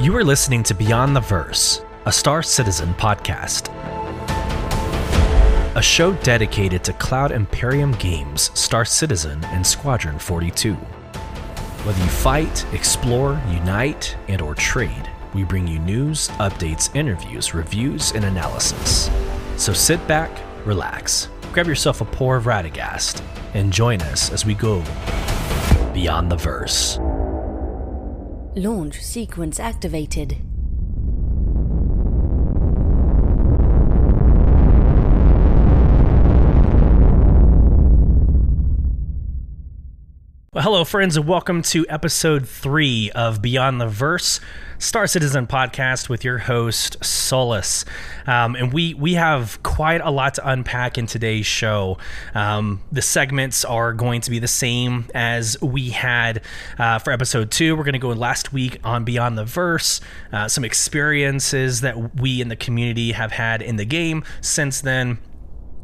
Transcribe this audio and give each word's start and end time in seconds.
You 0.00 0.16
are 0.16 0.24
listening 0.24 0.62
to 0.62 0.72
Beyond 0.72 1.14
the 1.14 1.20
Verse, 1.20 1.84
a 2.06 2.12
Star 2.12 2.42
Citizen 2.42 2.94
podcast. 2.94 3.68
A 5.76 5.82
show 5.82 6.14
dedicated 6.22 6.82
to 6.84 6.94
Cloud 6.94 7.32
Imperium 7.32 7.92
games, 7.92 8.50
Star 8.58 8.86
Citizen, 8.86 9.44
and 9.48 9.64
Squadron 9.64 10.18
42. 10.18 10.72
Whether 10.72 12.02
you 12.02 12.08
fight, 12.08 12.64
explore, 12.72 13.38
unite, 13.50 14.16
and 14.28 14.40
or 14.40 14.54
trade, 14.54 15.10
we 15.34 15.44
bring 15.44 15.68
you 15.68 15.78
news, 15.80 16.28
updates, 16.38 16.96
interviews, 16.96 17.52
reviews, 17.52 18.12
and 18.12 18.24
analysis. 18.24 19.10
So 19.58 19.74
sit 19.74 20.04
back, 20.08 20.30
relax, 20.64 21.28
grab 21.52 21.66
yourself 21.66 22.00
a 22.00 22.06
pour 22.06 22.36
of 22.36 22.44
Radegast, 22.44 23.22
and 23.52 23.70
join 23.70 24.00
us 24.00 24.32
as 24.32 24.46
we 24.46 24.54
go 24.54 24.82
beyond 25.92 26.32
the 26.32 26.36
verse. 26.36 26.98
Launch 28.56 29.00
sequence 29.00 29.60
activated. 29.60 30.36
Well, 40.60 40.72
hello, 40.74 40.84
friends, 40.84 41.16
and 41.16 41.26
welcome 41.26 41.62
to 41.62 41.86
episode 41.88 42.46
three 42.46 43.10
of 43.12 43.40
Beyond 43.40 43.80
the 43.80 43.86
Verse, 43.86 44.40
Star 44.78 45.06
Citizen 45.06 45.46
podcast 45.46 46.10
with 46.10 46.22
your 46.22 46.36
host 46.36 47.02
Sulyce. 47.02 47.86
Um, 48.26 48.54
and 48.56 48.70
we 48.70 48.92
we 48.92 49.14
have 49.14 49.62
quite 49.62 50.02
a 50.02 50.10
lot 50.10 50.34
to 50.34 50.46
unpack 50.46 50.98
in 50.98 51.06
today's 51.06 51.46
show. 51.46 51.96
Um, 52.34 52.82
the 52.92 53.00
segments 53.00 53.64
are 53.64 53.94
going 53.94 54.20
to 54.20 54.30
be 54.30 54.38
the 54.38 54.48
same 54.48 55.06
as 55.14 55.58
we 55.62 55.88
had 55.88 56.42
uh, 56.78 56.98
for 56.98 57.10
episode 57.10 57.50
two. 57.50 57.74
We're 57.74 57.84
going 57.84 57.94
to 57.94 57.98
go 57.98 58.10
last 58.10 58.52
week 58.52 58.80
on 58.84 59.04
Beyond 59.04 59.38
the 59.38 59.46
Verse, 59.46 60.02
uh, 60.30 60.46
some 60.46 60.66
experiences 60.66 61.80
that 61.80 62.16
we 62.16 62.42
in 62.42 62.48
the 62.48 62.56
community 62.56 63.12
have 63.12 63.32
had 63.32 63.62
in 63.62 63.76
the 63.76 63.86
game 63.86 64.24
since 64.42 64.82
then 64.82 65.20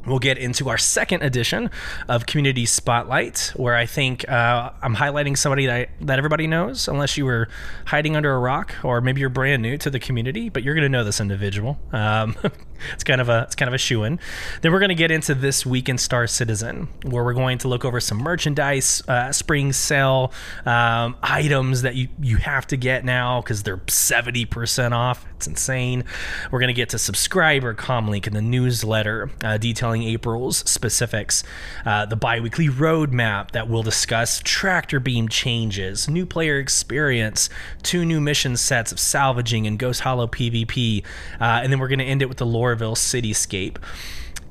we'll 0.06 0.18
get 0.18 0.38
into 0.38 0.68
our 0.68 0.78
second 0.78 1.22
edition 1.22 1.70
of 2.08 2.26
Community 2.26 2.66
Spotlight, 2.66 3.52
where 3.56 3.74
I 3.74 3.86
think 3.86 4.28
uh, 4.28 4.70
I'm 4.82 4.96
highlighting 4.96 5.36
somebody 5.36 5.66
that, 5.66 5.90
that 6.02 6.18
everybody 6.18 6.46
knows, 6.46 6.88
unless 6.88 7.16
you 7.16 7.24
were 7.24 7.48
hiding 7.86 8.16
under 8.16 8.32
a 8.32 8.38
rock 8.38 8.74
or 8.82 9.00
maybe 9.00 9.20
you're 9.20 9.30
brand 9.30 9.62
new 9.62 9.76
to 9.78 9.90
the 9.90 9.98
community, 9.98 10.48
but 10.48 10.62
you're 10.62 10.74
going 10.74 10.82
to 10.82 10.88
know 10.88 11.04
this 11.04 11.20
individual. 11.20 11.78
Um, 11.92 12.36
it's 12.94 13.04
kind 13.04 13.20
of 13.20 13.28
a 13.28 13.42
it's 13.42 13.54
kind 13.54 13.68
of 13.68 13.74
a 13.74 13.78
shoe 13.78 14.04
in. 14.04 14.18
Then 14.62 14.72
we're 14.72 14.78
going 14.78 14.90
to 14.90 14.94
get 14.94 15.10
into 15.10 15.34
this 15.34 15.64
week 15.64 15.88
in 15.88 15.98
Star 15.98 16.26
Citizen, 16.26 16.88
where 17.04 17.24
we're 17.24 17.34
going 17.34 17.58
to 17.58 17.68
look 17.68 17.84
over 17.84 18.00
some 18.00 18.18
merchandise, 18.18 19.02
uh, 19.08 19.32
spring 19.32 19.72
sale 19.72 20.32
um, 20.64 21.16
items 21.22 21.82
that 21.82 21.94
you 21.94 22.08
you 22.20 22.36
have 22.36 22.66
to 22.68 22.76
get 22.76 23.04
now 23.04 23.40
because 23.40 23.62
they're 23.62 23.80
seventy 23.88 24.44
percent 24.44 24.94
off. 24.94 25.26
It's 25.36 25.46
insane. 25.46 26.04
We're 26.50 26.60
going 26.60 26.68
to 26.68 26.74
get 26.74 26.90
to 26.90 26.98
subscriber 26.98 27.74
comlink 27.74 28.26
in 28.26 28.32
the 28.32 28.42
newsletter 28.42 29.30
uh, 29.44 29.58
detailing 29.58 29.95
April's 30.02 30.58
specifics, 30.58 31.42
uh, 31.84 32.06
the 32.06 32.16
biweekly 32.16 32.68
roadmap 32.68 33.52
that 33.52 33.68
we'll 33.68 33.82
discuss 33.82 34.40
tractor 34.44 35.00
beam 35.00 35.28
changes, 35.28 36.08
new 36.08 36.26
player 36.26 36.58
experience, 36.58 37.48
two 37.82 38.04
new 38.04 38.20
mission 38.20 38.56
sets 38.56 38.92
of 38.92 38.98
salvaging 38.98 39.66
and 39.66 39.78
Ghost 39.78 40.00
Hollow 40.00 40.26
PvP, 40.26 41.04
uh, 41.40 41.44
and 41.62 41.72
then 41.72 41.78
we're 41.78 41.88
going 41.88 41.98
to 41.98 42.04
end 42.04 42.22
it 42.22 42.28
with 42.28 42.38
the 42.38 42.46
Lorville 42.46 42.96
cityscape. 42.96 43.76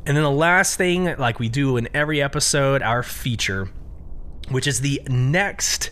And 0.06 0.16
then 0.16 0.24
the 0.24 0.32
last 0.32 0.78
thing, 0.78 1.16
like 1.18 1.40
we 1.40 1.50
do 1.50 1.78
in 1.78 1.90
every 1.94 2.22
episode, 2.22 2.84
our 2.84 3.02
feature, 3.02 3.70
which 4.50 4.68
is 4.68 4.82
the 4.82 5.02
next 5.08 5.90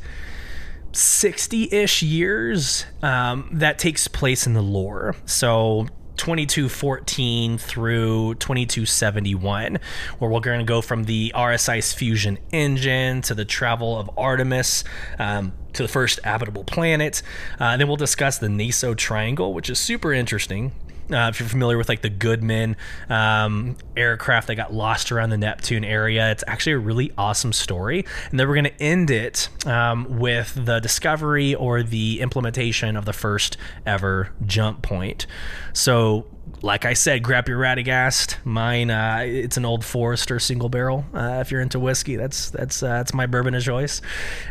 60 0.92 1.74
ish 1.74 2.04
years 2.04 2.86
um, 3.02 3.50
that 3.54 3.80
takes 3.80 4.08
place 4.08 4.46
in 4.46 4.54
the 4.54 4.62
lore. 4.62 5.16
So 5.26 5.88
2214 6.18 7.58
through 7.58 8.36
2271, 8.36 9.80
where 10.20 10.32
we're 10.32 10.40
going 10.40 10.60
to 10.60 10.66
go 10.66 10.82
from 10.82 11.06
the 11.06 11.32
RSI's 11.36 11.94
fusion 11.94 12.38
engine 12.52 13.22
to 13.24 13.34
the 13.34 13.46
travel 13.46 13.98
of 13.98 14.10
Artemis. 14.18 14.84
Um, 15.20 15.54
to 15.74 15.82
the 15.82 15.90
first 15.90 16.20
habitable 16.24 16.64
planet. 16.64 17.24
Uh, 17.60 17.76
then 17.78 17.88
we'll 17.88 17.98
discuss 17.98 18.38
the 18.38 18.48
Neso 18.48 18.96
Triangle, 18.96 19.56
which 19.56 19.72
is 19.72 19.80
super 19.80 20.14
interesting. 20.14 20.72
Uh, 21.12 21.30
if 21.30 21.40
you're 21.40 21.50
familiar 21.50 21.78
with 21.78 21.90
like 21.90 22.02
the 22.02 22.10
Goodman 22.10 22.76
um, 23.10 23.76
aircraft 23.96 24.48
that 24.48 24.56
got 24.56 24.74
lost 24.74 25.12
around 25.12 25.30
the 25.30 25.38
Neptune 25.38 25.84
area, 25.84 26.32
it's 26.32 26.44
actually 26.48 26.74
a 26.74 26.80
really 26.80 27.12
awesome 27.18 27.54
story. 27.54 28.06
And 28.32 28.40
then 28.40 28.48
we're 28.48 28.56
going 28.56 28.66
to 28.66 28.82
end 28.82 29.12
it 29.12 29.50
um, 29.66 30.20
with 30.20 30.54
the 30.66 30.80
discovery 30.80 31.56
or 31.56 31.84
the 31.84 32.22
implementation 32.22 32.96
of 32.96 33.06
the 33.06 33.14
first 33.14 33.58
ever 33.86 34.32
jump 34.46 34.82
point. 34.82 35.28
So 35.74 36.28
like 36.62 36.86
I 36.86 36.94
said, 36.94 37.24
grab 37.24 37.48
your 37.48 37.60
Radegast. 37.60 38.38
Mine, 38.46 38.90
uh, 38.90 39.22
it's 39.26 39.58
an 39.58 39.66
old 39.66 39.84
Forester 39.84 40.40
single 40.40 40.70
barrel. 40.70 41.06
Uh, 41.14 41.40
if 41.42 41.52
you're 41.52 41.62
into 41.62 41.80
whiskey, 41.80 42.16
that's 42.16 42.50
that's 42.50 42.82
uh, 42.82 42.88
that's 42.88 43.14
my 43.14 43.26
bourbon 43.26 43.54
of 43.54 43.64
choice. 43.64 44.02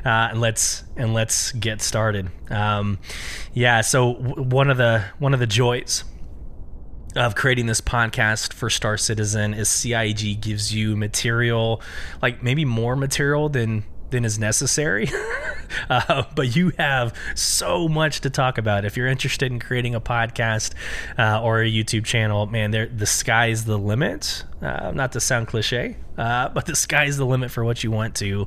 Uh, 0.04 0.28
and 0.30 0.40
let's 0.40 0.84
and 0.96 1.14
let's 1.14 1.52
get 1.52 1.80
started. 1.80 2.30
Um, 2.50 2.98
yeah. 3.54 3.80
So 3.80 4.14
w- 4.14 4.42
one 4.42 4.70
of 4.70 4.76
the 4.76 5.04
one 5.18 5.32
of 5.34 5.40
the 5.40 5.46
joys 5.46 6.04
of 7.14 7.34
creating 7.34 7.66
this 7.66 7.80
podcast 7.80 8.52
for 8.52 8.70
Star 8.70 8.96
Citizen 8.96 9.54
is 9.54 9.68
CIG 9.68 10.40
gives 10.40 10.74
you 10.74 10.96
material, 10.96 11.82
like 12.20 12.42
maybe 12.42 12.64
more 12.64 12.96
material 12.96 13.48
than 13.48 13.84
than 14.12 14.24
is 14.24 14.38
necessary. 14.38 15.10
uh, 15.90 16.24
but 16.34 16.54
you 16.54 16.72
have 16.78 17.14
so 17.34 17.88
much 17.88 18.20
to 18.20 18.30
talk 18.30 18.58
about. 18.58 18.84
If 18.84 18.96
you're 18.96 19.08
interested 19.08 19.50
in 19.50 19.58
creating 19.58 19.94
a 19.94 20.00
podcast 20.00 20.74
uh, 21.18 21.42
or 21.42 21.62
a 21.62 21.70
YouTube 21.70 22.04
channel, 22.04 22.46
man, 22.46 22.70
the 22.70 23.06
sky's 23.06 23.64
the 23.64 23.78
limit. 23.78 24.44
Uh, 24.60 24.92
not 24.94 25.10
to 25.10 25.18
sound 25.18 25.48
cliche, 25.48 25.96
uh, 26.16 26.48
but 26.50 26.66
the 26.66 26.76
sky's 26.76 27.16
the 27.16 27.26
limit 27.26 27.50
for 27.50 27.64
what 27.64 27.82
you 27.82 27.90
want 27.90 28.14
to 28.14 28.46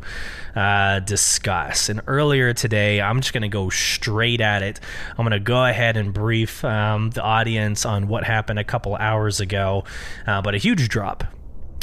uh, 0.56 1.00
discuss. 1.02 1.90
And 1.90 2.00
earlier 2.08 2.54
today, 2.54 3.02
I'm 3.02 3.20
just 3.20 3.34
going 3.34 3.42
to 3.42 3.50
go 3.50 3.70
straight 3.70 4.40
at 4.40 4.64
it. 4.64 4.80
I'm 5.09 5.25
going 5.25 5.31
to 5.31 5.40
go 5.42 5.66
ahead 5.66 5.98
and 5.98 6.14
brief 6.14 6.64
um, 6.64 7.09
the 7.09 7.22
audience 7.22 7.86
on 7.86 8.08
what 8.08 8.24
happened 8.24 8.59
a 8.59 8.64
couple 8.64 8.96
hours 8.96 9.42
ago, 9.42 9.84
uh, 10.25 10.42
but 10.42 10.56
a 10.56 10.58
huge 10.58 10.88
drop 10.88 11.25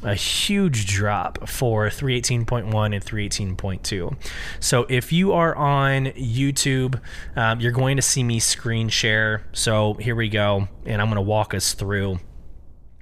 a 0.03 0.15
huge 0.15 0.87
drop 0.87 1.49
for 1.49 1.87
318.1 1.89 2.95
and 2.95 3.05
318.2. 3.05 4.17
So 4.61 4.87
if 4.89 5.13
you 5.13 5.33
are 5.33 5.55
on 5.55 6.07
YouTube, 6.07 7.01
um, 7.37 7.61
you're 7.61 7.73
going 7.73 7.97
to 7.97 8.03
see 8.03 8.25
me 8.25 8.41
screen 8.41 8.89
share. 8.89 9.45
So 9.53 9.95
here 9.95 10.15
we 10.15 10.29
go, 10.29 10.69
and 10.85 11.01
I'm 11.01 11.09
going 11.09 11.17
to 11.17 11.23
walk 11.23 11.55
us 11.55 11.75
through 11.75 12.19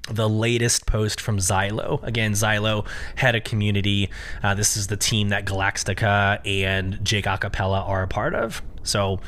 the 0.09 0.29
latest 0.29 0.87
post 0.87 1.21
from 1.21 1.39
Zyloh. 1.39 2.03
Again, 2.03 2.33
Zyloh 2.33 2.87
head 3.17 3.35
a 3.35 3.41
community. 3.41 4.11
Uh, 4.43 4.55
this 4.55 4.77
is 4.77 4.89
the 4.89 4.97
team 4.97 5.29
that 5.29 5.45
Galactica 5.45 6.41
and 6.45 7.03
Jake 7.05 7.27
Acapella 7.27 7.87
are 7.89 8.03
a 8.03 8.09
part 8.09 8.35
of. 8.35 8.63
So 8.83 9.21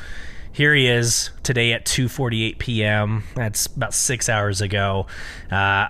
here 0.53 0.73
he 0.75 0.87
is 0.87 1.31
today 1.41 1.73
at 1.73 1.85
2:48 1.85 2.59
p.m. 2.59 3.23
That's 3.35 3.65
about 3.65 3.93
six 3.93 4.29
hours 4.29 4.61
ago, 4.61 5.07
uh, 5.51 5.89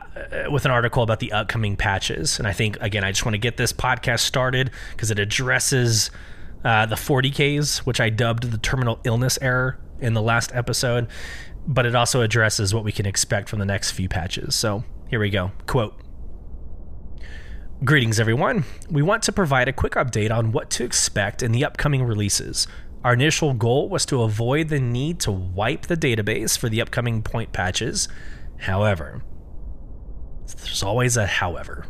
with 0.49 0.65
an 0.65 0.71
article 0.71 1.03
about 1.03 1.19
the 1.19 1.33
upcoming 1.33 1.75
patches. 1.75 2.39
And 2.39 2.47
I 2.47 2.53
think 2.53 2.77
again, 2.81 3.03
I 3.03 3.11
just 3.11 3.25
want 3.25 3.33
to 3.33 3.39
get 3.39 3.57
this 3.57 3.73
podcast 3.73 4.21
started 4.21 4.71
because 4.91 5.11
it 5.11 5.19
addresses 5.19 6.09
uh, 6.63 6.85
the 6.85 6.95
40ks, 6.95 7.79
which 7.79 7.99
I 7.99 8.09
dubbed 8.09 8.51
the 8.51 8.57
terminal 8.57 8.99
illness 9.03 9.37
error 9.41 9.79
in 9.99 10.13
the 10.13 10.21
last 10.21 10.51
episode, 10.55 11.07
but 11.67 11.85
it 11.85 11.93
also 11.93 12.21
addresses 12.21 12.73
what 12.73 12.85
we 12.85 12.93
can 12.93 13.05
expect 13.05 13.49
from 13.49 13.59
the 13.59 13.65
next 13.65 13.91
few 13.91 14.07
patches. 14.07 14.55
So 14.55 14.85
here 15.09 15.19
we 15.19 15.29
go. 15.29 15.51
Quote. 15.67 15.99
Greetings, 17.83 18.17
everyone. 18.17 18.63
We 18.89 19.01
want 19.01 19.23
to 19.23 19.33
provide 19.33 19.67
a 19.67 19.73
quick 19.73 19.93
update 19.93 20.31
on 20.31 20.53
what 20.53 20.69
to 20.71 20.85
expect 20.85 21.43
in 21.43 21.51
the 21.51 21.65
upcoming 21.65 22.03
releases. 22.03 22.65
Our 23.03 23.13
initial 23.13 23.53
goal 23.53 23.89
was 23.89 24.05
to 24.07 24.21
avoid 24.21 24.69
the 24.69 24.79
need 24.79 25.19
to 25.21 25.31
wipe 25.31 25.87
the 25.87 25.97
database 25.97 26.57
for 26.57 26.69
the 26.69 26.81
upcoming 26.81 27.21
point 27.21 27.51
patches. 27.51 28.07
However, 28.59 29.21
there's 30.45 30.83
always 30.83 31.17
a 31.17 31.27
however. 31.27 31.85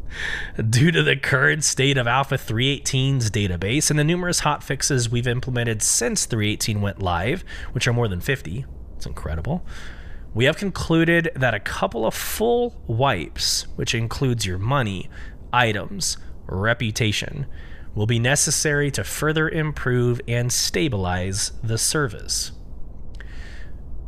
Due 0.70 0.92
to 0.92 1.02
the 1.02 1.16
current 1.16 1.64
state 1.64 1.98
of 1.98 2.06
Alpha 2.06 2.36
318's 2.36 3.30
database 3.30 3.90
and 3.90 3.98
the 3.98 4.04
numerous 4.04 4.42
hotfixes 4.42 5.08
we've 5.08 5.26
implemented 5.26 5.82
since 5.82 6.26
318 6.26 6.80
went 6.80 7.02
live, 7.02 7.44
which 7.72 7.88
are 7.88 7.92
more 7.92 8.06
than 8.06 8.20
50, 8.20 8.64
it's 8.96 9.06
incredible. 9.06 9.66
We 10.32 10.44
have 10.44 10.56
concluded 10.56 11.32
that 11.34 11.54
a 11.54 11.60
couple 11.60 12.06
of 12.06 12.14
full 12.14 12.80
wipes, 12.86 13.66
which 13.74 13.94
includes 13.96 14.46
your 14.46 14.58
money, 14.58 15.10
items, 15.52 16.18
reputation, 16.46 17.46
will 17.94 18.06
be 18.06 18.18
necessary 18.18 18.90
to 18.90 19.04
further 19.04 19.48
improve 19.48 20.20
and 20.26 20.52
stabilize 20.52 21.52
the 21.62 21.78
service. 21.78 22.52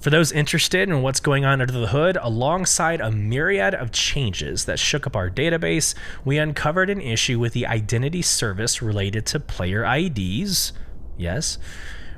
For 0.00 0.10
those 0.10 0.32
interested 0.32 0.88
in 0.90 1.00
what's 1.00 1.20
going 1.20 1.46
on 1.46 1.62
under 1.62 1.72
the 1.72 1.86
hood, 1.86 2.18
alongside 2.20 3.00
a 3.00 3.10
myriad 3.10 3.74
of 3.74 3.90
changes 3.90 4.66
that 4.66 4.78
shook 4.78 5.06
up 5.06 5.16
our 5.16 5.30
database, 5.30 5.94
we 6.26 6.36
uncovered 6.36 6.90
an 6.90 7.00
issue 7.00 7.38
with 7.38 7.54
the 7.54 7.66
identity 7.66 8.20
service 8.20 8.82
related 8.82 9.24
to 9.26 9.40
player 9.40 9.82
IDs. 9.84 10.72
Yes. 11.16 11.58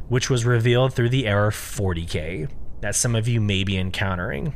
which 0.09 0.31
was 0.31 0.45
revealed 0.45 0.95
through 0.95 1.11
the 1.11 1.27
error 1.27 1.51
40K 1.51 2.49
that 2.81 2.95
some 2.95 3.15
of 3.15 3.29
you 3.29 3.41
may 3.41 3.65
be 3.65 3.77
encountering. 3.77 4.55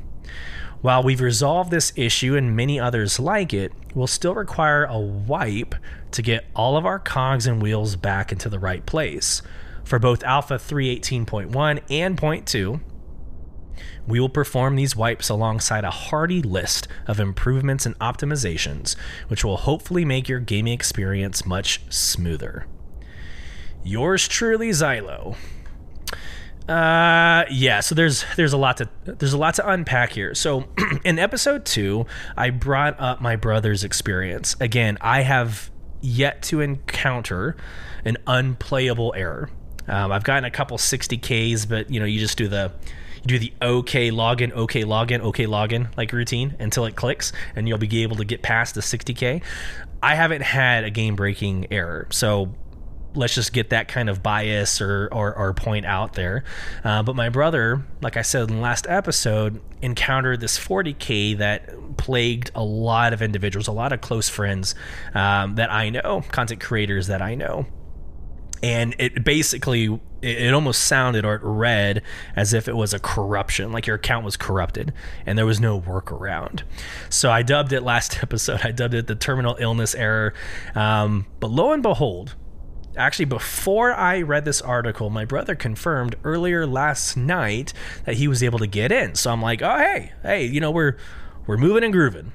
While 0.81 1.03
we've 1.03 1.21
resolved 1.21 1.71
this 1.71 1.93
issue 1.95 2.37
and 2.37 2.57
many 2.57 2.81
others 2.81 3.21
like 3.21 3.53
it, 3.53 3.73
we'll 3.95 4.07
still 4.07 4.35
require 4.35 4.85
a 4.85 4.99
wipe 4.99 5.75
to 6.12 6.23
get 6.23 6.47
all 6.55 6.77
of 6.77 6.87
our 6.87 6.99
cogs 6.99 7.47
and 7.47 7.62
wheels 7.62 7.97
back 7.97 8.33
into 8.33 8.49
the 8.49 8.59
right 8.59 8.85
place. 8.85 9.43
For 9.85 9.99
both 9.99 10.23
Alpha 10.23 10.55
318.1 10.55 11.83
and 11.91 12.17
.2, 12.17 12.81
we 14.07 14.21
will 14.21 14.29
perform 14.29 14.77
these 14.77 14.97
wipes 14.97 15.29
alongside 15.29 15.85
a 15.85 15.91
hearty 15.91 16.43
list 16.43 16.89
of 17.07 17.21
improvements 17.21 17.87
and 17.87 17.99
optimizations, 17.99 18.97
which 19.29 19.45
will 19.45 19.59
hopefully 19.59 20.05
make 20.05 20.29
your 20.29 20.41
gaming 20.41 20.73
experience 20.73 21.47
much 21.47 21.81
smoother. 21.89 22.67
Yours 23.83 24.29
truly, 24.29 24.71
Zyloh. 24.71 25.37
Uh, 26.69 27.45
yeah. 27.51 27.81
So 27.81 27.95
there's 27.95 28.25
there's 28.37 28.53
a 28.53 28.57
lot 28.57 28.77
to 28.77 28.89
there's 29.05 29.33
a 29.33 29.39
lot 29.39 29.55
to 29.55 29.69
unpack 29.69 30.12
here. 30.12 30.35
So 30.35 30.67
in 31.05 31.19
episode 31.19 31.65
two, 31.65 32.07
I 32.37 32.51
brought 32.51 33.01
up 33.01 33.21
my 33.21 33.37
brother's 33.37 33.83
experience. 33.83 34.55
Again, 34.61 34.97
I 35.01 35.23
have 35.23 35.71
yet 36.00 36.43
to 36.43 36.61
encounter 36.61 37.56
an 38.05 38.17
unplayable 38.26 39.12
error. 39.17 39.50
Um, 39.88 40.12
I've 40.12 40.25
gotten 40.25 40.44
a 40.44 40.50
couple 40.50 40.79
60ks, 40.79 41.69
but 41.69 41.91
you 41.91 42.00
know 42.00 42.06
you 42.06 42.19
just 42.19 42.38
do 42.38 42.49
the 42.49 42.73
you 43.23 43.26
do 43.26 43.38
the 43.38 43.52
OK 43.61 44.11
login, 44.11 44.52
OK 44.52 44.85
login, 44.85 45.20
OK 45.20 45.47
login 45.47 45.94
like 45.97 46.12
routine 46.12 46.56
until 46.58 46.87
it 46.87 46.97
clicks, 46.97 47.32
and 47.55 47.69
you'll 47.69 47.79
be 47.79 48.02
able 48.02 48.17
to 48.17 48.25
get 48.25 48.43
past 48.43 48.75
the 48.75 48.81
60k. 48.81 49.43
I 50.02 50.14
haven't 50.14 50.43
had 50.43 50.85
a 50.85 50.91
game 50.91 51.17
breaking 51.17 51.67
error, 51.70 52.06
so 52.11 52.55
let's 53.15 53.35
just 53.35 53.53
get 53.53 53.71
that 53.71 53.89
kind 53.89 54.09
of 54.09 54.23
bias 54.23 54.81
or, 54.81 55.09
or, 55.12 55.35
or 55.35 55.53
point 55.55 55.87
out 55.87 56.15
there. 56.15 56.45
Uh, 56.85 57.03
but 57.03 57.17
my 57.17 57.29
brother, 57.29 57.85
like 58.01 58.17
I 58.17 58.23
said 58.23 58.49
in 58.49 58.57
the 58.57 58.62
last 58.62 58.87
episode, 58.89 59.61
encountered 59.83 60.41
this 60.41 60.59
40K 60.59 61.39
that 61.39 61.97
plagued 61.97 62.51
a 62.55 62.62
lot 62.62 63.12
of 63.12 63.23
individuals, 63.23 63.67
a 63.67 63.73
lot 63.73 63.93
of 63.93 64.01
close 64.01 64.29
friends 64.29 64.75
um, 65.15 65.57
that 65.57 65.73
I 65.73 65.91
know, 65.91 66.23
content 66.31 66.61
creators 66.61 67.09
that 67.09 67.23
I 67.23 67.35
know. 67.35 67.67
And 68.62 68.95
it 68.99 69.25
basically, 69.25 69.99
it 70.21 70.53
almost 70.53 70.83
sounded 70.83 71.25
or 71.25 71.35
it 71.37 71.41
read 71.43 72.03
as 72.37 72.53
if 72.53 72.69
it 72.69 72.77
was 72.77 72.93
a 72.93 72.99
corruption, 72.99 73.73
like 73.73 73.87
your 73.87 73.97
account 73.97 74.25
was 74.25 74.37
corrupted 74.37 74.93
and 75.25 75.39
there 75.39 75.47
was 75.47 75.61
no 75.61 75.81
workaround. 75.81 76.62
So 77.09 77.31
I 77.31 77.43
dubbed 77.43 77.73
it 77.73 77.83
last 77.83 78.19
episode, 78.23 78.61
I 78.62 78.71
dubbed 78.71 78.95
it 78.95 79.07
the 79.07 79.15
terminal 79.15 79.57
illness 79.59 79.95
error. 79.95 80.35
Um, 80.75 81.27
but 81.41 81.51
lo 81.51 81.73
and 81.73 81.83
behold, 81.83 82.37
actually 82.96 83.26
before 83.26 83.92
I 83.92 84.22
read 84.22 84.44
this 84.44 84.60
article, 84.60 85.10
my 85.10 85.25
brother 85.25 85.54
confirmed 85.54 86.16
earlier 86.25 86.66
last 86.66 87.16
night 87.16 87.72
that 88.04 88.16
he 88.16 88.28
was 88.28 88.42
able 88.42 88.58
to 88.58 88.66
get 88.66 88.92
in. 88.92 89.14
So 89.14 89.31
I'm 89.31 89.42
like, 89.42 89.62
oh 89.62 89.78
hey, 89.78 90.12
hey, 90.22 90.46
you 90.46 90.60
know 90.60 90.70
we're 90.70 90.96
we're 91.46 91.56
moving 91.56 91.84
and 91.84 91.92
grooving. 91.92 92.32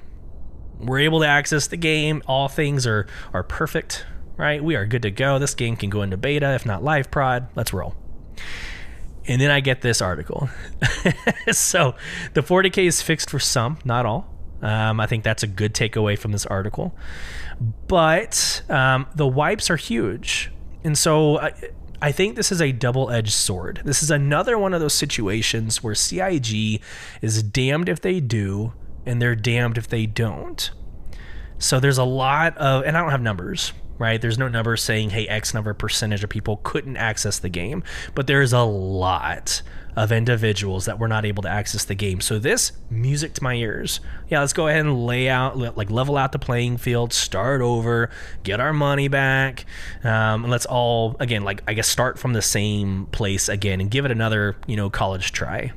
We're 0.80 1.00
able 1.00 1.22
to 1.22 1.28
access 1.28 1.68
the 1.68 1.78
game. 1.78 2.22
All 2.28 2.48
things 2.48 2.86
are 2.86 3.08
are 3.34 3.44
perfect, 3.44 4.06
right? 4.38 4.64
We 4.64 4.76
are 4.76 4.86
good 4.86 5.02
to 5.04 5.12
go. 5.12 5.40
This 5.40 5.56
game 5.56 5.76
can 5.76 5.90
go 5.90 6.02
into 6.02 6.18
beta, 6.18 6.54
if 6.54 6.66
not 6.66 6.84
live 6.84 7.12
prod. 7.12 7.48
Let's 7.56 7.74
roll. 7.74 7.96
And 9.28 9.42
then 9.42 9.50
I 9.50 9.60
get 9.60 9.82
this 9.82 10.02
article. 10.02 10.50
so 11.52 11.96
the 12.34 12.42
40k 12.42 12.86
is 12.86 13.02
fixed 13.02 13.32
for 13.32 13.40
some, 13.40 13.80
not 13.84 14.06
all. 14.06 14.30
Um, 14.62 15.00
I 15.00 15.08
think 15.08 15.24
that's 15.24 15.44
a 15.44 15.48
good 15.48 15.74
takeaway 15.74 16.18
from 16.18 16.32
this 16.32 16.46
article. 16.46 16.96
But 17.88 18.64
um, 18.70 19.08
the 19.16 19.28
wipes 19.28 19.70
are 19.70 19.76
huge. 19.76 20.52
And 20.84 20.98
so 20.98 21.40
I, 21.40 21.54
I 22.02 22.12
think 22.12 22.36
this 22.36 22.52
is 22.52 22.62
a 22.62 22.72
double 22.72 23.10
edged 23.10 23.34
sword. 23.34 23.82
This 23.86 24.04
is 24.04 24.12
another 24.12 24.58
one 24.58 24.74
of 24.74 24.82
those 24.82 24.94
situations 24.94 25.84
where 25.84 25.96
CIG 25.96 26.82
is 27.22 27.42
damned 27.44 27.90
if 27.90 28.02
they 28.02 28.20
do, 28.20 28.74
and 29.06 29.22
they're 29.22 29.36
damned 29.36 29.78
if 29.78 29.88
they 29.88 30.06
don't. 30.06 30.70
So 31.58 31.80
there's 31.80 31.98
a 31.98 32.04
lot 32.04 32.58
of, 32.58 32.84
and 32.84 32.98
I 32.98 33.02
don't 33.02 33.12
have 33.12 33.22
numbers, 33.22 33.74
right? 33.98 34.22
There's 34.22 34.38
no 34.38 34.48
number 34.48 34.76
saying, 34.76 35.12
hey, 35.12 35.28
X 35.28 35.54
number 35.54 35.74
percentage 35.74 36.24
of 36.24 36.30
people 36.30 36.58
couldn't 36.64 36.98
access 36.98 37.40
the 37.40 37.50
game, 37.50 37.84
but 38.14 38.28
there's 38.28 38.54
a 38.54 38.62
lot 38.62 39.62
of 39.96 40.12
individuals 40.12 40.86
that 40.86 41.00
were 41.00 41.08
not 41.08 41.26
able 41.26 41.42
to 41.44 41.50
access 41.50 41.86
the 41.86 41.96
game. 41.96 42.20
So 42.22 42.38
this 42.38 42.74
music 42.90 43.34
to 43.36 43.44
my 43.44 43.54
ears. 43.56 44.00
Yeah, 44.30 44.42
let's 44.42 44.54
go 44.54 44.68
ahead 44.68 44.86
and 44.86 45.06
lay 45.06 45.30
out, 45.30 45.58
like 45.58 45.90
level 45.90 46.18
out 46.18 46.32
the 46.32 46.40
playing 46.40 46.78
field, 46.78 47.14
start 47.14 47.62
over, 47.62 48.10
get 48.44 48.60
our 48.60 48.74
money 48.74 49.08
back, 49.08 49.66
um, 50.04 50.44
and 50.44 50.52
let's 50.52 50.66
all 50.66 51.16
again, 51.20 51.44
like 51.44 51.64
I 51.68 51.74
guess, 51.74 51.88
start 51.88 52.20
from 52.20 52.34
the 52.34 52.42
same 52.42 53.06
place 53.08 53.48
again 53.50 53.80
and 53.80 53.90
give 53.90 54.06
it 54.06 54.12
another, 54.12 54.58
you 54.68 54.76
know, 54.76 54.90
college 54.90 55.32
try. 55.32 55.72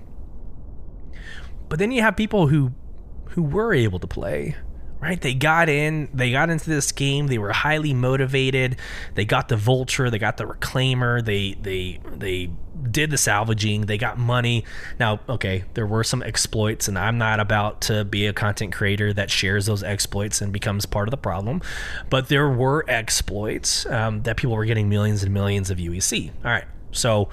But 1.69 1.79
then 1.79 1.93
you 1.93 2.03
have 2.03 2.17
people 2.17 2.49
who 2.49 2.73
who 3.31 3.43
were 3.43 3.73
able 3.73 3.99
to 3.99 4.07
play 4.07 4.57
right? 5.01 5.21
They 5.21 5.35
got 5.35 5.69
in, 5.69 6.09
they 6.13 6.33
got 6.33 6.51
into 6.51 6.69
this 6.69 6.93
game, 6.93 7.29
they 7.29 7.39
were 7.39 7.53
highly 7.53 7.95
motivated. 7.95 8.77
They 9.15 9.25
got 9.25 9.49
the 9.49 9.57
vulture, 9.57 10.11
they 10.11 10.19
got 10.19 10.37
the 10.37 10.45
reclaimer, 10.45 11.25
they 11.25 11.55
they 11.55 12.01
they 12.17 12.51
did 12.91 13.11
the 13.11 13.19
salvaging, 13.19 13.83
they 13.83 13.99
got 13.99 14.19
money. 14.19 14.65
Now, 14.99 15.21
okay, 15.29 15.65
there 15.75 15.87
were 15.87 16.05
some 16.05 16.23
exploits 16.23 16.89
and 16.89 16.99
I'm 16.99 17.19
not 17.19 17.41
about 17.41 17.81
to 17.83 18.05
be 18.05 18.27
a 18.27 18.33
content 18.33 18.73
creator 18.73 19.13
that 19.13 19.31
shares 19.31 19.67
those 19.67 19.83
exploits 19.83 20.41
and 20.41 20.53
becomes 20.53 20.87
part 20.87 21.09
of 21.09 21.11
the 21.11 21.17
problem, 21.17 21.63
but 22.11 22.29
there 22.29 22.49
were 22.49 22.85
exploits 22.89 23.87
um, 23.87 24.23
that 24.23 24.37
people 24.37 24.57
were 24.57 24.65
getting 24.65 24.89
millions 24.89 25.23
and 25.23 25.33
millions 25.33 25.71
of 25.71 25.79
UEC. 25.79 26.31
All 26.45 26.51
right. 26.51 26.65
So 26.93 27.29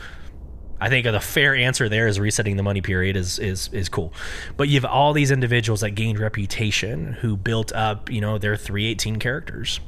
I 0.80 0.90
think 0.90 1.06
the 1.06 1.20
fair 1.20 1.56
answer 1.56 1.88
there 1.88 2.08
is 2.08 2.20
resetting 2.20 2.58
the 2.58 2.64
money 2.64 2.82
period 2.82 3.16
is 3.16 3.40
is 3.40 3.70
is 3.72 3.90
cool. 3.90 4.14
But 4.58 4.68
you 4.68 4.76
have 4.76 4.86
all 4.86 5.14
these 5.14 5.32
individuals 5.32 5.82
that 5.82 5.92
gained 5.92 6.20
reputation 6.20 7.14
who 7.14 7.38
built 7.38 7.72
up, 7.74 8.12
you 8.12 8.22
know, 8.22 8.38
their 8.38 8.58
318 8.58 9.20
characters 9.20 9.80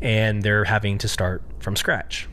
and 0.00 0.42
they're 0.42 0.64
having 0.64 0.98
to 0.98 1.08
start 1.08 1.42
from 1.60 1.76
scratch. 1.76 2.28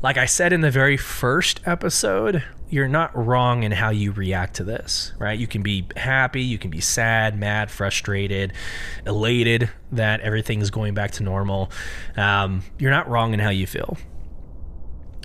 Like 0.00 0.16
I 0.16 0.26
said 0.26 0.52
in 0.52 0.62
the 0.62 0.70
very 0.70 0.96
first 0.96 1.60
episode, 1.64 2.42
you're 2.68 2.88
not 2.88 3.14
wrong 3.14 3.62
in 3.62 3.70
how 3.70 3.90
you 3.90 4.10
react 4.10 4.54
to 4.54 4.64
this, 4.64 5.12
right? 5.18 5.38
You 5.38 5.46
can 5.46 5.62
be 5.62 5.86
happy, 5.96 6.42
you 6.42 6.58
can 6.58 6.70
be 6.70 6.80
sad, 6.80 7.38
mad, 7.38 7.70
frustrated, 7.70 8.52
elated 9.06 9.70
that 9.92 10.20
everything's 10.20 10.70
going 10.70 10.94
back 10.94 11.12
to 11.12 11.22
normal. 11.22 11.70
Um, 12.16 12.62
you're 12.78 12.90
not 12.90 13.08
wrong 13.08 13.32
in 13.32 13.38
how 13.38 13.50
you 13.50 13.66
feel 13.66 13.96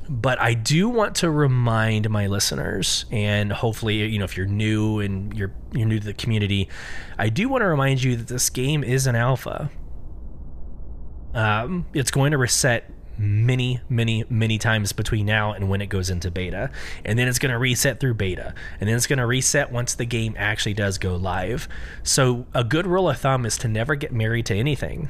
but 0.10 0.40
I 0.40 0.54
do 0.54 0.90
want 0.90 1.16
to 1.16 1.30
remind 1.30 2.10
my 2.10 2.28
listeners, 2.28 3.06
and 3.12 3.52
hopefully, 3.52 4.06
you 4.06 4.20
know, 4.20 4.26
if 4.26 4.38
you're 4.38 4.46
new 4.46 5.00
and 5.00 5.34
you're 5.34 5.54
you're 5.74 5.88
new 5.88 6.00
to 6.00 6.06
the 6.06 6.14
community, 6.14 6.70
I 7.18 7.30
do 7.30 7.50
want 7.50 7.62
to 7.62 7.68
remind 7.68 8.04
you 8.04 8.16
that 8.16 8.28
this 8.28 8.50
game 8.50 8.84
is 8.84 9.08
an 9.08 9.16
alpha. 9.16 9.70
Um, 11.34 11.86
it's 11.94 12.12
going 12.12 12.32
to 12.32 12.38
reset 12.38 12.90
many, 13.18 13.82
many, 13.90 14.24
many 14.30 14.58
times 14.58 14.94
between 14.94 15.26
now 15.26 15.52
and 15.52 15.70
when 15.70 15.82
it 15.82 15.88
goes 15.88 16.10
into 16.10 16.32
beta, 16.32 16.72
and 17.04 17.20
then 17.20 17.28
it's 17.28 17.40
going 17.40 17.52
to 17.52 17.58
reset 17.58 18.00
through 18.00 18.14
beta, 18.14 18.54
and 18.80 18.88
then 18.88 18.96
it's 18.96 19.08
going 19.08 19.20
to 19.20 19.26
reset 19.26 19.72
once 19.72 19.94
the 19.94 20.06
game 20.06 20.36
actually 20.38 20.74
does 20.74 20.98
go 20.98 21.16
live. 21.16 21.68
So, 22.04 22.46
a 22.54 22.64
good 22.64 22.88
rule 22.88 23.10
of 23.10 23.20
thumb 23.20 23.46
is 23.46 23.58
to 23.60 23.68
never 23.68 23.96
get 23.96 24.14
married 24.14 24.46
to 24.48 24.56
anything. 24.56 25.10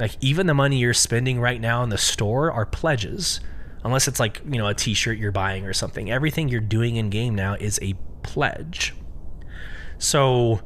Like 0.00 0.16
even 0.20 0.46
the 0.48 0.54
money 0.54 0.78
you're 0.78 0.94
spending 0.94 1.38
right 1.38 1.60
now 1.60 1.84
in 1.84 1.90
the 1.90 1.98
store 1.98 2.50
are 2.50 2.66
pledges 2.66 3.40
unless 3.84 4.08
it's 4.08 4.20
like 4.20 4.40
you 4.44 4.58
know 4.58 4.66
a 4.66 4.74
t-shirt 4.74 5.18
you're 5.18 5.32
buying 5.32 5.64
or 5.64 5.72
something. 5.72 6.10
Everything 6.10 6.48
you're 6.48 6.60
doing 6.60 6.96
in 6.96 7.10
game 7.10 7.34
now 7.34 7.54
is 7.54 7.78
a 7.82 7.94
pledge. 8.22 8.94
So 9.98 10.60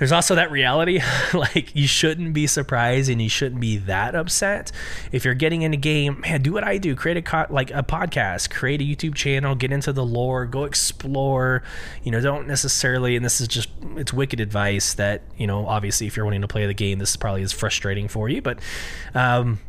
there's 0.00 0.12
also 0.12 0.34
that 0.34 0.50
reality 0.50 0.98
like 1.34 1.76
you 1.76 1.86
shouldn't 1.86 2.32
be 2.32 2.46
surprised 2.46 3.10
and 3.10 3.20
you 3.20 3.28
shouldn't 3.28 3.60
be 3.60 3.76
that 3.76 4.14
upset. 4.14 4.72
If 5.12 5.26
you're 5.26 5.34
getting 5.34 5.60
in 5.60 5.74
a 5.74 5.76
game 5.76 6.20
man 6.20 6.40
do 6.40 6.54
what 6.54 6.64
i 6.64 6.78
do. 6.78 6.96
Create 6.96 7.18
a 7.18 7.22
co- 7.22 7.46
like 7.50 7.70
a 7.70 7.82
podcast 7.82 8.48
create 8.48 8.80
a 8.80 8.84
youtube 8.84 9.14
channel 9.14 9.54
get 9.54 9.70
into 9.72 9.92
the 9.92 10.04
lore 10.04 10.46
go 10.46 10.64
explore. 10.64 11.62
You 12.02 12.12
know 12.12 12.20
don't 12.22 12.48
necessarily 12.48 13.14
and 13.14 13.22
this 13.22 13.42
is 13.42 13.48
just 13.48 13.68
it's 13.96 14.12
wicked 14.12 14.40
advice 14.40 14.94
that 14.94 15.22
you 15.36 15.46
know 15.46 15.66
obviously 15.66 16.06
if 16.06 16.16
you're 16.16 16.24
wanting 16.24 16.40
to 16.40 16.48
play 16.48 16.66
the 16.66 16.74
game 16.74 16.98
this 16.98 17.14
probably 17.16 17.42
is 17.42 17.52
frustrating 17.52 18.08
for 18.08 18.26
you 18.30 18.40
but 18.40 18.58
um 19.14 19.60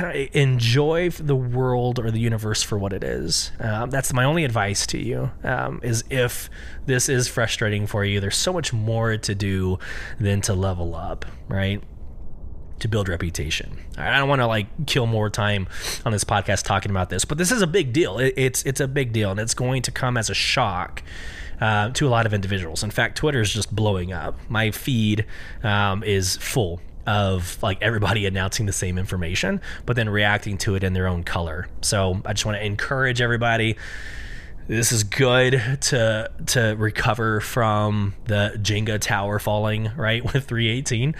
enjoy 0.00 1.10
the 1.10 1.36
world 1.36 1.98
or 1.98 2.10
the 2.10 2.20
universe 2.20 2.62
for 2.62 2.78
what 2.78 2.92
it 2.92 3.04
is. 3.04 3.52
Um, 3.60 3.90
that's 3.90 4.12
my 4.12 4.24
only 4.24 4.44
advice 4.44 4.86
to 4.88 4.98
you. 4.98 5.30
Um, 5.44 5.80
is 5.82 6.04
if 6.10 6.48
this 6.86 7.08
is 7.08 7.28
frustrating 7.28 7.86
for 7.86 8.04
you, 8.04 8.20
there's 8.20 8.36
so 8.36 8.52
much 8.52 8.72
more 8.72 9.16
to 9.16 9.34
do 9.34 9.78
than 10.18 10.40
to 10.42 10.54
level 10.54 10.94
up, 10.94 11.26
right? 11.48 11.82
To 12.80 12.88
build 12.88 13.08
reputation. 13.08 13.78
I 13.98 14.18
don't 14.18 14.28
want 14.28 14.40
to 14.40 14.46
like 14.46 14.86
kill 14.86 15.06
more 15.06 15.30
time 15.30 15.68
on 16.04 16.12
this 16.12 16.24
podcast 16.24 16.64
talking 16.64 16.90
about 16.90 17.10
this, 17.10 17.24
but 17.24 17.38
this 17.38 17.52
is 17.52 17.62
a 17.62 17.66
big 17.66 17.92
deal. 17.92 18.18
It, 18.18 18.34
it's 18.36 18.62
it's 18.64 18.80
a 18.80 18.88
big 18.88 19.12
deal, 19.12 19.30
and 19.30 19.38
it's 19.38 19.54
going 19.54 19.82
to 19.82 19.90
come 19.90 20.16
as 20.16 20.30
a 20.30 20.34
shock. 20.34 21.02
Uh, 21.60 21.90
to 21.90 22.08
a 22.08 22.10
lot 22.10 22.26
of 22.26 22.34
individuals. 22.34 22.82
In 22.82 22.90
fact, 22.90 23.16
Twitter 23.16 23.40
is 23.40 23.52
just 23.52 23.72
blowing 23.72 24.12
up. 24.12 24.36
My 24.48 24.72
feed 24.72 25.26
um, 25.62 26.02
is 26.02 26.36
full 26.38 26.80
of 27.06 27.60
like 27.62 27.80
everybody 27.82 28.26
announcing 28.26 28.66
the 28.66 28.72
same 28.72 28.98
information, 28.98 29.60
but 29.86 29.96
then 29.96 30.08
reacting 30.08 30.58
to 30.58 30.74
it 30.74 30.84
in 30.84 30.92
their 30.92 31.06
own 31.06 31.24
color. 31.24 31.68
So 31.80 32.20
I 32.24 32.32
just 32.32 32.44
want 32.44 32.58
to 32.58 32.64
encourage 32.64 33.20
everybody. 33.20 33.76
This 34.68 34.92
is 34.92 35.04
good 35.04 35.78
to 35.82 36.30
to 36.46 36.76
recover 36.78 37.40
from 37.40 38.14
the 38.26 38.54
Jenga 38.56 39.00
tower 39.00 39.38
falling 39.38 39.90
right 39.96 40.22
with 40.32 40.44
318. 40.44 41.14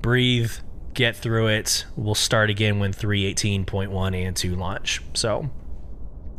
Breathe, 0.00 0.52
get 0.94 1.16
through 1.16 1.48
it. 1.48 1.86
We'll 1.96 2.16
start 2.16 2.50
again 2.50 2.80
when 2.80 2.92
318.1 2.92 4.26
and 4.26 4.36
2 4.36 4.56
launch. 4.56 5.00
So 5.14 5.48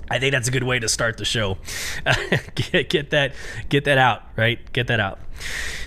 I 0.10 0.20
think 0.20 0.34
that's 0.34 0.50
a 0.50 0.52
good 0.52 0.64
way 0.64 0.80
to 0.80 0.90
start 0.90 1.18
the 1.18 1.26
show. 1.26 1.58
get, 2.56 2.90
get 2.90 3.10
that 3.12 3.34
get 3.70 3.86
that 3.86 3.98
out, 3.98 4.24
right? 4.36 4.60
Get 4.74 4.88
that 4.88 5.00
out. 5.00 5.20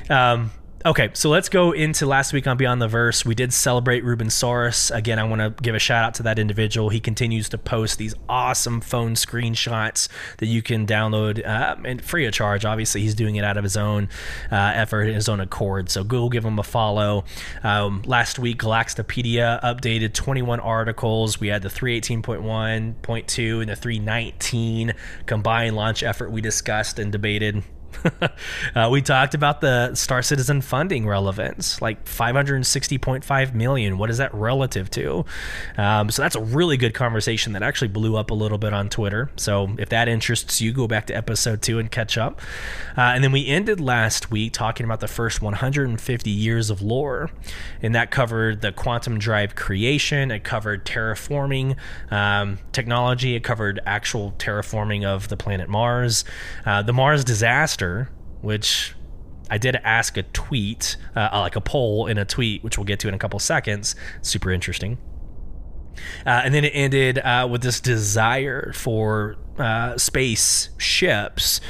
Um, 0.09 0.51
Okay, 0.87 1.11
so 1.15 1.31
let's 1.31 1.49
go 1.49 1.73
into 1.73 2.07
last 2.07 2.33
week 2.33 2.47
on 2.47 2.57
Beyond 2.57 2.81
the 2.81 2.87
Verse. 2.87 3.25
We 3.25 3.35
did 3.35 3.53
celebrate 3.53 4.05
Ruben 4.05 4.29
Soros. 4.29 4.95
Again, 4.95 5.19
I 5.19 5.25
want 5.25 5.41
to 5.41 5.51
give 5.61 5.75
a 5.75 5.81
shout 5.81 6.05
out 6.05 6.15
to 6.15 6.23
that 6.23 6.39
individual. 6.39 6.91
He 6.91 7.01
continues 7.01 7.49
to 7.49 7.59
post 7.59 7.99
these 7.99 8.15
awesome 8.29 8.81
phone 8.81 9.15
screenshots 9.15 10.09
that 10.39 10.47
you 10.47 10.63
can 10.63 10.87
download 10.87 11.45
uh, 11.45 11.75
and 11.85 12.01
free 12.01 12.25
of 12.25 12.35
charge. 12.35 12.65
Obviously, 12.65 13.01
he's 13.01 13.17
doing 13.17 13.35
it 13.35 13.43
out 13.43 13.57
of 13.57 13.65
his 13.65 13.77
own 13.77 14.09
uh, 14.53 14.55
effort, 14.77 15.07
his 15.07 15.29
own 15.29 15.41
accord. 15.41 15.91
So 15.91 16.05
go 16.05 16.29
give 16.29 16.45
him 16.45 16.61
a 16.61 16.63
follow. 16.63 17.25
Um, 17.65 18.03
last 18.07 18.39
week, 18.39 18.61
Galactapedia 18.61 19.61
updated 19.65 20.13
21 20.13 20.61
articles. 20.61 21.41
We 21.41 21.49
had 21.49 21.63
the 21.63 21.69
318.1.2 21.69 23.61
and 23.61 23.69
the 23.69 23.75
319 23.75 24.95
combined 25.27 25.75
launch 25.75 26.05
effort 26.05 26.31
we 26.31 26.41
discussed 26.41 27.01
and 27.01 27.11
debated 27.11 27.65
uh, 28.75 28.89
we 28.91 29.03
talked 29.03 29.35
about 29.35 29.61
the 29.61 29.95
Star 29.95 30.23
Citizen 30.23 30.61
funding 30.61 31.07
relevance, 31.07 31.81
like 31.81 32.05
560.5 32.05 33.55
million. 33.55 33.99
What 33.99 34.11
is 34.11 34.19
that 34.19 34.35
relative 34.35 34.91
to? 34.91 35.25
Um, 35.77 36.11
so 36.11 36.23
that's 36.23 36.37
a 36.37 36.41
really 36.41 36.77
good 36.77 36.95
conversation 36.95 37.53
that 37.55 37.63
actually 37.63 37.89
blew 37.89 38.17
up 38.17 38.31
a 38.31 38.35
little 38.35 38.59
bit 38.59 38.73
on 38.73 38.89
Twitter. 38.89 39.31
So 39.37 39.75
if 39.79 39.89
that 39.91 40.09
interests 40.09 40.61
you, 40.61 40.73
go 40.73 40.87
back 40.87 41.07
to 41.07 41.17
episode 41.17 41.63
two 41.63 41.79
and 41.79 41.91
catch 41.91 42.19
up. 42.19 42.41
Uh, 42.97 43.13
and 43.15 43.23
then 43.23 43.33
we 43.33 43.47
ended 43.47 43.81
last 43.81 44.31
week 44.31 44.53
talking 44.53 44.85
about 44.85 45.01
the 45.01 45.09
first 45.09 45.43
150 45.43 46.31
years 46.31 46.71
of 46.71 46.83
lore, 46.83 47.31
and 47.83 47.95
that 47.95 48.11
covered 48.11 48.61
the 48.61 48.73
quantum 48.73 49.19
drive 49.19 49.55
creation. 49.55 50.31
It 50.31 50.45
covered 50.45 50.85
terraforming 50.85 51.77
um, 52.11 52.59
technology. 52.73 53.35
It 53.35 53.45
covered 53.45 53.81
actual 53.87 54.35
terraforming 54.39 55.05
of 55.05 55.29
the 55.29 55.37
planet 55.37 55.69
Mars, 55.69 56.25
uh, 56.65 56.83
the 56.83 56.93
Mars 56.93 57.25
disaster 57.25 57.86
which 58.41 58.95
I 59.51 59.59
did 59.59 59.77
ask 59.77 60.17
a 60.17 60.23
tweet, 60.23 60.97
uh, 61.15 61.29
like 61.33 61.57
a 61.57 61.61
poll 61.61 62.07
in 62.07 62.19
a 62.19 62.25
tweet, 62.25 62.65
which 62.65 62.79
we'll 62.79 62.85
get 62.85 63.01
to 63.01 63.09
in 63.09 63.15
a 63.15 63.19
couple 63.19 63.39
seconds. 63.39 63.95
Super 64.23 64.51
interesting. 64.51 64.99
Uh, 66.27 66.43
and 66.45 66.53
then 66.53 66.65
it 66.65 66.73
ended 66.75 67.19
uh, 67.19 67.49
with 67.51 67.63
this 67.63 67.81
desire 67.81 68.73
for 68.75 69.37
uh, 69.59 69.97
space 69.97 70.71
ships 70.77 71.61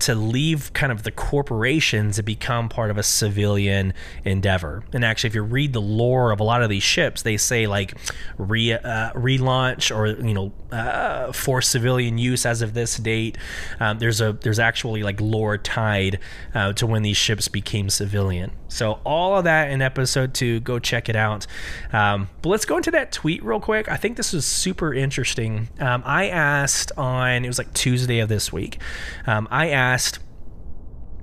to 0.00 0.14
leave 0.14 0.72
kind 0.72 0.92
of 0.92 1.02
the 1.02 1.10
corporations 1.10 2.18
and 2.18 2.26
become 2.26 2.68
part 2.68 2.90
of 2.90 2.98
a 2.98 3.02
civilian 3.02 3.94
endeavor. 4.24 4.84
And 4.92 5.04
actually, 5.04 5.28
if 5.28 5.34
you 5.34 5.42
read 5.42 5.72
the 5.72 5.80
lore 5.80 6.32
of 6.32 6.40
a 6.40 6.44
lot 6.44 6.62
of 6.62 6.70
these 6.70 6.82
ships, 6.82 7.22
they 7.22 7.36
say 7.36 7.66
like 7.66 7.94
re, 8.38 8.72
uh, 8.72 9.12
relaunch 9.12 9.94
or 9.94 10.08
you 10.24 10.34
know 10.34 10.52
uh, 10.72 11.32
for 11.32 11.62
civilian 11.62 12.18
use 12.18 12.44
as 12.44 12.62
of 12.62 12.74
this 12.74 12.96
date. 12.96 13.38
Um, 13.80 13.98
there's 13.98 14.20
a 14.20 14.32
there's 14.32 14.58
actually 14.58 15.02
like 15.02 15.20
lore 15.20 15.58
tied 15.58 16.18
uh, 16.54 16.72
to 16.74 16.86
when 16.86 17.02
these 17.02 17.16
ships 17.16 17.48
became 17.48 17.90
civilian. 17.90 18.52
So 18.68 19.00
all 19.04 19.38
of 19.38 19.44
that 19.44 19.70
in 19.70 19.80
episode 19.80 20.34
two. 20.34 20.60
Go 20.60 20.78
check 20.78 21.08
it 21.08 21.16
out. 21.16 21.46
Um, 21.92 22.28
but 22.42 22.50
let's 22.50 22.64
go 22.64 22.76
into 22.76 22.90
that 22.90 23.12
tweet 23.12 23.42
real 23.42 23.60
quick. 23.60 23.88
I 23.88 23.96
think 23.96 24.16
this 24.16 24.32
was 24.32 24.44
super 24.44 24.92
interesting. 24.92 25.68
Um, 25.80 26.02
I 26.04 26.28
asked 26.28 26.92
on 26.96 27.44
it 27.44 27.48
was 27.48 27.58
like 27.58 27.72
Tuesday 27.72 28.18
of 28.18 28.28
this 28.28 28.52
week. 28.52 28.78
Um, 29.26 29.48
I 29.50 29.70
asked 29.70 29.85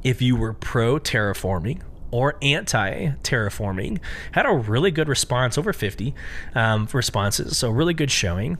if 0.03 0.21
you 0.21 0.35
were 0.35 0.53
pro 0.53 0.99
terraforming 0.99 1.81
or 2.11 2.37
anti 2.41 3.07
terraforming. 3.23 3.99
Had 4.33 4.45
a 4.45 4.53
really 4.53 4.91
good 4.91 5.09
response, 5.09 5.57
over 5.57 5.73
50 5.73 6.13
um, 6.53 6.87
responses, 6.93 7.57
so 7.57 7.69
really 7.69 7.93
good 7.93 8.11
showing. 8.11 8.57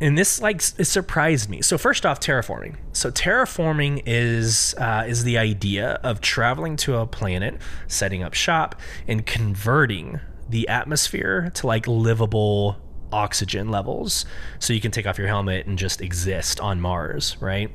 And 0.00 0.16
this 0.16 0.40
like 0.40 0.62
it 0.78 0.86
surprised 0.86 1.48
me. 1.48 1.62
So 1.62 1.76
first 1.78 2.06
off, 2.06 2.20
terraforming. 2.20 2.76
So 2.92 3.10
terraforming 3.10 4.02
is 4.06 4.74
uh, 4.78 5.04
is 5.06 5.24
the 5.24 5.38
idea 5.38 6.00
of 6.02 6.20
traveling 6.20 6.76
to 6.78 6.96
a 6.96 7.06
planet, 7.06 7.60
setting 7.86 8.22
up 8.22 8.34
shop, 8.34 8.80
and 9.06 9.24
converting 9.24 10.20
the 10.48 10.66
atmosphere 10.68 11.52
to 11.54 11.66
like 11.66 11.86
livable 11.86 12.78
oxygen 13.12 13.70
levels 13.70 14.24
so 14.58 14.72
you 14.72 14.80
can 14.80 14.90
take 14.90 15.06
off 15.06 15.18
your 15.18 15.26
helmet 15.26 15.66
and 15.66 15.78
just 15.78 16.00
exist 16.00 16.60
on 16.60 16.80
Mars, 16.80 17.36
right? 17.40 17.70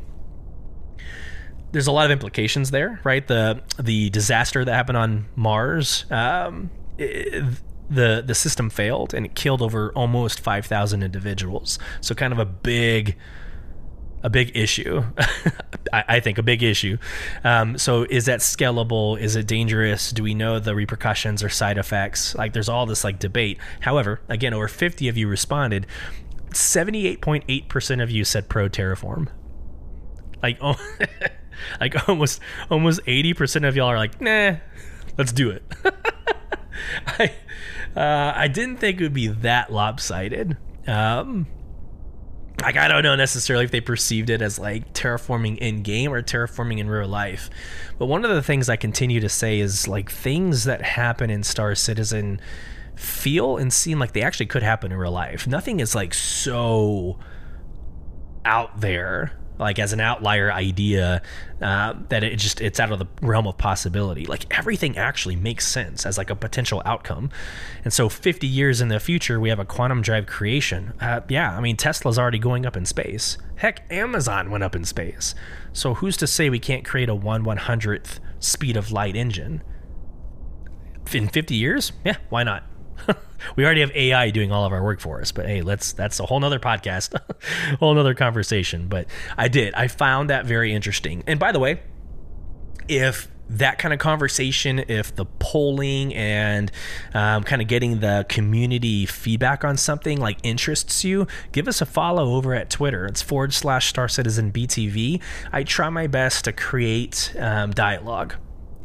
There's 1.76 1.88
a 1.88 1.92
lot 1.92 2.06
of 2.06 2.12
implications 2.12 2.72
there, 2.72 3.02
right? 3.04 3.28
The 3.28 3.62
the 3.78 4.10
disaster 4.10 4.64
that 4.64 4.74
happened 4.74 4.98
on 4.98 5.26
Mars, 5.36 6.06
um, 6.10 6.70
it, 6.98 7.44
the 7.90 8.24
the 8.26 8.34
system 8.34 8.70
failed 8.70 9.14
and 9.14 9.26
it 9.26 9.36
killed 9.36 9.62
over 9.62 9.92
almost 9.92 10.40
5,000 10.40 11.04
individuals. 11.04 11.78
So 12.00 12.16
kind 12.16 12.32
of 12.32 12.40
a 12.40 12.46
big 12.46 13.18
a 14.24 14.30
big 14.30 14.56
issue. 14.56 15.04
I, 15.92 16.04
I, 16.08 16.20
think 16.22 16.38
a 16.38 16.44
big 16.44 16.64
issue. 16.64 16.98
Um, 17.44 17.78
so 17.78 18.04
is 18.04 18.24
that 18.28 18.40
scalable? 18.40 19.20
Is 19.20 19.36
it 19.36 19.46
dangerous? 19.46 20.14
Do 20.14 20.24
we 20.24 20.34
know 20.34 20.60
the 20.60 20.76
repercussions 20.76 21.44
or 21.44 21.50
side 21.50 21.78
effects? 21.78 22.36
Like 22.36 22.54
there's 22.54 22.70
all 22.70 22.86
this 22.86 23.04
like 23.04 23.20
debate. 23.20 23.60
However, 23.82 24.22
again, 24.30 24.54
over 24.54 24.70
50 24.70 25.10
of 25.10 25.18
you 25.18 25.28
responded. 25.28 25.88
78.8% 26.52 28.02
of 28.02 28.10
you 28.10 28.24
said 28.24 28.48
pro 28.48 28.70
terraform. 28.70 29.28
Like 30.42 30.58
oh, 30.62 30.80
like 31.80 32.08
almost 32.08 32.40
almost 32.70 33.02
80% 33.06 33.68
of 33.68 33.76
y'all 33.76 33.88
are 33.88 33.98
like, 33.98 34.20
"Nah, 34.22 34.58
let's 35.18 35.32
do 35.32 35.50
it." 35.50 35.64
I 37.08 37.32
uh, 37.96 38.34
I 38.36 38.48
didn't 38.48 38.78
think 38.78 39.00
it 39.00 39.04
would 39.04 39.14
be 39.14 39.28
that 39.28 39.72
lopsided. 39.72 40.58
Um, 40.88 41.48
like 42.62 42.78
I 42.78 42.88
don't 42.88 43.04
know 43.04 43.16
necessarily 43.16 43.66
if 43.66 43.72
they 43.72 43.82
perceived 43.82 44.30
it 44.30 44.42
as 44.42 44.60
like 44.60 44.94
terraforming 44.94 45.58
in 45.58 45.82
game 45.82 46.12
or 46.12 46.22
terraforming 46.22 46.80
in 46.80 46.90
real 46.90 47.08
life. 47.08 47.50
But 47.98 48.08
one 48.08 48.24
of 48.26 48.32
the 48.32 48.42
things 48.42 48.70
I 48.70 48.76
continue 48.76 49.20
to 49.20 49.30
say 49.30 49.60
is 49.60 49.88
like 49.88 50.12
things 50.12 50.64
that 50.66 50.82
happen 50.82 51.30
in 51.30 51.44
Star 51.44 51.76
Citizen 51.76 52.40
feel 52.96 53.58
and 53.58 53.72
seem 53.74 54.00
like 54.00 54.14
they 54.14 54.22
actually 54.22 54.46
could 54.46 54.64
happen 54.64 54.92
in 54.92 54.98
real 54.98 55.12
life. 55.12 55.48
Nothing 55.48 55.80
is 55.80 55.96
like 55.96 56.14
so 56.14 57.20
out 58.46 58.80
there 58.80 59.38
like 59.58 59.80
as 59.80 59.94
an 59.94 60.00
outlier 60.00 60.52
idea 60.52 61.22
uh, 61.62 61.94
that 62.10 62.24
it 62.24 62.38
just 62.38 62.62
it's 62.62 62.80
out 62.80 62.92
of 62.92 63.00
the 63.00 63.08
realm 63.22 63.48
of 63.48 63.58
possibility. 63.58 64.26
Like 64.26 64.58
everything 64.58 64.98
actually 64.98 65.36
makes 65.36 65.68
sense 65.68 66.06
as 66.06 66.18
like 66.18 66.30
a 66.30 66.36
potential 66.36 66.82
outcome. 66.86 67.30
And 67.84 67.94
so 67.94 68.10
50 68.10 68.48
years 68.48 68.82
in 68.82 68.90
the 68.90 69.00
future 69.00 69.40
we 69.40 69.50
have 69.50 69.60
a 69.60 69.66
quantum 69.66 70.02
drive 70.02 70.26
creation. 70.26 70.94
Uh, 71.00 71.22
yeah 71.30 71.56
i 71.56 71.62
mean 71.62 71.78
tesla's 71.78 72.20
already 72.20 72.40
going 72.40 72.66
up 72.66 72.76
in 72.76 72.86
space. 72.86 73.38
Heck 73.58 73.92
amazon 73.92 74.52
went 74.52 74.64
up 74.64 74.76
in 74.76 74.86
space. 74.86 75.36
So 75.74 75.96
who's 75.96 76.18
to 76.18 76.28
say 76.28 76.50
we 76.50 76.60
can't 76.60 76.86
create 76.86 77.10
a 77.10 77.16
1 77.16 77.44
100th 77.44 78.20
speed 78.40 78.78
of 78.78 78.92
light 78.92 79.16
engine? 79.16 79.64
In 81.14 81.28
50 81.28 81.56
years? 81.56 81.92
Yeah 82.04 82.18
why 82.30 82.44
not 82.44 82.64
we 83.56 83.66
already 83.66 83.82
have 83.82 83.92
AI 83.92 84.30
doing 84.30 84.52
all 84.52 84.66
of 84.66 84.72
our 84.72 84.84
work 84.84 85.00
for 85.00 85.22
us. 85.22 85.32
But 85.32 85.48
hey, 85.48 85.62
let's 85.62 85.94
that's 85.94 86.20
a 86.20 86.26
whole 86.26 86.40
nother 86.40 86.60
podcast, 86.60 87.20
whole 87.80 87.94
nother 87.94 88.14
conversation. 88.14 88.88
But 88.88 89.08
I 89.38 89.48
did. 89.48 89.74
I 89.74 89.88
found 89.88 90.30
that 90.30 90.46
very 90.46 90.74
interesting. 90.74 91.24
And 91.28 91.40
by 91.40 91.52
the 91.52 91.60
way, 91.60 91.82
if 92.88 93.30
that 93.48 93.78
kind 93.78 93.94
of 93.94 94.00
conversation, 94.00 94.80
if 94.88 95.16
the 95.16 95.26
polling 95.26 96.14
and 96.16 96.72
um, 97.14 97.44
kind 97.44 97.62
of 97.62 97.68
getting 97.68 98.00
the 98.00 98.26
community 98.28 99.06
feedback 99.06 99.64
on 99.64 99.78
something 99.78 100.20
like 100.20 100.40
interests 100.44 101.04
you, 101.04 101.28
give 101.52 101.68
us 101.68 101.82
a 101.82 101.86
follow 101.86 102.34
over 102.36 102.56
at 102.56 102.70
Twitter. 102.70 103.06
It's 103.06 103.22
forward 103.22 103.54
slash 103.54 103.88
Star 103.88 104.08
Citizen 104.08 104.52
BTV. 104.52 105.22
I 105.52 105.64
try 105.64 105.90
my 105.90 106.08
best 106.08 106.46
to 106.46 106.54
create 106.54 107.36
um, 107.40 107.72
dialogue 107.72 108.36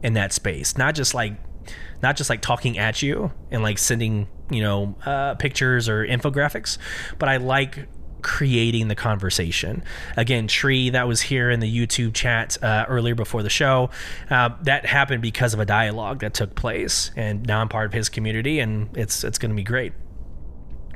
in 0.03 0.13
that 0.15 0.33
space, 0.33 0.77
not 0.77 0.95
just 0.95 1.15
like 1.15 1.35
not 2.03 2.17
just 2.17 2.31
like 2.31 2.41
talking 2.41 2.79
at 2.79 3.03
you 3.03 3.33
and 3.51 3.63
like 3.63 3.79
sending 3.79 4.29
you 4.51 4.63
know 4.63 4.95
uh, 5.05 5.35
pictures 5.35 5.89
or 5.89 6.07
infographics, 6.07 6.79
but 7.19 7.29
I 7.29 7.39
like 7.39 7.87
creating 8.23 8.89
the 8.89 8.95
conversation. 8.95 9.83
Again, 10.17 10.47
Tree, 10.47 10.91
that 10.91 11.09
was 11.09 11.23
here 11.23 11.51
in 11.51 11.61
the 11.61 11.87
YouTube 11.87 12.15
chat 12.15 12.63
uh, 12.63 12.85
earlier 12.89 13.15
before 13.15 13.43
the 13.43 13.51
show. 13.51 13.91
Uh, 14.29 14.51
that 14.63 14.87
happened 14.87 15.23
because 15.23 15.55
of 15.55 15.61
a 15.61 15.65
dialogue 15.65 16.21
that 16.21 16.35
took 16.35 16.55
place, 16.55 17.11
and 17.17 17.47
now 17.47 17.61
I'm 17.61 17.69
part 17.69 17.87
of 17.87 17.93
his 17.93 18.09
community, 18.09 18.61
and 18.61 18.97
it's 18.97 19.25
it's 19.25 19.39
going 19.39 19.51
to 19.51 19.57
be 19.57 19.63
great. 19.65 19.93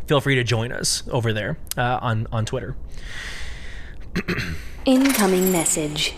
Feel 0.06 0.20
free 0.20 0.34
to 0.34 0.44
join 0.44 0.70
us 0.72 1.02
over 1.10 1.32
there 1.32 1.58
uh, 1.76 1.98
on 2.02 2.26
on 2.30 2.44
Twitter. 2.44 2.76
Incoming 4.84 5.50
message. 5.50 6.14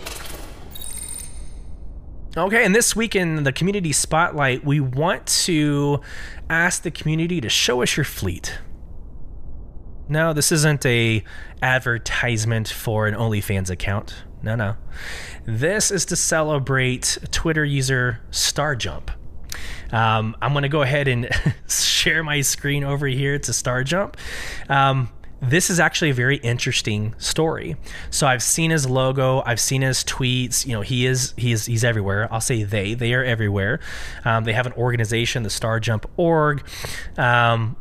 Okay, 2.39 2.67
and 2.67 2.75
this 2.75 2.95
week 2.95 3.17
in 3.17 3.45
the 3.45 3.53
community 3.53 3.93
spotlight, 3.93 4.63
we 4.63 4.79
want 4.79 5.27
to 5.27 6.03
ask 6.51 6.83
the 6.83 6.91
community 6.91 7.41
to 7.41 7.49
show 7.49 7.83
us 7.83 7.97
your 7.97 8.05
fleet. 8.05 8.59
No, 10.07 10.35
this 10.35 10.53
isn't 10.53 10.85
a 10.85 11.25
advertisement 11.63 12.69
for 12.69 13.07
an 13.07 13.15
OnlyFans 13.15 13.71
account. 13.71 14.17
No, 14.43 14.55
no. 14.55 14.77
This 15.47 15.91
is 15.91 16.05
to 16.07 16.17
celebrate 16.17 17.17
Twitter 17.31 17.65
user 17.65 18.21
StarJump. 18.31 19.09
Um, 19.91 20.37
I'm 20.43 20.53
going 20.53 20.63
to 20.63 20.69
go 20.69 20.83
ahead 20.83 21.09
and 21.09 21.31
share 21.71 22.23
my 22.23 22.43
screen 22.43 22.85
over 22.85 23.07
here 23.07 23.39
to 23.39 23.53
StarJump. 23.53 24.17
Um, 24.69 25.09
this 25.49 25.71
is 25.71 25.81
actually 25.81 26.11
a 26.11 26.15
very 26.15 26.37
interesting 26.39 27.15
story. 27.19 27.77
So 28.11 28.27
I've 28.27 28.43
seen 28.43 28.71
his 28.71 28.89
logo, 28.89 29.43
I've 29.47 29.61
seen 29.61 29.83
his 29.83 30.05
tweets. 30.05 30.67
You 30.67 30.73
know, 30.73 30.81
he 30.81 31.07
is 31.07 31.35
he 31.37 31.53
is 31.53 31.67
he's 31.67 31.85
everywhere. 31.85 32.29
I'll 32.33 32.41
say 32.41 32.63
they 32.63 32.95
they 32.95 33.15
are 33.15 33.25
everywhere. 33.25 33.81
Um, 34.25 34.45
they 34.45 34.53
have 34.53 34.67
an 34.67 34.73
organization, 34.75 35.43
the 35.43 35.51
Star 35.51 35.81
Jump 35.81 36.11
org. 36.17 36.67
Um, 37.17 37.77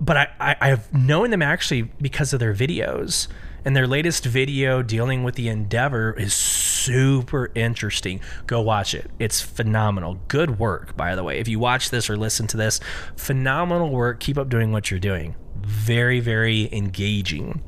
but 0.00 0.16
I, 0.16 0.28
I 0.40 0.56
I've 0.60 0.92
known 0.92 1.30
them 1.30 1.42
actually 1.42 1.82
because 1.82 2.32
of 2.32 2.40
their 2.40 2.54
videos. 2.54 3.28
And 3.64 3.76
their 3.76 3.88
latest 3.88 4.24
video 4.24 4.82
dealing 4.82 5.24
with 5.24 5.34
the 5.34 5.48
Endeavor 5.48 6.12
is 6.12 6.32
super 6.32 7.50
interesting. 7.54 8.20
Go 8.46 8.62
watch 8.62 8.94
it. 8.94 9.10
It's 9.18 9.42
phenomenal. 9.42 10.20
Good 10.28 10.58
work, 10.58 10.96
by 10.96 11.14
the 11.14 11.24
way. 11.24 11.38
If 11.38 11.48
you 11.48 11.58
watch 11.58 11.90
this 11.90 12.08
or 12.08 12.16
listen 12.16 12.46
to 12.46 12.56
this, 12.56 12.80
phenomenal 13.16 13.90
work. 13.90 14.20
Keep 14.20 14.38
up 14.38 14.48
doing 14.48 14.72
what 14.72 14.90
you're 14.90 15.00
doing. 15.00 15.34
Very, 15.68 16.18
very 16.18 16.72
engaging. 16.72 17.62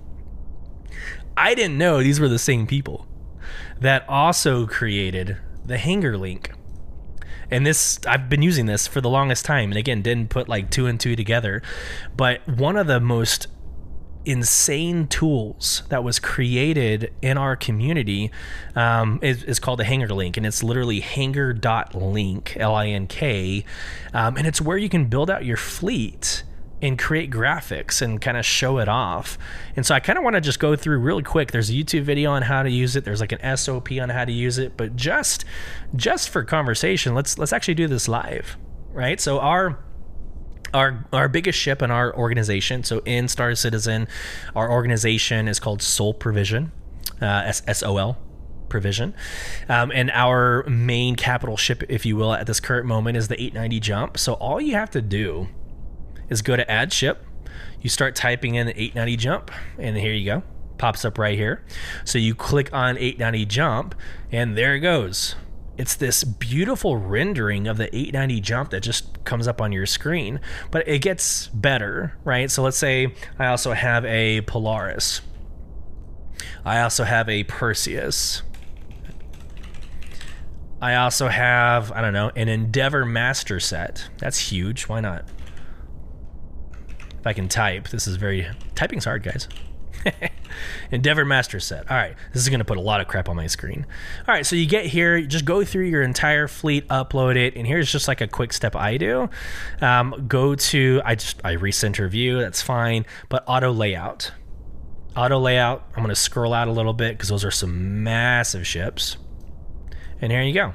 I 1.36 1.54
didn't 1.54 1.76
know 1.76 2.02
these 2.02 2.18
were 2.18 2.28
the 2.28 2.38
same 2.38 2.66
people 2.66 3.06
that 3.78 4.08
also 4.08 4.66
created 4.66 5.36
the 5.66 5.76
hangar 5.76 6.16
link. 6.16 6.50
And 7.50 7.66
this, 7.66 8.00
I've 8.06 8.30
been 8.30 8.40
using 8.40 8.64
this 8.64 8.86
for 8.86 9.02
the 9.02 9.10
longest 9.10 9.44
time. 9.44 9.70
And 9.70 9.76
again, 9.76 10.00
didn't 10.00 10.30
put 10.30 10.48
like 10.48 10.70
two 10.70 10.86
and 10.86 10.98
two 10.98 11.14
together. 11.14 11.60
But 12.16 12.48
one 12.48 12.78
of 12.78 12.86
the 12.86 13.00
most 13.00 13.48
insane 14.24 15.06
tools 15.06 15.82
that 15.90 16.02
was 16.02 16.18
created 16.18 17.12
in 17.20 17.36
our 17.36 17.54
community 17.54 18.30
um, 18.76 19.18
is, 19.20 19.42
is, 19.44 19.58
called 19.58 19.78
the 19.78 19.84
hangar 19.84 20.08
link 20.08 20.36
and 20.36 20.44
it's 20.44 20.62
literally 20.62 21.00
hangar.link 21.00 22.54
l-i-n-k 22.58 23.64
um, 24.12 24.36
and 24.36 24.46
it's 24.46 24.60
where 24.60 24.76
you 24.76 24.90
can 24.90 25.06
build 25.06 25.30
out 25.30 25.46
your 25.46 25.56
fleet 25.56 26.42
and 26.82 26.98
create 26.98 27.30
graphics 27.30 28.00
and 28.00 28.20
kind 28.20 28.36
of 28.36 28.44
show 28.44 28.78
it 28.78 28.88
off 28.88 29.38
and 29.76 29.84
so 29.84 29.94
i 29.94 30.00
kind 30.00 30.18
of 30.18 30.24
want 30.24 30.34
to 30.34 30.40
just 30.40 30.58
go 30.58 30.74
through 30.74 30.98
really 30.98 31.22
quick 31.22 31.52
there's 31.52 31.70
a 31.70 31.72
youtube 31.72 32.02
video 32.02 32.30
on 32.30 32.42
how 32.42 32.62
to 32.62 32.70
use 32.70 32.96
it 32.96 33.04
there's 33.04 33.20
like 33.20 33.32
an 33.32 33.56
sop 33.56 33.90
on 33.92 34.08
how 34.08 34.24
to 34.24 34.32
use 34.32 34.58
it 34.58 34.76
but 34.76 34.96
just 34.96 35.44
just 35.94 36.28
for 36.28 36.42
conversation 36.42 37.14
let's 37.14 37.38
let's 37.38 37.52
actually 37.52 37.74
do 37.74 37.86
this 37.86 38.08
live 38.08 38.56
right 38.92 39.20
so 39.20 39.38
our 39.40 39.78
our 40.74 41.04
our 41.12 41.28
biggest 41.28 41.58
ship 41.58 41.82
in 41.82 41.90
our 41.90 42.16
organization. 42.16 42.84
So 42.84 43.02
in 43.04 43.28
Star 43.28 43.54
Citizen, 43.54 44.08
our 44.54 44.70
organization 44.70 45.48
is 45.48 45.58
called 45.58 45.82
Sol 45.82 46.14
Provision, 46.14 46.72
uh, 47.20 47.42
S 47.46 47.62
S 47.66 47.82
O 47.82 47.96
L 47.96 48.18
provision. 48.68 49.14
Um, 49.68 49.90
and 49.92 50.10
our 50.12 50.64
main 50.68 51.16
capital 51.16 51.56
ship, 51.56 51.82
if 51.88 52.06
you 52.06 52.16
will, 52.16 52.32
at 52.32 52.46
this 52.46 52.60
current 52.60 52.86
moment 52.86 53.16
is 53.16 53.26
the 53.26 53.34
890 53.34 53.80
jump. 53.80 54.18
So 54.18 54.34
all 54.34 54.60
you 54.60 54.74
have 54.74 54.90
to 54.90 55.02
do 55.02 55.48
is 56.30 56.40
go 56.42 56.56
to 56.56 56.70
add 56.70 56.92
ship. 56.92 57.26
You 57.80 57.90
start 57.90 58.14
typing 58.14 58.54
in 58.54 58.66
the 58.66 58.72
890 58.72 59.16
jump, 59.16 59.50
and 59.78 59.96
here 59.96 60.12
you 60.12 60.24
go. 60.24 60.42
Pops 60.78 61.04
up 61.04 61.18
right 61.18 61.36
here. 61.36 61.64
So 62.04 62.18
you 62.18 62.34
click 62.34 62.72
on 62.72 62.96
890 62.96 63.44
jump, 63.46 63.94
and 64.30 64.56
there 64.56 64.74
it 64.74 64.80
goes. 64.80 65.34
It's 65.76 65.94
this 65.94 66.24
beautiful 66.24 66.98
rendering 66.98 67.66
of 67.66 67.78
the 67.78 67.86
890 67.86 68.40
jump 68.40 68.70
that 68.70 68.80
just 68.80 69.24
comes 69.24 69.48
up 69.48 69.62
on 69.62 69.72
your 69.72 69.86
screen 69.86 70.40
but 70.70 70.86
it 70.86 70.98
gets 70.98 71.46
better 71.48 72.18
right? 72.22 72.50
So 72.50 72.62
let's 72.62 72.76
say 72.76 73.14
i 73.38 73.46
also 73.46 73.72
have 73.72 74.04
a 74.04 74.42
polaris. 74.42 75.22
I 76.66 76.82
also 76.82 77.04
have 77.04 77.30
a 77.30 77.44
perseus. 77.44 78.42
I 80.82 80.96
also 80.96 81.28
have 81.28 81.92
i 81.92 82.02
don't 82.02 82.12
know 82.12 82.30
an 82.36 82.50
endeavor 82.50 83.06
master 83.06 83.58
set. 83.58 84.06
That's 84.18 84.50
huge. 84.50 84.82
Why 84.82 85.00
not 85.00 85.24
if 87.20 87.26
i 87.26 87.32
can 87.32 87.48
type 87.48 87.88
this 87.88 88.08
is 88.08 88.16
very 88.16 88.48
typing's 88.74 89.04
hard 89.04 89.22
guys 89.22 89.46
Endeavor 90.90 91.24
Master 91.24 91.60
Set. 91.60 91.90
All 91.90 91.96
right, 91.96 92.14
this 92.32 92.42
is 92.42 92.48
going 92.48 92.60
to 92.60 92.64
put 92.64 92.76
a 92.76 92.80
lot 92.80 93.00
of 93.00 93.08
crap 93.08 93.28
on 93.28 93.36
my 93.36 93.46
screen. 93.46 93.86
All 94.26 94.34
right, 94.34 94.44
so 94.44 94.56
you 94.56 94.66
get 94.66 94.86
here, 94.86 95.16
you 95.16 95.26
just 95.26 95.44
go 95.44 95.64
through 95.64 95.84
your 95.86 96.02
entire 96.02 96.48
fleet, 96.48 96.86
upload 96.88 97.36
it, 97.36 97.56
and 97.56 97.66
here's 97.66 97.90
just 97.90 98.08
like 98.08 98.20
a 98.20 98.28
quick 98.28 98.52
step 98.52 98.74
I 98.76 98.96
do. 98.96 99.30
Um, 99.80 100.24
go 100.28 100.54
to 100.54 101.00
I 101.04 101.14
just 101.14 101.40
I 101.44 101.56
recenter 101.56 102.08
view, 102.10 102.38
that's 102.40 102.62
fine, 102.62 103.06
but 103.28 103.44
auto 103.46 103.72
layout. 103.72 104.32
Auto 105.16 105.38
layout. 105.38 105.84
I'm 105.90 106.02
going 106.02 106.08
to 106.08 106.14
scroll 106.14 106.52
out 106.52 106.68
a 106.68 106.72
little 106.72 106.92
bit 106.92 107.16
because 107.16 107.28
those 107.28 107.44
are 107.44 107.50
some 107.50 108.02
massive 108.02 108.66
ships, 108.66 109.16
and 110.20 110.32
here 110.32 110.42
you 110.42 110.54
go. 110.54 110.74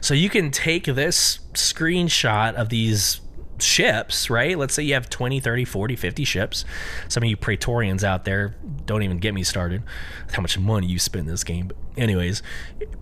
So 0.00 0.12
you 0.12 0.28
can 0.28 0.50
take 0.50 0.84
this 0.84 1.38
screenshot 1.54 2.54
of 2.54 2.68
these 2.68 3.20
ships, 3.62 4.30
right? 4.30 4.58
Let's 4.58 4.74
say 4.74 4.82
you 4.82 4.94
have 4.94 5.08
20, 5.08 5.40
30, 5.40 5.64
40, 5.64 5.96
50 5.96 6.24
ships. 6.24 6.64
Some 7.08 7.22
of 7.22 7.28
you 7.28 7.36
Praetorians 7.36 8.04
out 8.04 8.24
there, 8.24 8.54
don't 8.86 9.02
even 9.02 9.18
get 9.18 9.34
me 9.34 9.42
started 9.42 9.82
how 10.32 10.42
much 10.42 10.58
money 10.58 10.86
you 10.86 10.98
spend 10.98 11.26
in 11.26 11.32
this 11.32 11.44
game. 11.44 11.68
But 11.68 11.76
anyways, 11.96 12.42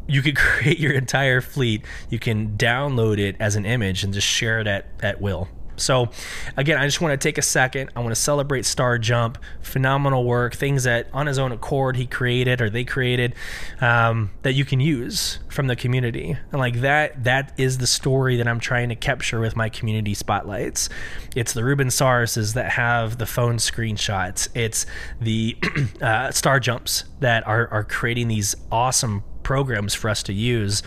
you 0.06 0.22
could 0.22 0.36
create 0.36 0.78
your 0.78 0.92
entire 0.92 1.40
fleet. 1.40 1.84
You 2.10 2.18
can 2.18 2.56
download 2.56 3.18
it 3.18 3.36
as 3.40 3.56
an 3.56 3.66
image 3.66 4.04
and 4.04 4.12
just 4.12 4.26
share 4.26 4.60
it 4.60 4.66
at, 4.66 4.86
at 5.00 5.20
will. 5.20 5.48
So, 5.76 6.10
again, 6.56 6.78
I 6.78 6.86
just 6.86 7.00
want 7.00 7.18
to 7.18 7.28
take 7.28 7.38
a 7.38 7.42
second. 7.42 7.90
I 7.96 8.00
want 8.00 8.10
to 8.10 8.20
celebrate 8.20 8.64
Star 8.64 8.98
Jump. 8.98 9.38
Phenomenal 9.60 10.24
work, 10.24 10.54
things 10.54 10.84
that 10.84 11.08
on 11.12 11.26
his 11.26 11.38
own 11.38 11.52
accord 11.52 11.96
he 11.96 12.06
created 12.06 12.60
or 12.60 12.68
they 12.68 12.84
created 12.84 13.34
um, 13.80 14.30
that 14.42 14.52
you 14.52 14.64
can 14.64 14.80
use 14.80 15.38
from 15.48 15.66
the 15.66 15.76
community. 15.76 16.36
And 16.50 16.60
like 16.60 16.80
that, 16.80 17.24
that 17.24 17.52
is 17.58 17.78
the 17.78 17.86
story 17.86 18.36
that 18.36 18.46
I'm 18.46 18.60
trying 18.60 18.90
to 18.90 18.96
capture 18.96 19.40
with 19.40 19.56
my 19.56 19.68
community 19.68 20.14
spotlights. 20.14 20.88
It's 21.34 21.52
the 21.52 21.64
Ruben 21.64 21.88
Sauruses 21.88 22.54
that 22.54 22.72
have 22.72 23.18
the 23.18 23.26
phone 23.26 23.56
screenshots. 23.56 24.48
It's 24.54 24.86
the 25.20 25.56
uh, 26.00 26.28
StarJumps 26.28 27.04
that 27.20 27.46
are, 27.46 27.68
are 27.68 27.84
creating 27.84 28.28
these 28.28 28.54
awesome 28.70 29.24
programs 29.42 29.94
for 29.94 30.08
us 30.08 30.22
to 30.24 30.32
use 30.32 30.82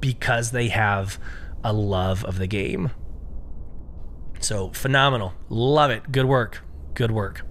because 0.00 0.50
they 0.50 0.68
have 0.68 1.18
a 1.64 1.72
love 1.72 2.24
of 2.24 2.38
the 2.38 2.46
game 2.46 2.90
so 4.44 4.70
phenomenal. 4.70 5.34
Love 5.48 5.90
it. 5.90 6.10
Good 6.10 6.26
work. 6.26 6.62
Good 6.94 7.10
work. 7.10 7.42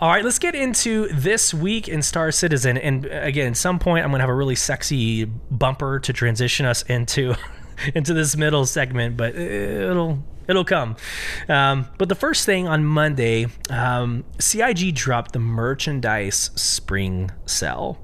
All 0.00 0.10
right, 0.10 0.24
let's 0.24 0.40
get 0.40 0.54
into 0.54 1.08
this 1.08 1.54
week 1.54 1.88
in 1.88 2.02
Star 2.02 2.30
Citizen. 2.32 2.76
And 2.76 3.06
again, 3.06 3.52
at 3.52 3.56
some 3.56 3.78
point, 3.78 4.04
I'm 4.04 4.10
going 4.10 4.18
to 4.18 4.24
have 4.24 4.28
a 4.30 4.34
really 4.34 4.56
sexy 4.56 5.24
bumper 5.24 6.00
to 6.00 6.12
transition 6.12 6.66
us 6.66 6.82
into 6.82 7.36
into 7.94 8.12
this 8.12 8.36
middle 8.36 8.66
segment, 8.66 9.16
but 9.16 9.36
it'll 9.36 10.22
it'll 10.48 10.64
come. 10.64 10.96
Um, 11.48 11.88
but 11.96 12.08
the 12.08 12.14
first 12.14 12.44
thing 12.44 12.66
on 12.68 12.84
Monday, 12.84 13.46
um, 13.70 14.24
CIG 14.38 14.94
dropped 14.94 15.32
the 15.32 15.38
merchandise 15.38 16.50
spring 16.54 17.30
sell, 17.46 17.98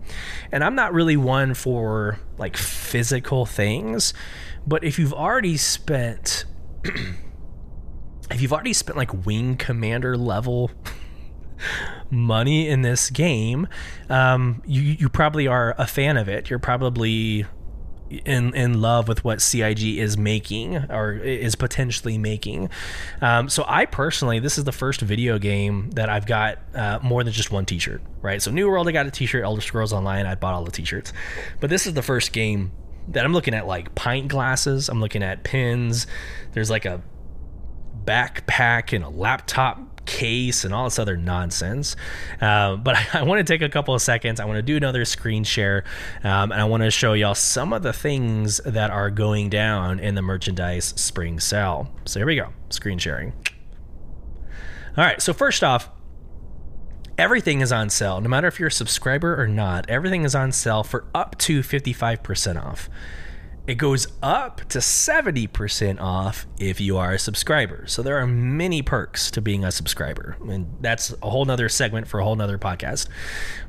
and 0.53 0.63
I'm 0.63 0.75
not 0.75 0.95
really 0.95 1.17
one 1.17 1.55
for 1.55 2.19
like 2.39 2.57
physical 2.57 3.47
things, 3.47 4.15
but 4.67 4.85
if 4.85 4.99
you've 4.99 5.13
already 5.13 5.57
spent 5.57 6.45
if 8.31 8.41
you've 8.41 8.53
already 8.53 8.73
spent 8.73 8.97
like 8.97 9.27
wing 9.27 9.57
commander 9.57 10.17
level 10.17 10.71
money 12.11 12.69
in 12.69 12.83
this 12.83 13.11
game, 13.11 13.69
um, 14.09 14.63
you 14.67 14.83
you 14.83 15.09
probably 15.09 15.47
are 15.47 15.75
a 15.79 15.87
fan 15.87 16.17
of 16.17 16.29
it. 16.29 16.51
You're 16.51 16.59
probably 16.59 17.47
in 18.25 18.55
in 18.55 18.81
love 18.81 19.07
with 19.09 19.25
what 19.25 19.41
CIG 19.41 19.99
is 19.99 20.19
making 20.19 20.77
or 20.77 21.13
is 21.13 21.55
potentially 21.55 22.19
making. 22.19 22.71
Um, 23.21 23.49
so 23.49 23.65
I 23.67 23.87
personally, 23.87 24.41
this 24.41 24.59
is 24.59 24.65
the 24.65 24.73
first 24.73 25.01
video 25.01 25.39
game 25.39 25.91
that 25.93 26.09
I've 26.09 26.27
got 26.27 26.59
uh, 26.75 26.99
more 27.03 27.23
than 27.23 27.33
just 27.33 27.51
one 27.51 27.67
T-shirt. 27.67 28.03
Right. 28.21 28.43
So 28.43 28.51
New 28.51 28.69
World, 28.69 28.89
I 28.89 28.93
got 28.93 29.07
a 29.07 29.11
T-shirt. 29.11 29.45
Elder 29.45 29.61
Scrolls 29.61 29.93
Online, 29.93 30.27
I 30.27 30.35
bought 30.35 30.55
all 30.55 30.65
the 30.65 30.73
T-shirts. 30.73 31.13
But 31.61 31.71
this 31.71 31.87
is 31.87 31.95
the 31.95 32.03
first 32.03 32.33
game 32.33 32.73
that 33.09 33.25
I'm 33.25 33.33
looking 33.33 33.55
at 33.55 33.67
like 33.67 33.95
pint 33.95 34.29
glasses. 34.29 34.89
I'm 34.89 35.01
looking 35.01 35.23
at 35.23 35.45
pins. 35.45 36.07
There's 36.53 36.71
like 36.71 36.85
a 36.85 37.03
backpack 38.05 38.95
and 38.95 39.05
a 39.05 39.09
laptop 39.09 39.91
case 40.07 40.65
and 40.65 40.75
all 40.75 40.85
this 40.85 40.99
other 40.99 41.17
nonsense. 41.17 41.97
Uh, 42.41 42.77
but 42.77 42.97
I, 43.15 43.21
I 43.21 43.23
want 43.23 43.47
to 43.47 43.53
take 43.53 43.63
a 43.63 43.69
couple 43.69 43.95
of 43.95 44.03
seconds. 44.03 44.41
I 44.41 44.45
want 44.45 44.59
to 44.59 44.63
do 44.63 44.77
another 44.77 45.05
screen 45.05 45.45
share, 45.45 45.85
um, 46.25 46.53
and 46.53 46.61
I 46.61 46.65
want 46.65 46.83
to 46.83 46.91
show 46.91 47.13
y'all 47.13 47.35
some 47.35 47.73
of 47.73 47.83
the 47.83 47.93
things 47.93 48.59
that 48.65 48.91
are 48.91 49.11
going 49.11 49.49
down 49.49 50.01
in 50.01 50.15
the 50.15 50.23
merchandise 50.23 50.93
spring 50.97 51.41
sale. 51.41 51.91
So 52.05 52.21
here 52.21 52.27
we 52.27 52.37
go, 52.37 52.49
screen 52.71 52.99
sharing. 52.99 53.33
All 54.97 55.05
right, 55.05 55.23
so 55.23 55.33
first 55.33 55.63
off, 55.63 55.89
everything 57.17 57.61
is 57.61 57.71
on 57.71 57.91
sale. 57.91 58.21
No 58.21 58.29
matter 58.29 58.49
if 58.49 58.59
you're 58.59 58.69
a 58.69 58.73
subscriber 58.73 59.41
or 59.41 59.47
not, 59.47 59.89
everything 59.89 60.25
is 60.25 60.35
on 60.35 60.53
sale 60.53 60.83
for 60.83 61.07
up 61.15 61.39
to 61.39 61.61
55% 61.61 62.63
off. 62.63 62.91
It 63.67 63.75
goes 63.75 64.09
up 64.23 64.63
to 64.71 64.79
70% 64.79 66.01
off 66.01 66.47
if 66.59 66.81
you 66.81 66.97
are 66.97 67.13
a 67.13 67.19
subscriber. 67.19 67.87
So 67.87 68.03
there 68.03 68.19
are 68.19 68.27
many 68.27 68.83
perks 68.83 69.31
to 69.33 69.41
being 69.41 69.65
a 69.65 69.71
subscriber. 69.71 70.37
And 70.49 70.75
that's 70.81 71.15
a 71.23 71.31
whole 71.31 71.45
nother 71.45 71.69
segment 71.69 72.09
for 72.09 72.21
a 72.21 72.25
whole 72.25 72.37
nother 72.37 72.59
podcast. 72.59 73.09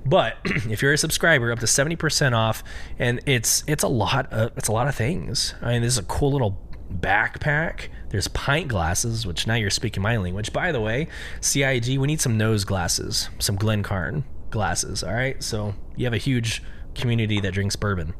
But 0.05 0.37
if 0.45 0.81
you're 0.81 0.93
a 0.93 0.97
subscriber, 0.97 1.51
up 1.51 1.59
to 1.59 1.65
70% 1.65 2.33
off, 2.33 2.63
and 2.97 3.19
it's 3.25 3.63
it's 3.67 3.83
a 3.83 3.87
lot 3.87 4.31
of 4.31 4.51
it's 4.57 4.69
a 4.69 4.71
lot 4.71 4.87
of 4.87 4.95
things. 4.95 5.53
I 5.61 5.73
mean, 5.73 5.81
this 5.81 5.93
is 5.93 5.99
a 5.99 6.03
cool 6.03 6.31
little 6.31 6.59
backpack. 6.91 7.89
There's 8.09 8.27
pint 8.29 8.67
glasses, 8.67 9.25
which 9.25 9.47
now 9.47 9.55
you're 9.55 9.69
speaking 9.69 10.03
my 10.03 10.17
language. 10.17 10.51
By 10.51 10.71
the 10.71 10.81
way, 10.81 11.07
CIG, 11.41 11.97
we 11.97 12.07
need 12.07 12.21
some 12.21 12.37
nose 12.37 12.63
glasses, 12.63 13.29
some 13.39 13.55
Glencairn 13.55 14.23
glasses. 14.49 15.03
All 15.03 15.13
right, 15.13 15.41
so 15.41 15.75
you 15.95 16.05
have 16.05 16.13
a 16.13 16.17
huge 16.17 16.61
community 16.95 17.39
that 17.39 17.53
drinks 17.53 17.75
bourbon. 17.75 18.13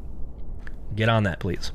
Get 0.94 1.08
on 1.08 1.24
that, 1.24 1.40
please. 1.40 1.72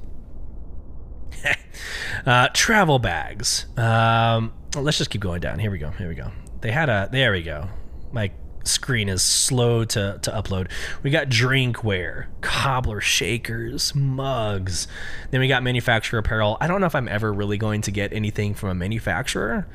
uh, 2.26 2.50
travel 2.54 3.00
bags. 3.00 3.66
Um, 3.78 4.54
let's 4.76 4.98
just 4.98 5.10
keep 5.10 5.22
going 5.22 5.42
down. 5.42 5.60
Here 5.60 5.72
we 5.72 5.78
go. 5.78 5.92
Here 5.92 6.08
we 6.08 6.16
go. 6.16 6.32
They 6.62 6.72
had 6.72 6.90
a. 6.90 7.10
There 7.12 7.32
we 7.32 7.44
go. 7.44 7.70
My 8.12 8.32
screen 8.68 9.10
is 9.10 9.24
slow 9.24 9.86
to, 9.86 10.20
to 10.22 10.32
upload. 10.32 10.70
We 11.04 11.10
got 11.10 11.30
drinkware, 11.30 12.28
cobbler 12.42 13.02
shakers, 13.02 13.96
mugs. 13.96 14.88
Then 15.32 15.40
we 15.40 15.48
got 15.48 15.64
manufacturer 15.64 16.20
apparel. 16.20 16.58
I 16.60 16.68
don't 16.68 16.82
know 16.82 16.88
if 16.88 16.96
I'm 16.96 17.08
ever 17.08 17.34
really 17.34 17.58
going 17.58 17.82
to 17.84 17.92
get 17.92 18.14
anything 18.14 18.54
from 18.54 18.70
a 18.70 18.76
manufacturer. 18.76 19.68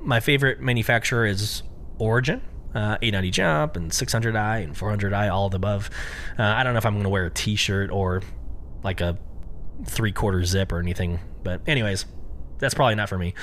My 0.00 0.20
favorite 0.20 0.60
manufacturer 0.60 1.26
is 1.26 1.62
Origin. 1.98 2.42
Uh, 2.74 2.98
890 3.00 3.30
jump 3.30 3.76
and 3.76 3.92
600i 3.92 4.64
and 4.64 4.74
400i 4.74 5.30
all 5.32 5.46
of 5.46 5.52
the 5.52 5.58
above 5.58 5.90
uh, 6.40 6.42
i 6.42 6.64
don't 6.64 6.72
know 6.72 6.78
if 6.78 6.84
i'm 6.84 6.94
going 6.94 7.04
to 7.04 7.08
wear 7.08 7.26
a 7.26 7.30
t-shirt 7.30 7.88
or 7.88 8.20
like 8.84 9.00
a 9.00 9.18
three 9.86 10.12
quarter 10.12 10.44
zip 10.44 10.70
or 10.70 10.78
anything. 10.78 11.18
But, 11.42 11.62
anyways, 11.66 12.06
that's 12.58 12.74
probably 12.74 12.94
not 12.94 13.08
for 13.08 13.18
me. 13.18 13.34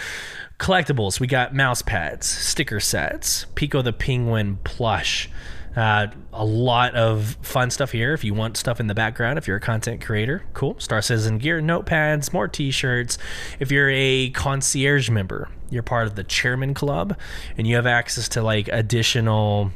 Collectibles, 0.60 1.20
we 1.20 1.28
got 1.28 1.54
mouse 1.54 1.82
pads, 1.82 2.28
sticker 2.28 2.80
sets, 2.80 3.46
Pico 3.56 3.82
the 3.82 3.92
Penguin 3.92 4.58
plush. 4.64 5.30
Uh, 5.76 6.08
a 6.34 6.44
lot 6.44 6.96
of 6.96 7.38
fun 7.42 7.70
stuff 7.72 7.92
here. 7.92 8.14
If 8.14 8.24
you 8.26 8.34
want 8.34 8.58
stuff 8.58 8.80
in 8.80 8.88
the 8.88 8.94
background, 8.94 9.38
if 9.38 9.48
you're 9.48 9.58
a 9.58 9.62
content 9.62 10.04
creator, 10.04 10.44
cool. 10.54 10.78
Star 10.80 11.02
Citizen 11.02 11.38
gear, 11.38 11.62
notepads, 11.62 12.34
more 12.34 12.48
t-shirts. 12.48 13.18
If 13.60 13.72
you're 13.72 13.90
a 13.90 14.32
concierge 14.32 15.10
member, 15.10 15.48
you're 15.70 15.82
part 15.82 16.08
of 16.08 16.16
the 16.16 16.26
chairman 16.26 16.74
club, 16.74 17.18
and 17.58 17.66
you 17.66 17.76
have 17.76 17.86
access 17.88 18.28
to 18.30 18.42
like 18.42 18.68
additional 18.68 19.72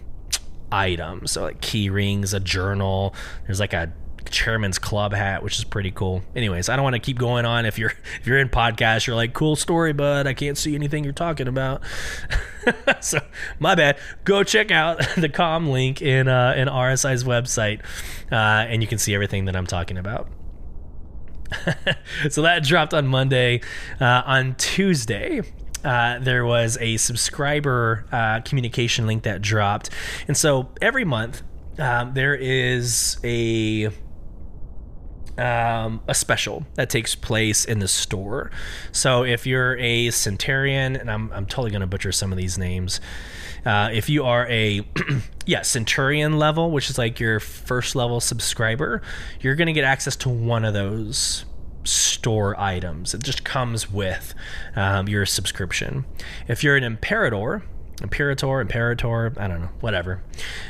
items, 0.69 1.31
so 1.31 1.43
like 1.43 1.61
key 1.61 1.89
rings, 1.89 2.33
a 2.33 2.41
journal. 2.41 3.15
There's 3.45 3.61
like 3.61 3.73
a 3.73 3.93
chairman's 4.29 4.79
club 4.79 5.13
hat, 5.13 5.43
which 5.43 5.57
is 5.57 5.63
pretty 5.63 5.91
cool. 5.91 6.23
Anyways, 6.35 6.69
I 6.69 6.75
don't 6.75 6.83
want 6.83 6.95
to 6.95 6.99
keep 6.99 7.17
going 7.17 7.45
on. 7.45 7.65
If 7.65 7.77
you're 7.77 7.93
if 8.19 8.27
you're 8.27 8.39
in 8.39 8.49
podcast, 8.49 9.07
you're 9.07 9.15
like, 9.15 9.33
cool 9.33 9.55
story, 9.55 9.93
bud. 9.93 10.27
I 10.27 10.33
can't 10.33 10.57
see 10.57 10.75
anything 10.75 11.03
you're 11.03 11.13
talking 11.13 11.47
about. 11.47 11.81
so 13.01 13.19
my 13.59 13.75
bad. 13.75 13.97
Go 14.23 14.43
check 14.43 14.71
out 14.71 14.99
the 15.17 15.29
com 15.29 15.69
link 15.69 16.01
in 16.01 16.27
uh, 16.27 16.53
in 16.55 16.67
RSI's 16.67 17.23
website, 17.23 17.81
uh, 18.31 18.35
and 18.69 18.81
you 18.81 18.87
can 18.87 18.97
see 18.97 19.13
everything 19.13 19.45
that 19.45 19.55
I'm 19.55 19.67
talking 19.67 19.97
about. 19.97 20.29
so 22.29 22.41
that 22.41 22.63
dropped 22.63 22.93
on 22.93 23.07
Monday. 23.07 23.61
Uh, 24.01 24.23
on 24.25 24.55
Tuesday, 24.55 25.41
uh, 25.85 26.17
there 26.19 26.45
was 26.45 26.77
a 26.81 26.97
subscriber 26.97 28.05
uh, 28.11 28.41
communication 28.41 29.05
link 29.05 29.23
that 29.23 29.41
dropped. 29.41 29.91
And 30.27 30.35
so 30.35 30.69
every 30.81 31.05
month, 31.05 31.43
um, 31.77 32.13
there 32.13 32.35
is 32.35 33.17
a 33.23 33.89
um, 35.37 36.01
a 36.07 36.13
special 36.13 36.65
that 36.75 36.89
takes 36.89 37.15
place 37.15 37.65
in 37.65 37.79
the 37.79 37.87
store. 37.87 38.51
So 38.91 39.23
if 39.23 39.45
you're 39.45 39.77
a 39.77 40.11
Centurion, 40.11 40.95
and 40.95 41.11
I'm, 41.11 41.31
I'm 41.31 41.45
totally 41.45 41.71
going 41.71 41.81
to 41.81 41.87
butcher 41.87 42.11
some 42.11 42.31
of 42.31 42.37
these 42.37 42.57
names. 42.57 43.01
Uh, 43.65 43.89
if 43.91 44.09
you 44.09 44.23
are 44.23 44.47
a 44.47 44.87
yeah 45.45 45.61
Centurion 45.61 46.37
level, 46.37 46.71
which 46.71 46.89
is 46.89 46.97
like 46.97 47.19
your 47.19 47.39
first 47.39 47.95
level 47.95 48.19
subscriber, 48.19 49.01
you're 49.41 49.55
going 49.55 49.67
to 49.67 49.73
get 49.73 49.83
access 49.83 50.15
to 50.17 50.29
one 50.29 50.63
of 50.63 50.73
those 50.73 51.45
store 51.83 52.59
items. 52.59 53.13
It 53.13 53.23
just 53.23 53.43
comes 53.43 53.91
with 53.91 54.33
um, 54.75 55.07
your 55.07 55.25
subscription. 55.25 56.05
If 56.47 56.63
you're 56.63 56.75
an 56.75 56.83
Imperator, 56.83 57.63
Imperator, 58.01 58.59
Imperator, 58.59 59.33
I 59.37 59.47
don't 59.47 59.61
know, 59.61 59.69
whatever. 59.79 60.21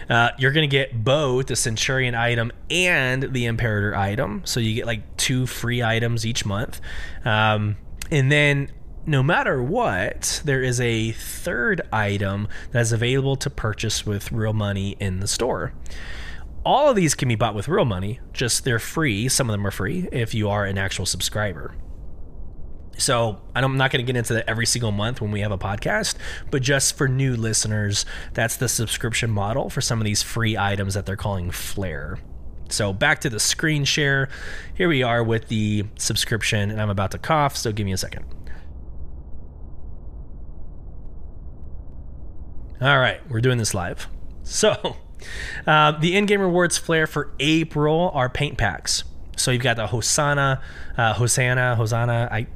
Uh, 0.09 0.29
you're 0.37 0.51
going 0.51 0.69
to 0.69 0.73
get 0.73 1.03
both 1.03 1.47
the 1.47 1.55
Centurion 1.55 2.15
item 2.15 2.51
and 2.69 3.33
the 3.33 3.45
Imperator 3.45 3.95
item. 3.95 4.41
So 4.45 4.59
you 4.59 4.75
get 4.75 4.85
like 4.85 5.17
two 5.17 5.47
free 5.47 5.81
items 5.81 6.25
each 6.25 6.45
month. 6.45 6.81
Um, 7.23 7.77
and 8.11 8.31
then 8.31 8.69
no 9.07 9.21
matter 9.21 9.61
what, 9.61 10.41
there 10.45 10.61
is 10.61 10.79
a 10.79 11.11
third 11.11 11.81
item 11.91 12.47
that 12.71 12.81
is 12.81 12.91
available 12.91 13.35
to 13.37 13.49
purchase 13.49 14.05
with 14.05 14.31
real 14.31 14.53
money 14.53 14.95
in 14.99 15.19
the 15.19 15.27
store. 15.27 15.73
All 16.65 16.89
of 16.89 16.95
these 16.95 17.13
can 17.13 17.27
be 17.27 17.35
bought 17.35 17.53
with 17.53 17.67
real 17.67 17.85
money, 17.85 18.19
just 18.33 18.63
they're 18.63 18.79
free. 18.79 19.29
Some 19.29 19.49
of 19.49 19.53
them 19.53 19.65
are 19.67 19.71
free 19.71 20.09
if 20.11 20.33
you 20.33 20.49
are 20.49 20.65
an 20.65 20.79
actual 20.79 21.05
subscriber. 21.05 21.75
So 22.97 23.41
I'm 23.53 23.77
not 23.77 23.91
going 23.91 24.05
to 24.05 24.11
get 24.11 24.17
into 24.17 24.33
that 24.35 24.49
every 24.49 24.65
single 24.65 24.91
month 24.91 25.21
when 25.21 25.31
we 25.31 25.41
have 25.41 25.51
a 25.51 25.57
podcast, 25.57 26.15
but 26.49 26.61
just 26.61 26.97
for 26.97 27.07
new 27.07 27.35
listeners, 27.35 28.05
that's 28.33 28.55
the 28.57 28.69
subscription 28.69 29.29
model 29.29 29.69
for 29.69 29.81
some 29.81 29.99
of 29.99 30.05
these 30.05 30.23
free 30.23 30.57
items 30.57 30.93
that 30.93 31.05
they're 31.05 31.15
calling 31.15 31.51
Flare. 31.51 32.19
So 32.69 32.93
back 32.93 33.21
to 33.21 33.29
the 33.29 33.39
screen 33.39 33.85
share. 33.85 34.29
Here 34.73 34.87
we 34.87 35.03
are 35.03 35.23
with 35.23 35.49
the 35.49 35.85
subscription, 35.97 36.71
and 36.71 36.81
I'm 36.81 36.89
about 36.89 37.11
to 37.11 37.17
cough, 37.17 37.55
so 37.55 37.71
give 37.71 37.85
me 37.85 37.91
a 37.91 37.97
second. 37.97 38.25
All 42.81 42.99
right, 42.99 43.19
we're 43.29 43.41
doing 43.41 43.57
this 43.57 43.73
live. 43.73 44.07
So, 44.43 44.97
uh, 45.67 45.91
the 45.91 46.15
in 46.15 46.25
game 46.25 46.41
rewards 46.41 46.77
Flare 46.77 47.07
for 47.07 47.31
April 47.39 48.11
are 48.13 48.29
paint 48.29 48.57
packs. 48.57 49.03
So 49.37 49.51
you've 49.51 49.61
got 49.63 49.75
the 49.75 49.87
Hosanna, 49.87 50.61
uh, 50.97 51.13
Hosanna, 51.13 51.75
Hosanna. 51.75 52.29
I 52.31 52.47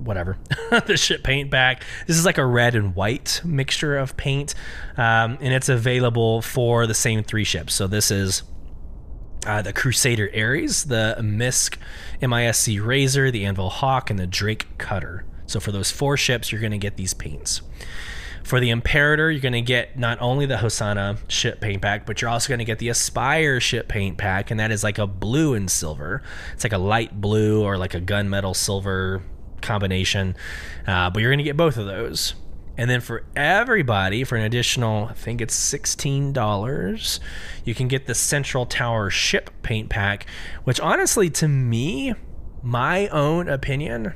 whatever 0.00 0.38
the 0.86 0.96
ship 0.96 1.22
paint 1.22 1.50
back 1.50 1.84
this 2.06 2.16
is 2.16 2.24
like 2.24 2.38
a 2.38 2.46
red 2.46 2.74
and 2.74 2.94
white 2.94 3.40
mixture 3.44 3.96
of 3.96 4.16
paint 4.16 4.54
um, 4.96 5.38
and 5.40 5.52
it's 5.54 5.68
available 5.68 6.42
for 6.42 6.86
the 6.86 6.94
same 6.94 7.22
three 7.22 7.44
ships 7.44 7.74
so 7.74 7.86
this 7.86 8.10
is 8.10 8.42
uh, 9.46 9.62
the 9.62 9.72
Crusader 9.72 10.30
Ares, 10.36 10.84
the 10.84 11.16
Misk 11.20 11.76
MISC 12.20 12.84
Razor, 12.84 13.30
the 13.30 13.46
Anvil 13.46 13.70
Hawk, 13.70 14.10
and 14.10 14.18
the 14.18 14.26
Drake 14.26 14.66
Cutter. 14.78 15.24
So 15.46 15.60
for 15.60 15.72
those 15.72 15.90
four 15.90 16.16
ships, 16.16 16.52
you're 16.52 16.60
going 16.60 16.72
to 16.72 16.78
get 16.78 16.96
these 16.96 17.14
paints. 17.14 17.62
For 18.44 18.60
the 18.60 18.70
Imperator, 18.70 19.30
you're 19.30 19.40
going 19.40 19.52
to 19.52 19.62
get 19.62 19.98
not 19.98 20.18
only 20.20 20.46
the 20.46 20.58
Hosanna 20.58 21.18
ship 21.28 21.60
paint 21.60 21.82
pack, 21.82 22.06
but 22.06 22.20
you're 22.20 22.30
also 22.30 22.48
going 22.48 22.58
to 22.58 22.64
get 22.64 22.78
the 22.78 22.88
Aspire 22.88 23.60
ship 23.60 23.88
paint 23.88 24.18
pack, 24.18 24.50
and 24.50 24.58
that 24.60 24.70
is 24.70 24.82
like 24.82 24.98
a 24.98 25.06
blue 25.06 25.54
and 25.54 25.70
silver. 25.70 26.22
It's 26.54 26.64
like 26.64 26.72
a 26.72 26.78
light 26.78 27.20
blue 27.20 27.62
or 27.62 27.76
like 27.76 27.94
a 27.94 28.00
gunmetal 28.00 28.56
silver 28.56 29.22
combination. 29.60 30.36
Uh, 30.86 31.10
but 31.10 31.20
you're 31.20 31.30
going 31.30 31.38
to 31.38 31.44
get 31.44 31.56
both 31.56 31.76
of 31.76 31.86
those. 31.86 32.34
And 32.76 32.88
then 32.88 33.02
for 33.02 33.24
everybody, 33.36 34.24
for 34.24 34.36
an 34.36 34.42
additional, 34.42 35.08
I 35.08 35.12
think 35.12 35.42
it's 35.42 35.54
$16, 35.54 37.20
you 37.64 37.74
can 37.74 37.88
get 37.88 38.06
the 38.06 38.14
Central 38.14 38.64
Tower 38.64 39.10
ship 39.10 39.50
paint 39.62 39.90
pack, 39.90 40.24
which 40.64 40.80
honestly, 40.80 41.28
to 41.30 41.48
me, 41.48 42.14
my 42.62 43.08
own 43.08 43.48
opinion, 43.48 44.14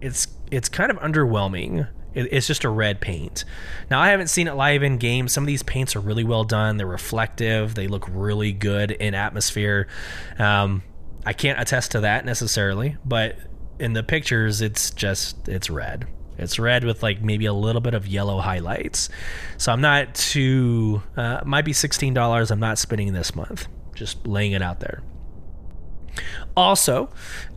it's 0.00 0.28
it's 0.50 0.68
kind 0.68 0.90
of 0.90 0.98
underwhelming. 0.98 1.88
It's 2.14 2.46
just 2.46 2.64
a 2.64 2.68
red 2.68 3.00
paint. 3.00 3.46
Now 3.90 3.98
I 4.00 4.08
haven't 4.08 4.28
seen 4.28 4.46
it 4.46 4.52
live 4.54 4.82
in 4.82 4.98
game. 4.98 5.28
Some 5.28 5.44
of 5.44 5.46
these 5.46 5.62
paints 5.62 5.96
are 5.96 6.00
really 6.00 6.24
well 6.24 6.44
done. 6.44 6.76
They're 6.76 6.86
reflective. 6.86 7.74
They 7.74 7.88
look 7.88 8.06
really 8.10 8.52
good 8.52 8.90
in 8.90 9.14
atmosphere. 9.14 9.88
Um, 10.38 10.82
I 11.24 11.32
can't 11.32 11.58
attest 11.58 11.92
to 11.92 12.00
that 12.00 12.26
necessarily, 12.26 12.98
but 13.06 13.38
in 13.78 13.92
the 13.92 14.02
pictures 14.02 14.60
it's 14.60 14.90
just 14.90 15.48
it's 15.48 15.70
red. 15.70 16.06
It's 16.38 16.58
red 16.58 16.84
with 16.84 17.02
like 17.02 17.22
maybe 17.22 17.46
a 17.46 17.52
little 17.52 17.80
bit 17.80 17.94
of 17.94 18.06
yellow 18.06 18.40
highlights. 18.40 19.08
So 19.58 19.72
I'm 19.72 19.80
not 19.80 20.14
too 20.14 21.02
uh, 21.16 21.40
might 21.44 21.64
be 21.64 21.72
sixteen 21.72 22.14
dollars. 22.14 22.50
I'm 22.50 22.60
not 22.60 22.78
spending 22.78 23.12
this 23.12 23.34
month. 23.34 23.68
Just 23.94 24.26
laying 24.26 24.52
it 24.52 24.62
out 24.62 24.80
there. 24.80 25.02
Also, 26.54 27.08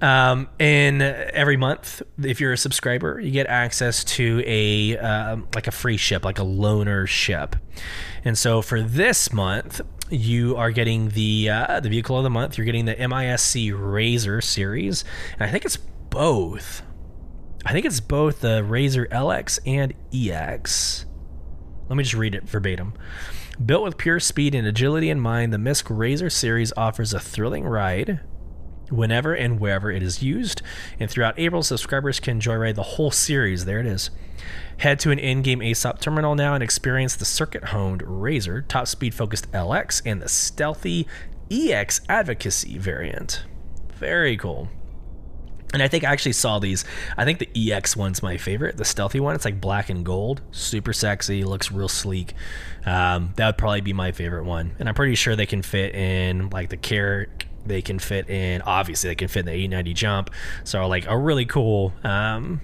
um, 0.02 0.48
in 0.60 1.02
every 1.02 1.58
month, 1.58 2.02
if 2.24 2.40
you're 2.40 2.54
a 2.54 2.58
subscriber, 2.58 3.20
you 3.20 3.32
get 3.32 3.48
access 3.48 4.04
to 4.06 4.42
a 4.46 4.98
uh, 4.98 5.38
like 5.54 5.68
a 5.68 5.72
free 5.72 5.98
ship, 5.98 6.24
like 6.24 6.40
a 6.40 6.44
loaner 6.44 7.06
ship. 7.06 7.58
And 8.24 8.38
so 8.38 8.62
for 8.62 8.82
this 8.82 9.34
month, 9.34 9.82
you 10.10 10.56
are 10.56 10.72
getting 10.72 11.10
the 11.10 11.50
uh, 11.50 11.80
the 11.82 11.90
vehicle 11.90 12.18
of 12.18 12.24
the 12.24 12.30
month. 12.30 12.58
You're 12.58 12.66
getting 12.66 12.86
the 12.86 12.96
MISC 12.96 13.74
Razor 13.74 14.40
series, 14.40 15.04
and 15.34 15.50
I 15.50 15.52
think 15.52 15.66
it's 15.66 15.78
both. 16.16 16.82
I 17.66 17.74
think 17.74 17.86
it's 17.86 18.00
both 18.00 18.40
the 18.40 18.64
Razor 18.64 19.06
LX 19.08 19.60
and 19.66 19.94
EX. 20.14 21.06
Let 21.90 21.98
me 21.98 22.04
just 22.06 22.16
read 22.16 22.36
it 22.36 22.48
verbatim. 22.48 22.94
Built 23.64 23.84
with 23.84 23.98
pure 23.98 24.22
speed 24.22 24.56
and 24.56 24.66
agility 24.66 25.10
in 25.10 25.20
mind, 25.20 25.52
the 25.52 25.58
Misk 25.58 25.88
Razor 25.90 26.30
series 26.30 26.72
offers 26.78 27.14
a 27.14 27.20
thrilling 27.20 27.66
ride 27.66 28.22
whenever 28.90 29.34
and 29.34 29.60
wherever 29.60 29.92
it 29.92 30.02
is 30.02 30.24
used. 30.24 30.62
And 31.02 31.12
throughout 31.12 31.38
April, 31.38 31.62
subscribers 31.64 32.22
can 32.22 32.40
joyride 32.40 32.76
the 32.76 32.84
whole 32.84 33.12
series. 33.12 33.66
There 33.66 33.82
it 33.82 33.86
is. 33.86 34.10
Head 34.78 35.02
to 35.02 35.12
an 35.12 35.20
in 35.20 35.42
game 35.42 35.60
ASOP 35.60 36.00
terminal 36.00 36.34
now 36.34 36.54
and 36.54 36.64
experience 36.64 37.18
the 37.18 37.26
circuit 37.26 37.66
honed 37.66 38.02
Razor, 38.06 38.62
top 38.62 38.88
speed 38.88 39.14
focused 39.14 39.52
LX, 39.52 40.02
and 40.06 40.22
the 40.22 40.30
stealthy 40.30 41.08
EX 41.52 42.00
Advocacy 42.08 42.78
variant. 42.78 43.44
Very 43.98 44.38
cool. 44.38 44.70
And 45.76 45.84
I 45.84 45.90
think 45.90 46.06
I 46.06 46.12
actually 46.14 46.32
saw 46.32 46.58
these. 46.60 46.86
I 47.18 47.26
think 47.26 47.40
the 47.40 47.74
EX 47.74 47.98
one's 47.98 48.24
my 48.24 48.38
favorite, 48.38 48.78
the 48.78 48.86
stealthy 48.86 49.20
one. 49.20 49.36
It's 49.36 49.44
like 49.44 49.60
black 49.60 49.90
and 49.90 50.06
gold, 50.06 50.42
super 50.52 50.94
sexy, 50.94 51.44
looks 51.44 51.70
real 51.70 51.90
sleek. 51.90 52.34
Um, 52.86 53.34
that 53.36 53.46
would 53.46 53.58
probably 53.58 53.82
be 53.82 53.92
my 53.92 54.14
favorite 54.14 54.46
one. 54.46 54.74
And 54.80 54.88
I'm 54.88 54.96
pretty 54.96 55.16
sure 55.16 55.36
they 55.36 55.46
can 55.46 55.62
fit 55.62 55.94
in 55.94 56.50
like 56.50 56.70
the 56.70 56.78
care. 56.78 57.28
They 57.66 57.82
can 57.82 58.00
fit 58.00 58.30
in. 58.30 58.62
Obviously, 58.62 59.10
they 59.10 59.16
can 59.16 59.28
fit 59.28 59.42
in 59.42 59.46
the 59.48 59.52
890 59.52 59.94
jump. 59.96 60.30
So 60.64 60.88
like 60.88 61.08
a 61.08 61.18
really 61.18 61.46
cool, 61.46 61.92
um, 62.06 62.62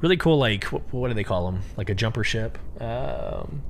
really 0.00 0.16
cool. 0.16 0.38
Like 0.38 0.66
what, 0.66 0.82
what 0.92 1.08
do 1.08 1.14
they 1.14 1.24
call 1.24 1.50
them? 1.50 1.62
Like 1.76 1.90
a 1.90 1.96
jumper 1.96 2.22
ship. 2.22 2.58
Um, 2.80 3.62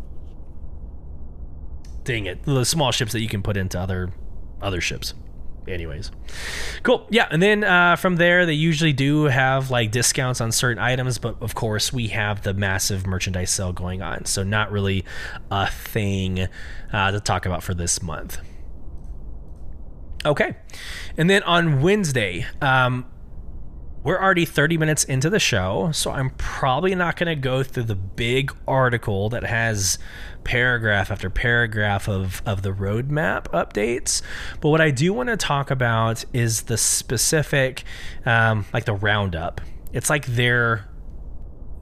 dang 2.05 2.27
it, 2.27 2.43
the 2.43 2.65
small 2.65 2.93
ships 2.93 3.13
that 3.13 3.23
you 3.23 3.29
can 3.29 3.43
put 3.43 3.57
into 3.57 3.81
other 3.81 4.13
other 4.61 4.83
ships 4.83 5.15
anyways. 5.69 6.11
Cool. 6.83 7.07
Yeah 7.11 7.29
and 7.31 7.43
then 7.43 7.65
uh, 7.65 7.97
from 7.97 8.17
there 8.17 8.47
they 8.47 8.55
usually 8.55 8.93
do 8.93 9.25
have 9.25 9.71
like 9.71 9.91
discounts 9.91 10.41
on 10.41 10.53
certain 10.53 10.83
items 10.83 11.19
but 11.19 11.37
of 11.41 11.55
course 11.55 11.93
we 11.93 12.09
have 12.09 12.43
the 12.43 12.55
massive 12.55 13.07
merchandise 13.07 13.51
sale 13.51 13.73
going 13.73 14.03
on 14.03 14.25
so 14.25 14.43
not 14.43 14.71
really 14.71 15.05
a 15.51 15.71
thing 15.71 16.49
uh, 16.93 17.11
to 17.11 17.21
talk 17.21 17.47
about 17.47 17.63
for 17.63 17.75
this 17.75 18.03
month. 18.03 18.39
Okay. 20.25 20.55
And 21.17 21.31
then 21.31 21.43
on 21.45 21.83
wednesday 21.83 22.47
um, 22.61 23.07
we're 24.03 24.21
already 24.21 24.45
30 24.45 24.79
minutes 24.79 25.05
into 25.05 25.29
the 25.29 25.39
show, 25.39 25.91
so 25.93 26.11
I'm 26.11 26.31
probably 26.31 26.95
not 26.95 27.17
going 27.17 27.29
to 27.29 27.37
go 27.37 27.63
through 27.63 27.85
the 27.85 27.95
big 27.95 28.55
article 28.67 29.29
that 29.31 29.45
has 29.45 29.99
paragraph 30.43 31.11
after 31.11 31.29
paragraph 31.29 32.09
of, 32.09 32.43
of 32.47 32.63
the 32.63 32.71
roadmap 32.71 33.45
updates. 33.49 34.23
But 34.61 34.71
what 34.71 34.81
I 34.81 34.91
do 34.91 35.13
want 35.13 35.29
to 35.29 35.37
talk 35.37 35.71
about 35.71 36.25
is 36.33 36.63
the 36.63 36.79
specific, 36.79 37.85
um, 38.25 38.65
like 38.73 38.87
the 38.87 38.95
roundup. 38.95 39.61
It's 39.93 40.09
like 40.09 40.27
their 40.27 40.87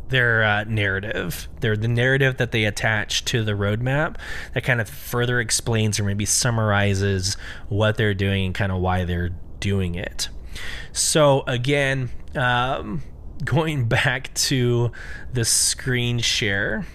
their 0.09 0.43
uh, 0.43 0.65
narrative, 0.65 1.49
their 1.61 1.77
the 1.77 1.87
narrative 1.87 2.39
that 2.39 2.51
they 2.51 2.65
attach 2.65 3.27
to 3.27 3.45
the 3.45 3.53
roadmap 3.53 4.17
that 4.55 4.65
kind 4.65 4.81
of 4.81 4.89
further 4.89 5.39
explains 5.39 6.01
or 6.01 6.05
maybe 6.05 6.25
summarizes 6.25 7.37
what 7.69 7.99
they're 7.99 8.15
doing 8.15 8.47
and 8.47 8.55
kind 8.55 8.73
of 8.73 8.81
why 8.81 9.05
they're 9.05 9.31
doing 9.61 9.95
it. 9.95 10.31
So 10.93 11.45
again, 11.47 12.11
um, 12.35 13.03
going 13.45 13.87
back 13.87 14.33
to 14.35 14.93
the 15.33 15.45
screen 15.45 16.19
share. 16.19 16.87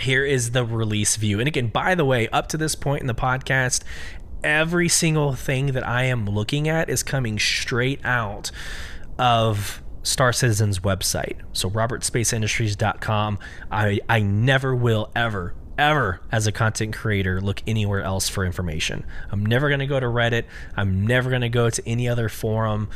Here 0.00 0.24
is 0.24 0.52
the 0.52 0.64
release 0.64 1.16
view. 1.16 1.40
And 1.40 1.48
again, 1.48 1.68
by 1.68 1.94
the 1.94 2.04
way, 2.04 2.28
up 2.28 2.48
to 2.48 2.56
this 2.56 2.74
point 2.74 3.02
in 3.02 3.06
the 3.06 3.14
podcast, 3.14 3.82
every 4.42 4.88
single 4.88 5.34
thing 5.34 5.66
that 5.66 5.86
I 5.86 6.04
am 6.04 6.24
looking 6.24 6.68
at 6.68 6.88
is 6.88 7.02
coming 7.02 7.38
straight 7.38 8.04
out 8.04 8.50
of 9.18 9.82
Star 10.02 10.32
Citizen's 10.32 10.78
website. 10.78 11.36
So 11.52 11.68
robertspaceindustries.com. 11.68 13.38
I 13.70 14.00
I 14.08 14.20
never 14.20 14.74
will 14.74 15.10
ever 15.14 15.54
ever 15.80 16.20
as 16.30 16.46
a 16.46 16.52
content 16.52 16.94
creator 16.94 17.40
look 17.40 17.62
anywhere 17.66 18.02
else 18.02 18.28
for 18.28 18.44
information. 18.44 19.04
I'm 19.30 19.44
never 19.44 19.68
going 19.68 19.80
to 19.80 19.86
go 19.86 19.98
to 19.98 20.06
Reddit. 20.06 20.44
I'm 20.76 21.06
never 21.06 21.30
going 21.30 21.42
to 21.42 21.48
go 21.48 21.70
to 21.70 21.88
any 21.88 22.08
other 22.08 22.28
forum. 22.28 22.88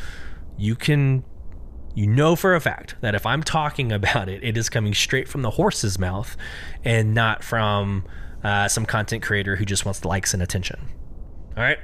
You 0.58 0.76
can 0.76 1.24
you 1.96 2.08
know 2.08 2.34
for 2.34 2.54
a 2.54 2.60
fact 2.60 2.96
that 3.00 3.14
if 3.14 3.24
I'm 3.24 3.42
talking 3.42 3.90
about 4.00 4.28
it, 4.28 4.44
it 4.44 4.56
is 4.56 4.68
coming 4.68 4.94
straight 4.94 5.28
from 5.28 5.42
the 5.42 5.50
horse's 5.50 5.98
mouth 5.98 6.36
and 6.84 7.14
not 7.14 7.42
from 7.42 8.04
uh, 8.42 8.68
some 8.68 8.84
content 8.84 9.22
creator 9.22 9.56
who 9.56 9.64
just 9.64 9.84
wants 9.84 10.04
likes 10.04 10.34
and 10.34 10.42
attention. 10.42 10.78
All 11.56 11.62
right? 11.62 11.78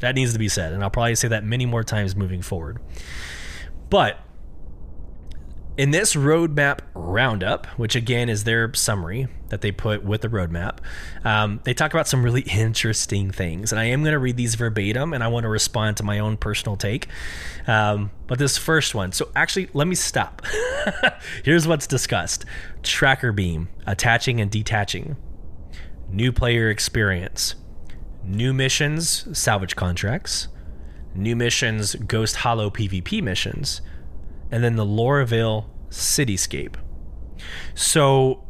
That 0.00 0.14
needs 0.14 0.32
to 0.32 0.38
be 0.38 0.48
said. 0.48 0.72
And 0.72 0.82
I'll 0.82 0.90
probably 0.90 1.14
say 1.14 1.28
that 1.28 1.44
many 1.44 1.66
more 1.66 1.84
times 1.84 2.16
moving 2.16 2.42
forward. 2.42 2.80
But 3.88 4.18
in 5.76 5.90
this 5.90 6.14
roadmap 6.14 6.80
roundup, 6.94 7.66
which 7.78 7.94
again 7.94 8.28
is 8.28 8.44
their 8.44 8.72
summary 8.74 9.28
that 9.54 9.60
they 9.60 9.72
put 9.72 10.04
with 10.04 10.20
the 10.20 10.28
roadmap, 10.28 10.78
um, 11.24 11.60
they 11.64 11.72
talk 11.72 11.94
about 11.94 12.08
some 12.08 12.22
really 12.22 12.42
interesting 12.42 13.30
things. 13.30 13.72
And 13.72 13.80
I 13.80 13.84
am 13.84 14.02
going 14.02 14.12
to 14.12 14.18
read 14.18 14.36
these 14.36 14.56
verbatim 14.56 15.12
and 15.12 15.22
I 15.22 15.28
want 15.28 15.44
to 15.44 15.48
respond 15.48 15.96
to 15.98 16.02
my 16.02 16.18
own 16.18 16.36
personal 16.36 16.76
take. 16.76 17.06
Um, 17.66 18.10
but 18.26 18.38
this 18.38 18.58
first 18.58 18.94
one, 18.94 19.12
so 19.12 19.30
actually, 19.36 19.70
let 19.72 19.86
me 19.86 19.94
stop. 19.94 20.42
Here's 21.44 21.66
what's 21.66 21.86
discussed 21.86 22.44
tractor 22.82 23.32
beam, 23.32 23.68
attaching 23.86 24.40
and 24.40 24.50
detaching, 24.50 25.16
new 26.10 26.32
player 26.32 26.68
experience, 26.68 27.54
new 28.24 28.52
missions, 28.52 29.38
salvage 29.38 29.76
contracts, 29.76 30.48
new 31.14 31.36
missions, 31.36 31.94
ghost 31.94 32.36
hollow 32.36 32.70
PvP 32.70 33.22
missions 33.22 33.80
and 34.54 34.62
then 34.62 34.76
the 34.76 34.86
Lorville 34.86 35.66
cityscape. 35.90 36.76
So 37.74 38.43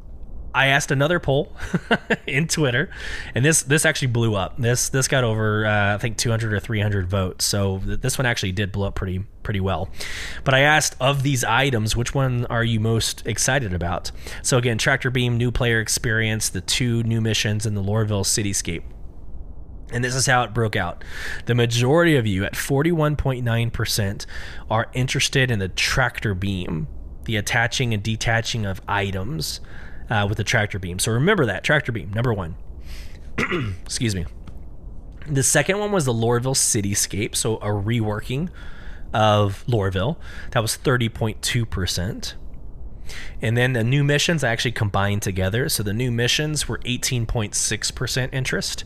I 0.55 0.67
asked 0.67 0.93
another 0.93 1.19
poll 1.19 1.53
in 2.27 2.47
Twitter, 2.47 2.89
and 3.35 3.45
this 3.45 3.63
this 3.65 3.85
actually 3.85 4.09
blew 4.09 4.37
up. 4.37 4.57
This 4.57 4.89
this 4.89 5.09
got 5.09 5.25
over 5.25 5.67
uh, 5.67 5.95
I 5.97 5.99
think 5.99 6.17
200 6.17 6.53
or 6.53 6.61
300 6.61 7.09
votes. 7.09 7.45
So 7.45 7.81
th- 7.85 8.01
this 8.01 8.17
one 8.17 8.27
actually 8.27 8.53
did 8.53 8.71
blow 8.71 8.87
up 8.87 8.95
pretty 8.95 9.25
pretty 9.43 9.61
well. 9.61 9.91
But 10.45 10.55
I 10.55 10.61
asked 10.61 10.97
of 11.01 11.25
these 11.25 11.43
items, 11.43 11.97
which 11.97 12.15
one 12.15 12.47
are 12.47 12.65
you 12.65 12.79
most 12.79 13.27
excited 13.27 13.75
about? 13.75 14.13
So 14.43 14.57
again, 14.57 14.79
tractor 14.79 15.11
beam, 15.11 15.37
new 15.37 15.51
player 15.51 15.81
experience, 15.81 16.49
the 16.49 16.61
two 16.61 17.03
new 17.03 17.21
missions, 17.21 17.67
and 17.67 17.77
the 17.77 17.83
Lorville 17.83 18.25
cityscape. 18.25 18.85
And 19.91 20.03
this 20.03 20.15
is 20.15 20.27
how 20.27 20.45
it 20.45 20.55
broke 20.55 20.77
out. 20.77 21.05
The 21.47 21.55
majority 21.55 22.17
of 22.17 22.27
you, 22.27 22.45
at 22.45 22.55
41.9%, 22.55 24.27
are 24.71 24.91
interested 24.95 25.51
in 25.51 25.59
the 25.59 25.69
tractor 25.69 26.35
beam, 26.35 26.89
the 27.25 27.37
attaching 27.37 27.93
and 27.93 28.03
detaching 28.03 28.65
of 28.67 28.81
items 28.89 29.61
uh, 30.11 30.27
with 30.29 30.39
the 30.39 30.45
tractor 30.45 30.79
beam. 30.79 30.99
So 30.99 31.13
remember 31.13 31.47
that 31.47 31.65
tractor 31.65 31.93
beam, 31.93 32.13
number 32.13 32.33
one. 32.33 32.57
Excuse 33.85 34.15
me. 34.15 34.27
The 35.27 35.43
second 35.43 35.79
one 35.79 35.91
was 35.93 36.05
the 36.05 36.13
Lorville 36.13 36.55
Cityscape, 36.55 37.35
so 37.35 37.57
a 37.57 37.69
reworking 37.69 38.51
of 39.13 39.65
Lorville. 39.67 40.17
That 40.51 40.61
was 40.61 40.77
30.2%. 40.77 42.35
And 43.41 43.57
then 43.57 43.73
the 43.73 43.85
new 43.85 44.05
missions 44.05 44.45
actually 44.45 44.73
combined 44.73 45.23
together. 45.23 45.69
So 45.69 45.83
the 45.83 45.93
new 45.93 46.11
missions 46.11 46.69
were 46.69 46.79
18.6% 46.79 48.29
interest 48.33 48.85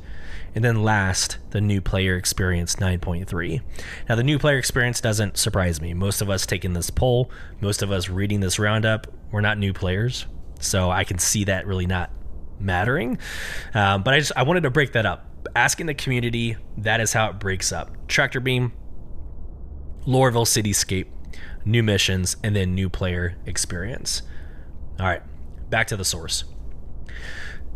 and 0.54 0.64
then 0.64 0.83
last, 0.83 1.38
the 1.50 1.61
new 1.61 1.81
player 1.81 2.16
experience 2.16 2.76
9.3. 2.76 3.61
Now, 4.09 4.14
the 4.14 4.22
new 4.22 4.38
player 4.38 4.59
experience 4.59 5.00
doesn't 5.00 5.37
surprise 5.37 5.81
me. 5.81 5.94
Most 5.94 6.20
of 6.20 6.31
us 6.31 6.46
taking 6.46 6.72
this 6.72 6.90
poll, 6.90 7.31
most 7.61 7.83
of 7.83 7.92
us 7.92 8.09
reading 8.09 8.40
this 8.40 8.59
roundup, 8.59 9.07
we're 9.31 9.40
not 9.40 9.59
new 9.59 9.72
players. 9.72 10.26
So 10.59 10.90
I 10.90 11.05
can 11.05 11.18
see 11.18 11.44
that 11.44 11.66
really 11.66 11.87
not 11.87 12.11
mattering. 12.59 13.18
Um, 13.75 14.03
but 14.03 14.14
I 14.14 14.18
just 14.18 14.33
I 14.37 14.42
wanted 14.42 14.62
to 14.62 14.71
break 14.71 14.92
that 14.92 15.07
up. 15.07 15.25
Asking 15.55 15.87
the 15.87 15.94
community, 15.94 16.57
that 16.79 17.01
is 17.01 17.12
how 17.12 17.31
it 17.31 17.38
breaks 17.38 17.73
up. 17.73 17.90
Tractor 18.09 18.40
Beam, 18.40 18.73
Lorville 20.07 20.47
Cityscape, 20.47 21.07
new 21.64 21.83
missions, 21.83 22.37
and 22.42 22.55
then 22.55 22.75
new 22.75 22.88
player 22.88 23.37
experience. 23.47 24.23
All 24.99 25.07
right, 25.07 25.23
back 25.71 25.87
to 25.88 25.97
the 25.97 26.05
source. 26.05 26.44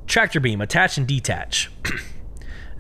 Tractor 0.07 0.41
Beam, 0.41 0.61
attach 0.61 0.99
and 0.99 1.07
detach. 1.07 1.71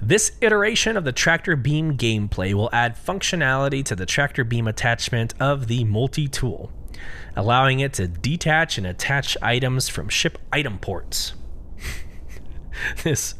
This 0.05 0.33
iteration 0.41 0.97
of 0.97 1.05
the 1.05 1.12
tractor 1.12 1.55
beam 1.55 1.97
gameplay 1.97 2.55
will 2.55 2.69
add 2.73 2.97
functionality 2.97 3.85
to 3.85 3.95
the 3.95 4.05
tractor 4.05 4.43
beam 4.43 4.67
attachment 4.67 5.33
of 5.38 5.69
the 5.69 5.85
multi 5.85 6.27
tool, 6.27 6.73
allowing 7.37 7.81
it 7.81 7.93
to 7.95 8.09
detach 8.09 8.79
and 8.79 8.87
attach 8.87 9.37
items 9.43 9.88
from 9.88 10.09
ship 10.09 10.38
item 10.53 10.79
ports. 10.79 11.35
this 13.03 13.35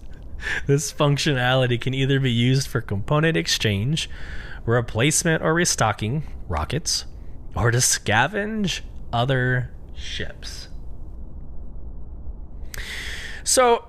this 0.67 0.93
functionality 0.93 1.81
can 1.81 1.95
either 1.95 2.19
be 2.19 2.31
used 2.31 2.67
for 2.69 2.81
component 2.81 3.37
exchange, 3.37 4.11
replacement 4.65 5.43
or 5.43 5.55
restocking 5.55 6.25
rockets, 6.49 7.05
or 7.55 7.71
to 7.71 7.79
scavenge 7.79 8.81
other 9.13 9.71
ships. 9.95 10.69
So, 13.45 13.85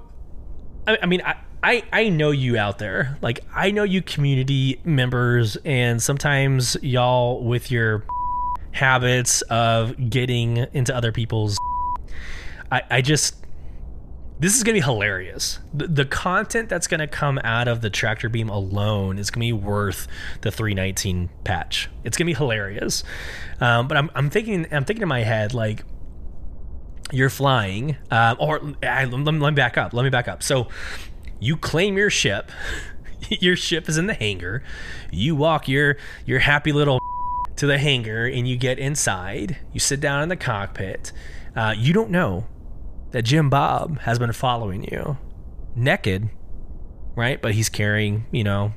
I, 0.88 0.98
I 1.02 1.06
mean, 1.06 1.22
I, 1.24 1.36
I, 1.64 1.84
I 1.94 2.10
know 2.10 2.32
you 2.32 2.58
out 2.58 2.78
there. 2.78 3.18
Like 3.22 3.40
I 3.56 3.72
know 3.72 3.84
you 3.84 4.02
community 4.02 4.82
members 4.84 5.56
and 5.64 6.02
sometimes 6.02 6.76
y'all 6.82 7.42
with 7.42 7.72
your 7.72 8.04
habits 8.74 9.42
of 9.44 10.10
getting 10.10 10.58
into 10.74 10.96
other 10.96 11.12
people's 11.12 11.58
I, 12.72 12.82
I 12.90 13.02
just 13.02 13.36
this 14.40 14.58
is 14.58 14.64
going 14.64 14.74
to 14.76 14.82
be 14.82 14.84
hilarious. 14.84 15.60
The, 15.74 15.88
the, 15.88 16.06
content 16.06 16.68
that's 16.68 16.88
going 16.88 17.00
to 17.00 17.08
come 17.08 17.40
out 17.44 17.70
of 17.70 17.80
the 17.80 17.90
tractor 17.90 18.28
beam 18.28 18.50
alone 18.50 19.18
is 19.18 19.30
going 19.30 19.48
to 19.48 19.56
be 19.56 19.66
worth 19.66 20.08
the 20.42 20.52
319 20.52 21.30
patch. 21.46 21.88
It's 22.04 22.18
going 22.18 22.26
to 22.26 22.34
be 22.34 22.38
hilarious. 22.38 23.04
Um, 23.62 23.88
but 23.88 23.96
I'm, 23.96 24.10
I'm 24.16 24.30
thinking, 24.30 24.66
I'm 24.72 24.84
thinking 24.84 25.04
in 25.04 25.08
my 25.08 25.22
head, 25.22 25.54
like, 25.54 25.86
you're 27.12 27.30
flying, 27.30 27.96
uh, 28.12 28.36
or 28.38 28.60
let, 28.82 29.14
let 29.14 29.34
me 29.34 29.52
back 29.52 29.78
up. 29.78 29.94
Let 29.94 30.04
me 30.04 30.10
back 30.10 30.28
up. 30.28 30.42
So 30.44 30.68
you 31.40 31.56
claim 31.56 31.96
your 31.96 32.10
ship. 32.10 32.52
your 33.30 33.56
ship 33.56 33.88
is 33.88 33.98
in 33.98 34.08
the 34.08 34.14
hangar. 34.14 34.64
You 35.12 35.36
walk 35.36 35.68
your 35.68 35.96
your 36.26 36.40
happy 36.40 36.72
little 36.72 37.00
to 37.56 37.68
the 37.68 37.78
hangar 37.78 38.26
and 38.26 38.48
you 38.48 38.58
get 38.58 38.80
inside. 38.80 39.58
You 39.72 39.80
sit 39.80 40.00
down 40.00 40.24
in 40.24 40.30
the 40.30 40.36
cockpit. 40.36 41.12
Uh, 41.56 41.74
you 41.78 41.94
don't 41.94 42.10
know 42.10 42.48
that 43.12 43.24
Jim 43.24 43.50
Bob 43.50 44.00
has 44.02 44.18
been 44.20 44.34
following 44.34 44.84
you 44.84 45.18
naked, 45.76 46.30
right? 47.16 47.42
But 47.42 47.54
he's 47.54 47.70
carrying, 47.70 48.26
you 48.32 48.44
know, 48.44 48.74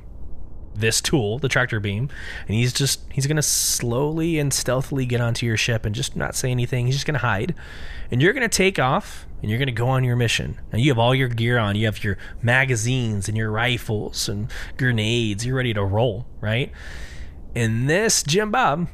this 0.75 1.01
tool, 1.01 1.39
the 1.39 1.49
tractor 1.49 1.79
beam, 1.79 2.09
and 2.47 2.55
he's 2.55 2.71
just 2.71 3.01
he's 3.11 3.25
gonna 3.25 3.41
slowly 3.41 4.37
and 4.37 4.53
stealthily 4.53 5.05
get 5.05 5.19
onto 5.19 5.45
your 5.45 5.57
ship 5.57 5.85
and 5.85 5.95
just 5.95 6.15
not 6.15 6.35
say 6.35 6.51
anything. 6.51 6.85
He's 6.85 6.95
just 6.95 7.07
gonna 7.07 7.17
hide, 7.17 7.55
and 8.11 8.21
you're 8.21 8.33
gonna 8.33 8.47
take 8.47 8.77
off 8.77 9.25
and 9.41 9.49
you're 9.49 9.59
gonna 9.59 9.71
go 9.71 9.87
on 9.87 10.03
your 10.03 10.15
mission. 10.15 10.59
Now 10.71 10.77
you 10.77 10.91
have 10.91 10.99
all 10.99 11.15
your 11.15 11.29
gear 11.29 11.57
on. 11.57 11.75
You 11.75 11.85
have 11.85 12.03
your 12.03 12.17
magazines 12.41 13.27
and 13.27 13.35
your 13.35 13.51
rifles 13.51 14.29
and 14.29 14.51
grenades. 14.77 15.45
You're 15.45 15.57
ready 15.57 15.73
to 15.73 15.83
roll, 15.83 16.27
right? 16.41 16.71
And 17.57 17.89
this 17.89 18.21
Jim 18.21 18.51
Bob 18.51 18.87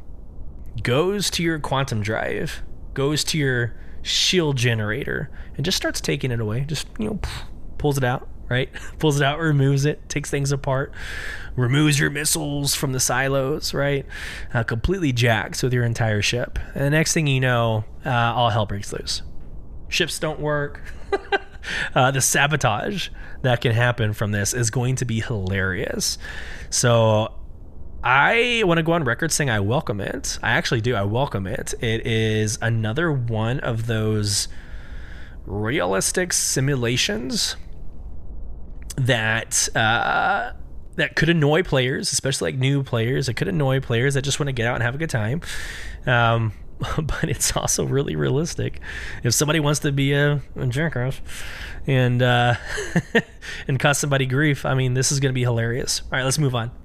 goes 0.84 1.30
to 1.32 1.43
your 1.43 1.60
quantum 1.60 2.02
drive, 2.02 2.63
goes 2.93 3.26
to 3.26 3.38
your 3.38 3.76
shield 4.04 4.56
generator 4.56 5.30
and 5.58 5.65
just 5.65 5.76
starts 5.76 5.99
taking 5.99 6.32
it 6.32 6.39
away. 6.39 6.62
Just, 6.62 6.88
you 6.97 7.08
know, 7.08 7.19
pulls 7.78 7.97
it 7.97 8.06
out, 8.06 8.30
right? 8.47 8.69
pulls 8.99 9.19
it 9.19 9.23
out, 9.26 9.38
removes 9.38 9.84
it, 9.84 10.08
takes 10.08 10.30
things 10.30 10.54
apart, 10.54 10.93
removes 11.58 11.99
your 11.99 12.10
missiles 12.10 12.73
from 12.73 12.93
the 12.93 13.02
silos, 13.02 13.73
right? 13.73 14.06
Uh, 14.54 14.63
completely 14.63 15.12
jacks 15.12 15.62
with 15.62 15.73
your 15.73 15.84
entire 15.84 16.21
ship. 16.21 16.58
And 16.73 16.86
the 16.86 16.89
next 16.89 17.12
thing 17.12 17.28
you 17.28 17.41
know, 17.41 17.84
uh, 18.06 18.10
all 18.10 18.49
hell 18.49 18.65
breaks 18.65 18.93
loose. 18.93 19.23
Ships 19.89 20.19
don't 20.19 20.39
work. 20.39 20.80
uh, 21.95 22.12
the 22.12 22.21
sabotage 22.21 23.10
that 23.41 23.60
can 23.60 23.73
happen 23.73 24.13
from 24.13 24.32
this 24.32 24.54
is 24.54 24.69
going 24.69 24.95
to 24.95 25.06
be 25.06 25.19
hilarious. 25.19 26.17
So 26.69 27.34
I 28.04 28.63
want 28.66 28.80
to 28.80 28.84
go 28.84 28.92
on 28.92 29.06
record 29.06 29.32
saying 29.32 29.50
I 29.50 29.62
welcome 29.62 30.02
it. 30.02 30.38
I 30.44 30.52
actually 30.52 30.82
do. 30.82 30.94
I 30.94 31.04
welcome 31.04 31.48
it. 31.48 31.74
It 31.80 32.06
is 32.06 32.58
another 32.62 33.12
one 33.13 33.62
of 33.62 33.88
those 33.88 34.50
realistic 35.46 36.34
simulations 36.34 37.56
that 38.98 39.70
uh, 39.74 40.52
that 40.96 41.16
could 41.16 41.30
annoy 41.30 41.63
players, 41.63 42.12
especially 42.12 42.52
like 42.52 42.60
new 42.60 42.84
players. 42.84 43.30
It 43.30 43.36
could 43.36 43.48
annoy 43.48 43.80
players 43.80 44.16
that 44.16 44.24
just 44.24 44.38
want 44.38 44.50
to 44.50 44.54
get 44.54 44.68
out 44.68 44.76
and 44.76 44.84
have 44.84 44.96
a 44.96 44.98
good 44.98 45.10
time. 45.10 45.39
Um, 46.06 46.52
but 46.98 47.24
it's 47.24 47.56
also 47.56 47.86
really 47.86 48.18
realistic. 48.18 48.82
If 49.24 49.34
somebody 49.34 49.62
wants 49.62 49.80
to 49.80 49.94
be 49.94 50.12
a, 50.12 50.42
a 50.58 50.68
jackass 50.68 51.22
and 51.88 52.22
uh, 52.22 52.56
and 53.70 53.80
cause 53.80 53.98
somebody 53.98 54.26
grief, 54.26 54.66
I 54.66 54.74
mean, 54.74 54.94
this 54.94 55.10
is 55.10 55.22
going 55.22 55.30
to 55.30 55.34
be 55.34 55.44
hilarious. 55.44 56.02
All 56.02 56.18
right, 56.18 56.24
let's 56.24 56.38
move 56.38 56.54
on. 56.54 56.83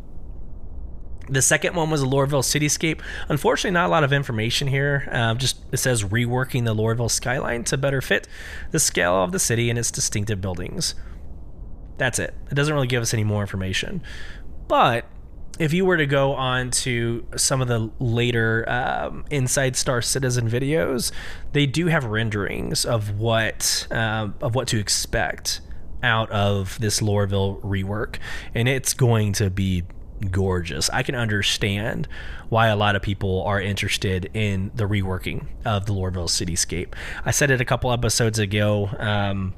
The 1.29 1.43
second 1.43 1.75
one 1.75 1.91
was 1.91 2.03
a 2.03 2.07
Lorville 2.07 2.43
cityscape. 2.43 3.01
Unfortunately, 3.29 3.73
not 3.73 3.87
a 3.87 3.91
lot 3.91 4.05
of 4.05 4.13
information 4.13 4.69
here. 4.69 5.09
Uh, 5.13 5.35
just 5.35 5.61
it 5.73 5.77
says 5.77 6.05
reworking 6.05 6.65
the 6.65 6.75
Lorville 6.75 7.11
skyline 7.11 7.65
to 7.65 7.77
better 7.77 8.01
fit 8.01 8.27
the 8.71 8.79
scale 8.79 9.23
of 9.23 9.33
the 9.33 9.39
city 9.39 9.71
and 9.71 9.79
its 9.79 9.91
distinctive 9.91 10.41
buildings. 10.41 10.95
That's 11.99 12.19
it. 12.19 12.35
It 12.51 12.55
doesn't 12.55 12.73
really 12.73 12.87
give 12.87 13.03
us 13.03 13.13
any 13.13 13.25
more 13.25 13.43
information. 13.43 14.03
But 14.69 15.07
if 15.59 15.73
you 15.73 15.85
were 15.85 15.97
to 15.97 16.07
go 16.07 16.35
on 16.35 16.71
to 16.71 17.27
some 17.37 17.61
of 17.61 17.69
the 17.69 17.91
later 17.99 18.65
um, 18.69 19.25
Inside 19.31 19.77
Star 19.77 20.01
Citizen 20.01 20.49
videos, 20.49 21.11
they 21.53 21.67
do 21.67 21.87
have 21.87 22.05
renderings 22.05 22.85
of 22.85 23.19
what 23.19 23.87
uh, 23.91 24.29
of 24.41 24.55
what 24.55 24.69
to 24.69 24.79
expect 24.79 25.61
out 26.03 26.31
of 26.31 26.79
this 26.81 27.01
Lorville 27.01 27.61
rework, 27.63 28.17
and 28.55 28.69
it's 28.69 28.95
going 28.95 29.33
to 29.35 29.51
be 29.51 29.83
gorgeous. 30.31 30.91
I 30.91 31.03
can 31.03 31.15
understand 31.15 32.09
why 32.49 32.69
a 32.69 32.77
lot 32.77 32.97
of 32.97 33.03
people 33.03 33.43
are 33.43 33.61
interested 33.61 34.31
in 34.35 34.71
the 34.75 34.85
reworking 34.85 35.47
of 35.65 35.87
the 35.87 35.93
Lorville 35.93 36.29
cityscape. 36.29 36.95
I 37.25 37.31
said 37.31 37.51
it 37.51 37.61
a 37.61 37.65
couple 37.65 37.93
episodes 37.93 38.39
ago. 38.39 38.91
Um, 38.99 39.55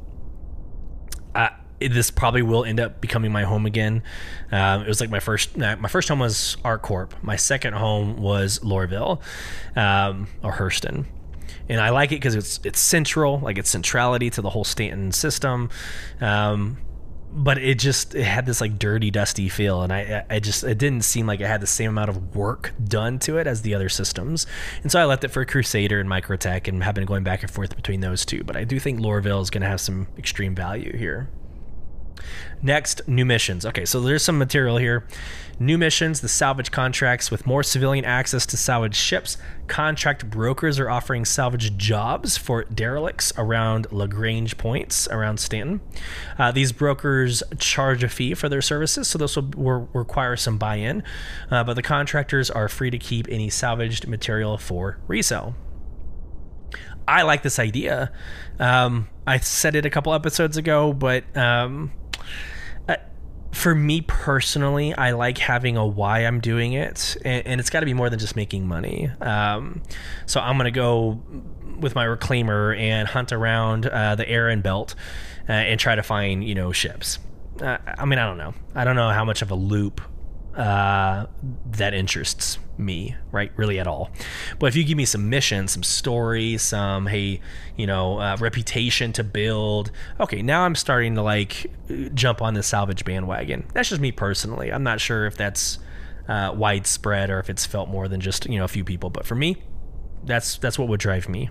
I, 1.34 1.50
this 1.80 2.10
probably 2.10 2.42
will 2.42 2.64
end 2.64 2.80
up 2.80 3.00
becoming 3.00 3.32
my 3.32 3.44
home 3.44 3.66
again. 3.66 4.02
Um, 4.52 4.82
it 4.82 4.88
was 4.88 5.00
like 5.00 5.10
my 5.10 5.20
first. 5.20 5.56
My 5.56 5.88
first 5.88 6.08
home 6.08 6.18
was 6.18 6.56
ArcCorp. 6.64 7.22
My 7.22 7.36
second 7.36 7.74
home 7.74 8.16
was 8.16 8.58
Lorville 8.60 9.20
um, 9.76 10.28
or 10.42 10.52
Hurston 10.52 11.06
and 11.70 11.80
I 11.80 11.90
like 11.90 12.10
it 12.10 12.16
because 12.16 12.34
it's 12.34 12.58
it's 12.64 12.80
central, 12.80 13.38
like 13.38 13.56
it's 13.56 13.70
centrality 13.70 14.28
to 14.30 14.42
the 14.42 14.50
whole 14.50 14.64
Stanton 14.64 15.12
system. 15.12 15.70
Um, 16.20 16.78
but 17.32 17.58
it 17.58 17.78
just 17.78 18.14
it 18.14 18.24
had 18.24 18.46
this 18.46 18.60
like 18.60 18.78
dirty 18.78 19.10
dusty 19.10 19.48
feel 19.48 19.82
and 19.82 19.92
I 19.92 20.24
I 20.28 20.40
just 20.40 20.64
it 20.64 20.78
didn't 20.78 21.02
seem 21.02 21.26
like 21.26 21.40
it 21.40 21.46
had 21.46 21.60
the 21.60 21.66
same 21.66 21.90
amount 21.90 22.10
of 22.10 22.34
work 22.34 22.72
done 22.82 23.18
to 23.20 23.38
it 23.38 23.46
as 23.46 23.62
the 23.62 23.74
other 23.74 23.88
systems 23.88 24.46
and 24.82 24.90
so 24.90 25.00
I 25.00 25.04
left 25.04 25.24
it 25.24 25.28
for 25.28 25.44
Crusader 25.44 26.00
and 26.00 26.08
Microtech 26.08 26.66
and 26.66 26.82
have 26.82 26.94
been 26.94 27.06
going 27.06 27.22
back 27.22 27.42
and 27.42 27.50
forth 27.50 27.76
between 27.76 28.00
those 28.00 28.24
two 28.24 28.42
but 28.42 28.56
I 28.56 28.64
do 28.64 28.80
think 28.80 29.00
Lorville 29.00 29.42
is 29.42 29.50
going 29.50 29.62
to 29.62 29.68
have 29.68 29.80
some 29.80 30.08
extreme 30.18 30.54
value 30.54 30.96
here 30.96 31.28
Next, 32.62 33.06
new 33.08 33.24
missions. 33.24 33.64
Okay, 33.64 33.84
so 33.84 34.00
there's 34.00 34.22
some 34.22 34.38
material 34.38 34.76
here. 34.76 35.06
New 35.62 35.76
missions, 35.76 36.22
the 36.22 36.28
salvage 36.28 36.70
contracts 36.70 37.30
with 37.30 37.46
more 37.46 37.62
civilian 37.62 38.02
access 38.02 38.46
to 38.46 38.56
salvage 38.56 38.96
ships. 38.96 39.36
Contract 39.66 40.30
brokers 40.30 40.78
are 40.78 40.88
offering 40.88 41.26
salvage 41.26 41.76
jobs 41.76 42.38
for 42.38 42.64
derelicts 42.64 43.30
around 43.36 43.86
Lagrange 43.92 44.56
points 44.56 45.06
around 45.08 45.38
Stanton. 45.38 45.82
Uh, 46.38 46.50
these 46.50 46.72
brokers 46.72 47.42
charge 47.58 48.02
a 48.02 48.08
fee 48.08 48.32
for 48.32 48.48
their 48.48 48.62
services, 48.62 49.06
so 49.06 49.18
this 49.18 49.36
will, 49.36 49.50
will 49.54 49.88
require 49.92 50.34
some 50.34 50.56
buy 50.56 50.76
in. 50.76 51.02
Uh, 51.50 51.62
but 51.62 51.74
the 51.74 51.82
contractors 51.82 52.50
are 52.50 52.66
free 52.66 52.90
to 52.90 52.98
keep 52.98 53.26
any 53.28 53.50
salvaged 53.50 54.08
material 54.08 54.56
for 54.56 54.98
resale. 55.08 55.54
I 57.06 57.20
like 57.20 57.42
this 57.42 57.58
idea. 57.58 58.10
Um, 58.58 59.10
I 59.26 59.36
said 59.36 59.74
it 59.74 59.84
a 59.84 59.90
couple 59.90 60.14
episodes 60.14 60.56
ago, 60.56 60.94
but 60.94 61.36
um, 61.36 61.92
for 63.52 63.74
me 63.74 64.00
personally, 64.02 64.94
I 64.94 65.12
like 65.12 65.38
having 65.38 65.76
a 65.76 65.86
why 65.86 66.20
I'm 66.20 66.40
doing 66.40 66.72
it, 66.72 67.16
and, 67.24 67.46
and 67.46 67.60
it's 67.60 67.70
got 67.70 67.80
to 67.80 67.86
be 67.86 67.94
more 67.94 68.08
than 68.08 68.18
just 68.18 68.36
making 68.36 68.66
money. 68.66 69.10
Um, 69.20 69.82
so 70.26 70.40
I'm 70.40 70.56
gonna 70.56 70.70
go 70.70 71.20
with 71.78 71.94
my 71.94 72.06
reclaimer 72.06 72.78
and 72.78 73.08
hunt 73.08 73.32
around 73.32 73.86
uh, 73.86 74.14
the 74.14 74.28
Aaron 74.28 74.60
Belt 74.60 74.94
uh, 75.48 75.52
and 75.52 75.80
try 75.80 75.94
to 75.94 76.02
find 76.02 76.44
you 76.44 76.54
know 76.54 76.72
ships. 76.72 77.18
Uh, 77.60 77.78
I 77.86 78.04
mean, 78.04 78.18
I 78.18 78.26
don't 78.26 78.38
know. 78.38 78.54
I 78.74 78.84
don't 78.84 78.96
know 78.96 79.10
how 79.10 79.24
much 79.24 79.42
of 79.42 79.50
a 79.50 79.54
loop 79.54 80.00
uh, 80.56 81.26
that 81.66 81.94
interests 81.94 82.58
me, 82.76 83.16
right? 83.30 83.52
Really 83.56 83.78
at 83.78 83.86
all. 83.86 84.10
But 84.58 84.66
if 84.66 84.76
you 84.76 84.84
give 84.84 84.96
me 84.96 85.04
some 85.04 85.28
mission, 85.28 85.68
some 85.68 85.82
story, 85.82 86.58
some 86.58 87.06
hey, 87.06 87.40
you 87.76 87.86
know, 87.86 88.18
uh, 88.18 88.36
reputation 88.40 89.12
to 89.12 89.24
build, 89.24 89.90
okay, 90.18 90.42
now 90.42 90.64
I'm 90.64 90.74
starting 90.74 91.14
to 91.14 91.22
like 91.22 91.66
jump 92.14 92.42
on 92.42 92.54
the 92.54 92.62
salvage 92.62 93.04
bandwagon. 93.04 93.66
That's 93.74 93.88
just 93.90 94.00
me 94.00 94.12
personally. 94.12 94.72
I'm 94.72 94.82
not 94.82 95.00
sure 95.00 95.26
if 95.26 95.36
that's 95.36 95.78
uh, 96.28 96.52
widespread 96.54 97.30
or 97.30 97.38
if 97.38 97.50
it's 97.50 97.66
felt 97.66 97.88
more 97.88 98.08
than 98.08 98.20
just 98.20 98.46
you 98.46 98.58
know 98.58 98.64
a 98.64 98.68
few 98.68 98.84
people. 98.84 99.10
But 99.10 99.26
for 99.26 99.34
me, 99.34 99.62
that's 100.24 100.58
that's 100.58 100.78
what 100.78 100.88
would 100.88 101.00
drive 101.00 101.28
me. 101.28 101.50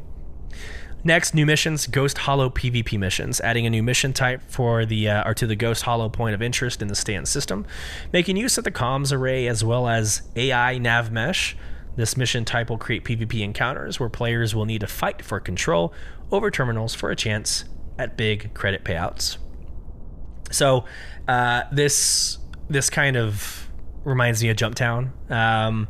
Next, 1.04 1.34
new 1.34 1.46
missions: 1.46 1.88
Ghost 1.88 2.20
Hollow 2.20 2.50
PvP 2.50 3.00
missions, 3.00 3.40
adding 3.42 3.66
a 3.66 3.70
new 3.70 3.82
mission 3.82 4.12
type 4.12 4.42
for 4.48 4.86
the 4.86 5.10
uh, 5.10 5.30
or 5.30 5.34
to 5.34 5.48
the 5.48 5.56
Ghost 5.56 5.84
Hollow 5.84 6.10
point 6.10 6.36
of 6.36 6.42
interest 6.42 6.82
in 6.82 6.90
the 6.90 6.96
Stanton 6.96 7.26
system, 7.26 7.66
making 8.12 8.36
use 8.36 8.58
of 8.58 8.66
the 8.66 8.72
comms 8.72 9.14
array 9.14 9.48
as 9.48 9.64
well 9.64 9.88
as 9.88 10.24
AI 10.36 10.78
nav 10.78 11.12
mesh. 11.12 11.56
This 11.96 12.18
mission 12.18 12.46
type 12.46 12.70
will 12.70 12.78
create 12.78 13.04
PvP 13.04 13.42
encounters 13.42 14.00
where 14.00 14.10
players 14.10 14.54
will 14.54 14.66
need 14.66 14.82
to 14.82 14.88
fight 14.88 15.22
for 15.22 15.40
control 15.40 15.94
over 16.32 16.52
terminals 16.52 16.94
for 16.94 17.12
a 17.12 17.16
chance 17.16 17.66
at 17.98 18.16
big 18.16 18.54
credit 18.54 18.84
payouts. 18.84 19.38
So, 20.52 20.86
uh, 21.28 21.64
this 21.72 22.38
this 22.70 22.90
kind 22.90 23.16
of 23.16 23.70
reminds 24.04 24.44
me 24.44 24.50
of 24.50 24.58
Jumptown. 24.58 25.12
Um, 25.32 25.88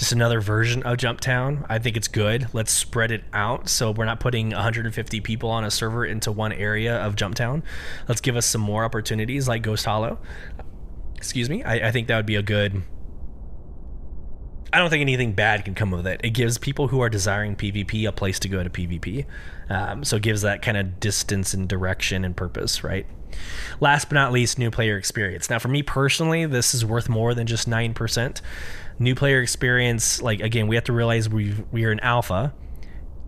just 0.00 0.12
another 0.12 0.40
version 0.40 0.82
of 0.84 0.96
Jump 0.96 1.20
Town. 1.20 1.66
I 1.68 1.78
think 1.78 1.94
it's 1.94 2.08
good. 2.08 2.48
Let's 2.54 2.72
spread 2.72 3.12
it 3.12 3.22
out 3.34 3.68
so 3.68 3.90
we're 3.90 4.06
not 4.06 4.18
putting 4.18 4.48
150 4.48 5.20
people 5.20 5.50
on 5.50 5.62
a 5.62 5.70
server 5.70 6.06
into 6.06 6.32
one 6.32 6.54
area 6.54 6.96
of 6.96 7.16
Jump 7.16 7.34
Town. 7.34 7.62
Let's 8.08 8.22
give 8.22 8.34
us 8.34 8.46
some 8.46 8.62
more 8.62 8.82
opportunities 8.82 9.46
like 9.46 9.60
Ghost 9.60 9.84
Hollow. 9.84 10.18
Excuse 11.16 11.50
me. 11.50 11.62
I, 11.64 11.88
I 11.88 11.92
think 11.92 12.08
that 12.08 12.16
would 12.16 12.24
be 12.24 12.36
a 12.36 12.42
good 12.42 12.82
I 14.72 14.78
don't 14.78 14.88
think 14.88 15.02
anything 15.02 15.32
bad 15.32 15.64
can 15.64 15.74
come 15.74 15.92
of 15.92 16.06
it. 16.06 16.20
It 16.22 16.30
gives 16.30 16.56
people 16.56 16.88
who 16.88 17.00
are 17.00 17.10
desiring 17.10 17.56
PvP 17.56 18.06
a 18.06 18.12
place 18.12 18.38
to 18.38 18.48
go 18.48 18.62
to 18.62 18.70
PvP. 18.70 19.26
Um, 19.68 20.04
so 20.04 20.16
it 20.16 20.22
gives 20.22 20.42
that 20.42 20.62
kind 20.62 20.76
of 20.76 21.00
distance 21.00 21.52
and 21.52 21.68
direction 21.68 22.24
and 22.24 22.36
purpose, 22.36 22.84
right? 22.84 23.04
Last 23.80 24.08
but 24.08 24.14
not 24.14 24.32
least, 24.32 24.58
new 24.58 24.70
player 24.70 24.96
experience. 24.96 25.50
Now, 25.50 25.58
for 25.58 25.68
me 25.68 25.82
personally, 25.82 26.46
this 26.46 26.72
is 26.72 26.84
worth 26.84 27.08
more 27.08 27.34
than 27.34 27.48
just 27.48 27.68
9%. 27.68 28.40
New 29.00 29.16
player 29.16 29.40
experience, 29.40 30.22
like, 30.22 30.40
again, 30.40 30.68
we 30.68 30.76
have 30.76 30.84
to 30.84 30.92
realize 30.92 31.28
we, 31.28 31.54
we 31.72 31.84
are 31.86 31.90
in 31.90 31.98
alpha. 32.00 32.54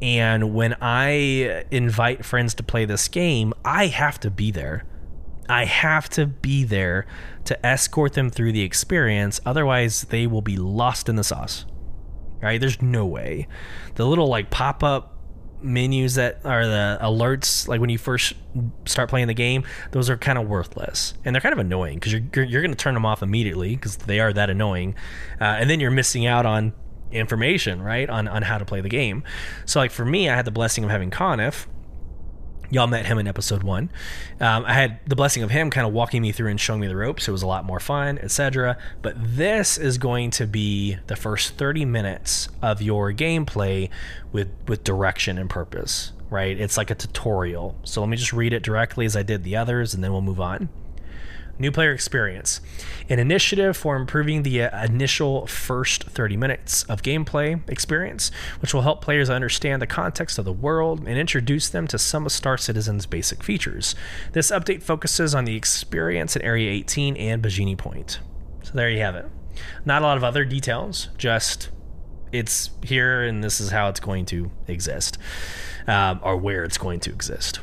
And 0.03 0.55
when 0.55 0.77
I 0.81 1.65
invite 1.71 2.25
friends 2.25 2.55
to 2.55 2.63
play 2.63 2.85
this 2.85 3.09
game, 3.09 3.55
I 3.65 3.87
have 3.87 4.21
to 4.21 4.31
be 4.31 4.51
there. 4.51 4.85
I 5.49 5.65
have 5.65 6.09
to 6.11 6.27
be 6.27 6.63
there 6.65 7.07
to 7.45 7.67
escort 7.67 8.13
them 8.13 8.29
through 8.29 8.53
the 8.53 8.63
experience. 8.63 9.41
Otherwise, 9.47 10.03
they 10.03 10.27
will 10.27 10.43
be 10.43 10.57
lost 10.57 11.09
in 11.09 11.17
the 11.17 11.25
sauce. 11.25 11.65
Right? 12.41 12.61
There's 12.61 12.83
no 12.83 13.07
way. 13.07 13.49
The 13.95 14.07
little 14.07 14.27
like 14.27 14.51
pop 14.51 14.85
up 14.85 15.12
menus 15.63 16.15
that 16.15 16.41
are 16.45 16.67
the 16.67 16.99
alerts, 17.01 17.69
like 17.69 17.81
when 17.81 17.91
you 17.91 17.99
first 17.99 18.35
start 18.85 19.09
playing 19.09 19.29
the 19.29 19.35
game, 19.35 19.65
those 19.93 20.11
are 20.11 20.17
kind 20.17 20.39
of 20.39 20.49
worthless 20.49 21.15
and 21.25 21.35
they're 21.35 21.41
kind 21.41 21.53
of 21.53 21.59
annoying 21.59 21.99
because 21.99 22.13
you're 22.13 22.45
you're 22.45 22.63
going 22.63 22.73
to 22.73 22.77
turn 22.77 22.95
them 22.95 23.07
off 23.07 23.23
immediately 23.23 23.77
because 23.77 23.97
they 23.97 24.21
are 24.21 24.33
that 24.33 24.51
annoying, 24.51 24.95
uh, 25.41 25.45
and 25.45 25.71
then 25.71 25.81
you're 25.81 25.91
missing 25.91 26.27
out 26.27 26.47
on 26.47 26.73
information 27.11 27.83
right 27.83 28.09
on 28.09 28.27
on 28.29 28.43
how 28.43 28.59
to 28.59 28.65
play 28.65 28.81
the 28.81 28.89
game. 28.89 29.23
So 29.67 29.81
like 29.81 29.91
for 29.91 30.05
me, 30.05 30.29
I 30.29 30.35
had 30.35 30.45
the 30.45 30.51
blessing 30.51 30.85
of 30.85 30.91
having 30.91 31.11
Conif 31.11 31.67
y'all 32.73 32.87
met 32.87 33.05
him 33.05 33.19
in 33.19 33.29
episode 33.29 33.63
one. 33.63 33.91
Um, 34.41 34.65
I 34.65 34.73
had 34.73 34.99
the 35.07 35.15
blessing 35.15 35.43
of 35.43 35.51
him 35.51 35.71
kind 35.71 35.87
of 35.87 35.93
walking 35.93 36.23
me 36.23 36.33
through 36.33 36.51
and 36.51 36.59
showing 36.59 36.81
me 36.81 36.87
the 36.89 36.97
ropes. 36.97 37.29
It 37.29 37.31
was 37.31 37.43
a 37.43 37.47
lot 37.47 37.65
more 37.67 37.79
fun, 37.79 38.19
etc. 38.19 38.79
But 39.03 39.15
this 39.19 39.77
is 39.77 39.99
going 39.99 40.31
to 40.33 40.47
be 40.47 40.97
the 41.07 41.15
first 41.15 41.57
30 41.59 41.85
minutes 41.85 42.49
of 42.63 42.81
your 42.81 43.13
gameplay 43.13 43.91
with 44.33 44.49
with 44.67 44.83
direction 44.83 45.39
and 45.39 45.51
purpose. 45.51 46.13
Right? 46.31 46.59
It's 46.59 46.79
like 46.79 46.91
a 46.91 46.95
tutorial. 46.95 47.77
So 47.85 48.01
let 48.01 48.09
me 48.09 48.17
just 48.17 48.33
read 48.33 48.55
it 48.55 48.63
directly 48.63 49.05
as 49.05 49.15
I 49.17 49.23
did 49.23 49.45
the 49.45 49.55
others, 49.55 49.93
and 49.93 50.03
then 50.03 50.13
we'll 50.13 50.23
move 50.23 50.41
on. 50.41 50.71
New 51.59 51.71
player 51.71 51.93
experience. 51.93 52.61
An 53.09 53.19
initiative 53.19 53.77
for 53.77 53.95
improving 53.95 54.43
the 54.43 54.63
uh, 54.63 54.85
initial 54.85 55.47
first 55.47 56.05
30 56.05 56.37
minutes 56.37 56.83
of 56.85 57.03
gameplay 57.03 57.61
experience, 57.69 58.31
which 58.61 58.73
will 58.73 58.83
help 58.83 59.03
players 59.03 59.29
understand 59.29 59.83
the 59.83 59.87
context 59.87 60.39
of 60.39 60.45
the 60.45 60.53
world 60.53 61.07
and 61.07 61.19
introduce 61.19 61.69
them 61.69 61.87
to 61.89 61.99
some 61.99 62.27
of 62.27 62.33
Star 62.33 62.57
Citizen's 62.57 63.07
basic 63.07 63.43
features. 63.43 63.95
This 64.33 64.51
update 64.51 64.83
focuses 64.83 65.35
on 65.35 65.45
the 65.45 65.57
experience 65.57 66.35
at 66.37 66.43
Area 66.43 66.71
18 66.71 67.17
and 67.17 67.43
Baijini 67.43 67.77
Point. 67.77 68.21
So 68.63 68.73
there 68.75 68.91
you 68.91 69.01
have 69.01 69.15
it. 69.15 69.27
Not 69.85 70.03
a 70.03 70.07
lot 70.07 70.17
of 70.17 70.25
other 70.25 70.45
details, 70.45 71.09
just 71.19 71.71
it's 72.33 72.71
here 72.83 73.23
and 73.23 73.45
this 73.45 73.61
is 73.61 73.71
how 73.71 73.89
it's 73.89 74.01
going 74.01 74.25
to 74.27 74.51
exist, 74.67 75.19
um, 75.87 76.19
or 76.23 76.37
where 76.37 76.65
it's 76.65 76.79
going 76.79 77.01
to 77.01 77.11
exist. 77.11 77.61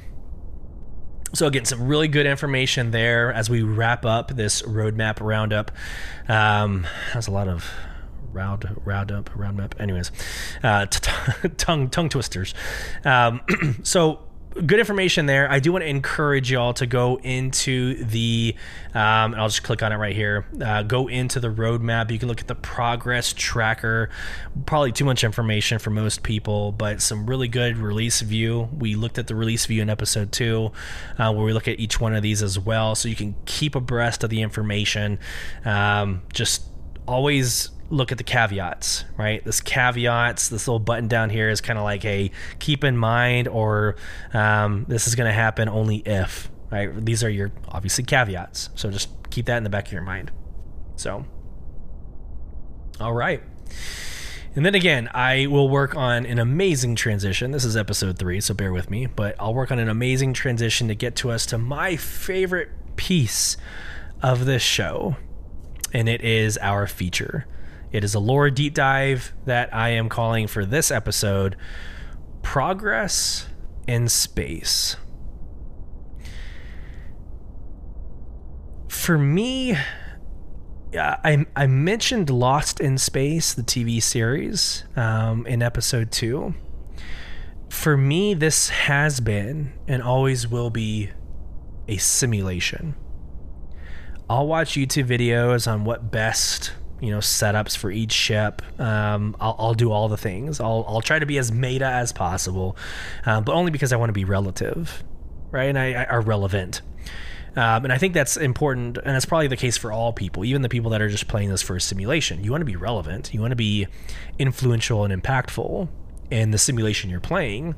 So 1.34 1.48
again, 1.48 1.66
some 1.66 1.88
really 1.88 2.08
good 2.08 2.26
information 2.26 2.92
there 2.92 3.32
as 3.32 3.50
we 3.50 3.62
wrap 3.62 4.06
up 4.06 4.36
this 4.36 4.62
roadmap 4.64 5.20
roundup. 5.22 5.72
Um, 6.28 6.88
that's 7.14 7.28
a 7.28 7.32
lot 7.32 7.48
of 7.48 7.72
round 8.32 8.70
roundup 8.86 9.30
roundup. 9.36 9.80
Anyways, 9.80 10.12
uh, 10.64 10.86
tongue 11.58 11.90
tongue 11.90 12.10
twisters. 12.10 12.54
Um, 13.06 13.42
so 13.84 14.20
good 14.66 14.80
information 14.80 15.26
there. 15.26 15.50
I 15.50 15.60
do 15.60 15.72
want 15.72 15.84
to 15.84 15.89
encourage 15.89 16.52
y'all 16.52 16.74
to 16.74 16.86
go 16.86 17.18
into 17.18 18.04
the, 18.04 18.56
um, 18.93 19.36
I'll 19.36 19.47
just 19.47 19.64
click 19.64 19.84
on 19.84 19.91
it 19.91 19.97
right 19.97 20.16
here. 20.16 20.45
Uh, 20.62 20.84
go 20.84 21.08
into 21.08 21.39
the 21.39 21.50
roadmap. 21.50 22.12
You 22.12 22.20
can 22.20 22.28
look 22.28 22.41
at 22.41 22.47
the 22.47 22.56
progress 22.56 23.34
tracker. 23.34 24.10
Probably 24.66 24.91
too 24.91 25.06
much 25.06 25.24
information 25.24 25.80
for 25.80 25.91
most 25.91 26.24
people, 26.24 26.72
but 26.72 27.02
some 27.02 27.26
really 27.26 27.47
good 27.47 27.78
release 27.78 28.22
view. 28.22 28.70
We 28.78 28.95
looked 28.95 29.18
at 29.18 29.28
the 29.28 29.36
release 29.36 29.66
view 29.66 29.82
in 29.82 29.89
episode 29.89 30.32
two, 30.32 30.72
uh, 31.18 31.32
where 31.32 31.45
we 31.45 31.54
look 31.54 31.68
at 31.68 31.80
each 31.80 32.00
one 32.00 32.16
of 32.16 32.24
these 32.24 32.41
as 32.41 32.60
well, 32.60 32.95
so 32.95 33.08
you 33.08 33.16
can 33.16 33.36
keep 33.45 33.76
abreast 33.76 34.24
of 34.24 34.30
the 34.30 34.41
information. 34.41 35.20
Um, 35.64 36.24
just 36.34 36.64
always 37.08 37.70
look 37.90 38.12
at 38.12 38.18
the 38.18 38.24
caveats, 38.24 39.06
right? 39.18 39.44
This 39.44 39.62
caveats, 39.62 40.50
this 40.50 40.68
little 40.68 40.80
button 40.80 41.08
down 41.08 41.30
here 41.30 41.50
is 41.50 41.62
kind 41.62 41.80
of 41.80 41.84
like 41.84 42.06
a 42.06 42.32
keep 42.60 42.84
in 42.84 42.98
mind, 42.98 43.48
or 43.48 43.96
um, 44.34 44.86
this 44.88 45.08
is 45.08 45.16
going 45.16 45.28
to 45.28 45.34
happen 45.34 45.68
only 45.68 45.98
if, 45.98 46.52
right? 46.72 46.94
These 47.04 47.24
are 47.24 47.30
your 47.30 47.52
obviously 47.68 48.04
caveats. 48.04 48.70
So 48.76 48.92
just 48.92 49.10
keep 49.30 49.48
that 49.48 49.58
in 49.58 49.64
the 49.64 49.70
back 49.70 49.88
of 49.88 49.92
your 49.92 50.02
mind. 50.02 50.32
So, 50.96 51.26
all 53.00 53.14
right. 53.14 53.42
And 54.56 54.66
then 54.66 54.76
again, 54.76 55.10
I 55.14 55.48
will 55.48 55.70
work 55.70 55.96
on 55.96 56.26
an 56.26 56.40
amazing 56.40 56.96
transition. 56.96 57.52
This 57.52 57.64
is 57.64 57.78
episode 57.78 58.18
three, 58.18 58.42
so 58.42 58.54
bear 58.54 58.74
with 58.74 58.90
me, 58.90 59.06
but 59.06 59.36
I'll 59.40 59.54
work 59.54 59.72
on 59.72 59.80
an 59.80 59.90
amazing 59.90 60.34
transition 60.34 60.88
to 60.88 60.96
get 60.96 61.16
to 61.18 61.30
us 61.30 61.46
to 61.48 61.58
my 61.58 61.96
favorite 61.96 62.70
piece 62.96 63.58
of 64.22 64.46
this 64.46 64.64
show, 64.64 65.16
and 65.94 66.10
it 66.10 66.22
is 66.22 66.58
our 66.58 66.88
feature. 66.88 67.46
It 67.92 68.04
is 68.04 68.14
a 68.14 68.20
lore 68.20 68.50
deep 68.50 68.74
dive 68.74 69.34
that 69.46 69.74
I 69.74 69.90
am 69.90 70.10
calling 70.10 70.48
for 70.48 70.66
this 70.66 70.92
episode 70.92 71.56
Progress 72.42 73.48
in 73.88 74.08
Space. 74.08 74.96
For 78.88 79.18
me, 79.18 79.76
I, 80.94 81.46
I 81.56 81.68
mentioned 81.68 82.30
Lost 82.30 82.80
in 82.80 82.98
Space, 82.98 83.54
the 83.54 83.64
TV 83.64 84.02
series, 84.02 84.84
um, 84.96 85.46
in 85.48 85.64
episode 85.64 86.12
two. 86.12 86.54
For 87.70 87.98
me, 87.98 88.34
this 88.34 88.70
has 88.70 89.20
been 89.20 89.74
and 89.88 90.04
always 90.04 90.48
will 90.48 90.70
be 90.70 91.10
a 91.88 91.98
simulation. 91.98 92.96
I'll 94.30 94.48
watch 94.48 94.74
YouTube 94.74 95.06
videos 95.06 95.72
on 95.72 95.86
what 95.86 96.12
best 96.12 96.74
you 97.02 97.12
know 97.12 97.20
setups 97.20 97.76
for 97.78 97.91
each 97.91 98.12
ship. 98.12 98.62
Um, 98.80 99.36
I'll, 99.39 99.56
I'll, 99.60 99.74
do 99.74 99.91
all 99.91 100.10
the 100.10 100.18
things. 100.18 100.60
I'll, 100.60 100.86
I'll 100.88 101.02
try 101.02 101.20
to 101.20 101.26
be 101.26 101.38
as 101.38 101.52
meta 101.52 101.86
as 101.86 102.12
possible, 102.12 102.78
uh, 103.26 103.41
but 103.41 103.54
only 103.54 103.72
because 103.72 103.93
I 103.93 103.97
want 103.97 104.10
to 104.10 104.14
be 104.14 104.26
relative, 104.26 105.04
right? 105.52 105.70
And 105.70 105.78
I, 105.78 105.93
I 105.93 106.06
are 106.06 106.22
relevant. 106.22 106.82
Um, 107.56 107.84
and 107.84 107.91
I 107.91 107.97
think 107.97 108.14
that's 108.14 108.38
important, 108.38 108.97
and 108.97 109.16
that's 109.16 109.26
probably 109.26 109.47
the 109.47 109.58
case 109.58 109.76
for 109.76 109.91
all 109.91 110.14
people, 110.14 110.45
even 110.45 110.62
the 110.62 110.70
people 110.70 110.91
that 110.91 111.02
are 111.02 111.10
just 111.10 111.28
playing 111.28 111.50
this 111.50 111.62
for 111.62 111.76
a 111.76 111.82
simulation. 111.82 112.43
You 112.43 112.52
want 112.52 112.62
to 112.62 112.66
be 112.66 112.76
relevant. 112.76 113.34
You 113.34 113.41
want 113.41 113.52
to 113.52 113.58
be 113.58 113.88
influential 114.38 115.04
and 115.04 115.24
impactful 115.24 115.89
in 116.30 116.52
the 116.52 116.58
simulation 116.58 117.10
you're 117.10 117.20
playing. 117.20 117.76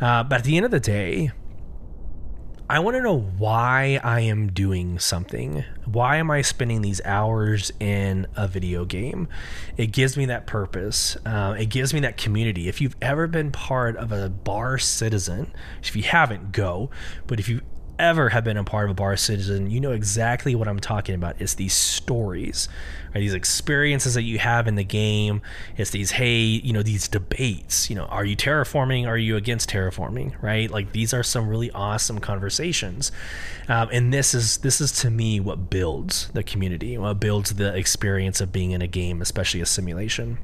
Uh, 0.00 0.22
but 0.22 0.38
at 0.38 0.44
the 0.44 0.56
end 0.56 0.64
of 0.64 0.70
the 0.70 0.80
day, 0.80 1.32
I 2.70 2.78
want 2.78 2.96
to 2.96 3.02
know 3.02 3.18
why 3.18 3.98
I 4.04 4.20
am 4.20 4.52
doing 4.52 5.00
something. 5.00 5.64
Why 5.86 6.18
am 6.18 6.30
I 6.30 6.42
spending 6.42 6.82
these 6.82 7.00
hours 7.04 7.72
in 7.80 8.28
a 8.36 8.46
video 8.46 8.84
game? 8.84 9.26
It 9.76 9.88
gives 9.88 10.16
me 10.16 10.26
that 10.26 10.46
purpose. 10.46 11.16
Uh, 11.26 11.56
it 11.58 11.66
gives 11.66 11.92
me 11.92 11.98
that 11.98 12.16
community. 12.16 12.68
If 12.68 12.80
you've 12.80 12.94
ever 13.02 13.26
been 13.26 13.50
part 13.50 13.96
of 13.96 14.12
a 14.12 14.28
bar 14.28 14.78
citizen, 14.78 15.52
if 15.82 15.96
you 15.96 16.04
haven't, 16.04 16.52
go. 16.52 16.90
But 17.26 17.40
if 17.40 17.48
you 17.48 17.62
ever 18.00 18.30
have 18.30 18.44
been 18.44 18.56
a 18.56 18.64
part 18.64 18.86
of 18.86 18.90
a 18.90 18.94
bar 18.94 19.16
citizen, 19.16 19.70
you 19.70 19.80
know 19.80 19.92
exactly 19.92 20.54
what 20.54 20.68
I'm 20.68 20.80
talking 20.80 21.14
about. 21.14 21.40
It's 21.40 21.54
these 21.54 21.74
stories, 21.74 22.68
right? 23.14 23.20
These 23.20 23.34
experiences 23.34 24.14
that 24.14 24.22
you 24.22 24.38
have 24.38 24.66
in 24.66 24.74
the 24.74 24.84
game. 24.84 25.42
It's 25.76 25.90
these, 25.90 26.12
hey, 26.12 26.40
you 26.40 26.72
know, 26.72 26.82
these 26.82 27.08
debates. 27.08 27.88
You 27.90 27.96
know, 27.96 28.06
are 28.06 28.24
you 28.24 28.36
terraforming? 28.36 29.06
Are 29.06 29.16
you 29.16 29.36
against 29.36 29.70
terraforming? 29.70 30.40
Right? 30.42 30.70
Like 30.70 30.92
these 30.92 31.14
are 31.14 31.22
some 31.22 31.48
really 31.48 31.70
awesome 31.70 32.18
conversations, 32.18 33.12
um, 33.68 33.88
and 33.92 34.12
this 34.12 34.34
is 34.34 34.58
this 34.58 34.80
is 34.80 34.92
to 35.00 35.10
me 35.10 35.40
what 35.40 35.70
builds 35.70 36.28
the 36.28 36.42
community, 36.42 36.98
what 36.98 37.20
builds 37.20 37.54
the 37.54 37.74
experience 37.74 38.40
of 38.40 38.52
being 38.52 38.72
in 38.72 38.82
a 38.82 38.88
game, 38.88 39.22
especially 39.22 39.60
a 39.60 39.66
simulation. 39.66 40.38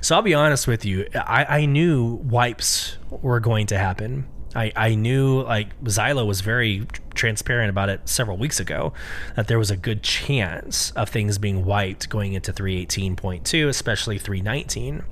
So 0.00 0.14
I'll 0.14 0.22
be 0.22 0.34
honest 0.34 0.68
with 0.68 0.84
you, 0.84 1.06
I, 1.14 1.60
I 1.60 1.64
knew 1.64 2.16
wipes 2.16 2.98
were 3.08 3.40
going 3.40 3.66
to 3.68 3.78
happen 3.78 4.26
I, 4.54 4.72
I 4.76 4.94
knew 4.94 5.42
like 5.42 5.80
Zyloh 5.84 6.26
was 6.26 6.40
very 6.40 6.86
transparent 7.14 7.70
about 7.70 7.88
it 7.88 8.08
several 8.08 8.36
weeks 8.36 8.60
ago 8.60 8.92
that 9.36 9.48
there 9.48 9.58
was 9.58 9.70
a 9.70 9.76
good 9.76 10.02
chance 10.02 10.90
of 10.92 11.08
things 11.08 11.38
being 11.38 11.64
wiped 11.64 12.08
going 12.08 12.34
into 12.34 12.52
318.2, 12.52 13.68
especially 13.68 14.18
319. 14.18 15.04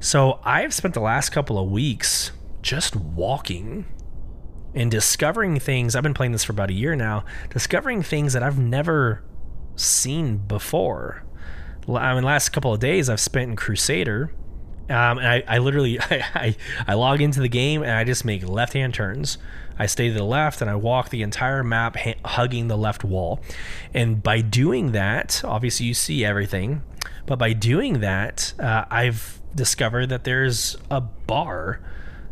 So 0.00 0.40
I've 0.44 0.74
spent 0.74 0.94
the 0.94 1.00
last 1.00 1.30
couple 1.30 1.58
of 1.58 1.70
weeks 1.70 2.32
just 2.60 2.96
walking 2.96 3.86
and 4.74 4.90
discovering 4.90 5.60
things. 5.60 5.94
I've 5.94 6.02
been 6.02 6.14
playing 6.14 6.32
this 6.32 6.44
for 6.44 6.52
about 6.52 6.70
a 6.70 6.74
year 6.74 6.96
now, 6.96 7.24
discovering 7.50 8.02
things 8.02 8.32
that 8.32 8.42
I've 8.42 8.58
never 8.58 9.22
seen 9.76 10.38
before. 10.38 11.24
I 11.88 12.14
mean, 12.14 12.24
last 12.24 12.50
couple 12.50 12.72
of 12.72 12.80
days 12.80 13.08
I've 13.08 13.20
spent 13.20 13.50
in 13.50 13.56
Crusader 13.56 14.32
um, 14.88 15.18
and 15.18 15.26
I, 15.26 15.44
I 15.46 15.58
literally 15.58 16.00
I, 16.10 16.24
I, 16.34 16.56
I 16.88 16.94
log 16.94 17.20
into 17.20 17.40
the 17.40 17.48
game 17.48 17.82
and 17.82 17.92
I 17.92 18.04
just 18.04 18.24
make 18.24 18.46
left 18.46 18.72
hand 18.72 18.94
turns. 18.94 19.38
I 19.78 19.86
stay 19.86 20.08
to 20.08 20.14
the 20.14 20.24
left 20.24 20.60
and 20.60 20.70
I 20.70 20.76
walk 20.76 21.08
the 21.08 21.22
entire 21.22 21.64
map 21.64 21.96
ha- 21.96 22.14
hugging 22.24 22.68
the 22.68 22.76
left 22.76 23.04
wall. 23.04 23.40
And 23.94 24.22
by 24.22 24.40
doing 24.40 24.92
that, 24.92 25.42
obviously 25.44 25.86
you 25.86 25.94
see 25.94 26.24
everything. 26.24 26.82
But 27.26 27.38
by 27.38 27.52
doing 27.52 28.00
that, 28.00 28.52
uh, 28.58 28.84
I've 28.90 29.40
discovered 29.54 30.08
that 30.08 30.24
there's 30.24 30.76
a 30.90 31.00
bar. 31.00 31.80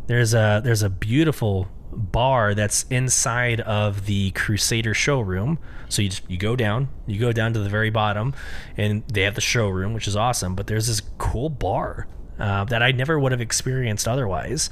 There's 0.06 0.34
a 0.34 0.60
there's 0.62 0.82
a 0.82 0.90
beautiful 0.90 1.68
bar 1.92 2.54
that's 2.54 2.84
inside 2.84 3.60
of 3.62 4.06
the 4.06 4.30
Crusader 4.32 4.94
showroom. 4.94 5.58
So 5.88 6.02
you 6.02 6.08
just, 6.10 6.28
you 6.30 6.38
go 6.38 6.56
down, 6.56 6.88
you 7.06 7.18
go 7.18 7.32
down 7.32 7.52
to 7.54 7.58
the 7.58 7.68
very 7.68 7.90
bottom, 7.90 8.34
and 8.76 9.02
they 9.08 9.22
have 9.22 9.34
the 9.34 9.40
showroom, 9.40 9.92
which 9.92 10.06
is 10.06 10.16
awesome. 10.16 10.54
But 10.54 10.66
there's 10.66 10.86
this 10.86 11.02
cool 11.18 11.48
bar 11.48 12.06
uh, 12.40 12.64
that 12.64 12.82
I 12.82 12.92
never 12.92 13.18
would 13.18 13.32
have 13.32 13.40
experienced 13.40 14.08
otherwise. 14.08 14.70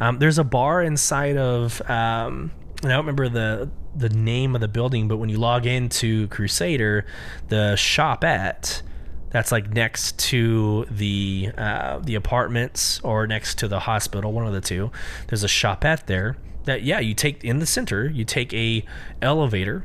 Um, 0.00 0.18
there's 0.18 0.38
a 0.38 0.44
bar 0.44 0.82
inside 0.82 1.36
of. 1.36 1.80
Um, 1.88 2.52
I 2.84 2.88
don't 2.88 2.98
remember 2.98 3.28
the 3.28 3.70
the 3.94 4.08
name 4.08 4.54
of 4.54 4.60
the 4.60 4.68
building, 4.68 5.08
but 5.08 5.16
when 5.16 5.28
you 5.28 5.38
log 5.38 5.66
into 5.66 6.28
Crusader, 6.28 7.04
the 7.48 7.74
shop 7.76 8.22
at 8.22 8.82
that's 9.30 9.52
like 9.52 9.70
next 9.70 10.18
to 10.18 10.86
the 10.90 11.50
uh, 11.56 11.98
the 11.98 12.14
apartments 12.14 13.00
or 13.00 13.26
next 13.26 13.58
to 13.58 13.68
the 13.68 13.80
hospital, 13.80 14.32
one 14.32 14.46
of 14.46 14.52
the 14.52 14.60
two. 14.60 14.90
There's 15.26 15.44
a 15.44 15.48
shop 15.48 15.84
at 15.84 16.06
there 16.06 16.36
that 16.64 16.82
yeah, 16.82 17.00
you 17.00 17.14
take 17.14 17.44
in 17.44 17.58
the 17.58 17.66
center, 17.66 18.08
you 18.08 18.24
take 18.24 18.52
a 18.54 18.84
elevator 19.20 19.84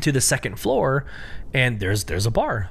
to 0.00 0.12
the 0.12 0.20
second 0.20 0.58
floor, 0.58 1.04
and 1.52 1.80
there's 1.80 2.04
there's 2.04 2.26
a 2.26 2.30
bar. 2.30 2.70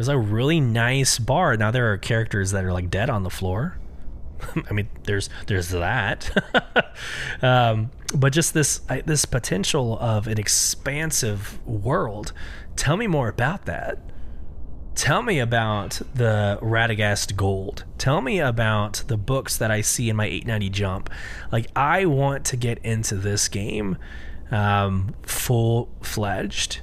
There's 0.00 0.08
a 0.08 0.18
really 0.18 0.60
nice 0.60 1.18
bar. 1.18 1.58
Now 1.58 1.70
there 1.70 1.92
are 1.92 1.98
characters 1.98 2.52
that 2.52 2.64
are 2.64 2.72
like 2.72 2.88
dead 2.88 3.10
on 3.10 3.22
the 3.22 3.28
floor. 3.28 3.78
I 4.70 4.72
mean, 4.72 4.88
there's 5.02 5.28
there's 5.46 5.68
that, 5.68 6.34
um, 7.42 7.90
but 8.14 8.32
just 8.32 8.54
this 8.54 8.80
this 9.04 9.26
potential 9.26 9.98
of 9.98 10.26
an 10.26 10.38
expansive 10.38 11.60
world. 11.66 12.32
Tell 12.76 12.96
me 12.96 13.08
more 13.08 13.28
about 13.28 13.66
that. 13.66 13.98
Tell 14.94 15.20
me 15.20 15.38
about 15.38 16.00
the 16.14 16.58
Radegast 16.62 17.36
Gold. 17.36 17.84
Tell 17.98 18.22
me 18.22 18.40
about 18.40 19.04
the 19.06 19.18
books 19.18 19.58
that 19.58 19.70
I 19.70 19.82
see 19.82 20.08
in 20.08 20.16
my 20.16 20.24
890 20.24 20.70
jump. 20.70 21.10
Like 21.52 21.66
I 21.76 22.06
want 22.06 22.46
to 22.46 22.56
get 22.56 22.78
into 22.78 23.16
this 23.16 23.48
game 23.48 23.98
um, 24.50 25.14
full 25.24 25.90
fledged. 26.00 26.80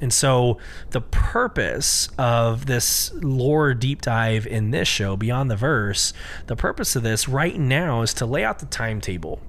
And 0.00 0.12
so, 0.12 0.58
the 0.90 1.00
purpose 1.00 2.08
of 2.18 2.66
this 2.66 3.12
lore 3.14 3.74
deep 3.74 4.02
dive 4.02 4.46
in 4.46 4.70
this 4.70 4.88
show, 4.88 5.16
Beyond 5.16 5.50
the 5.50 5.56
Verse, 5.56 6.12
the 6.46 6.56
purpose 6.56 6.96
of 6.96 7.02
this 7.02 7.28
right 7.28 7.58
now 7.58 8.02
is 8.02 8.14
to 8.14 8.26
lay 8.26 8.44
out 8.44 8.60
the 8.60 8.66
timetable. 8.66 9.40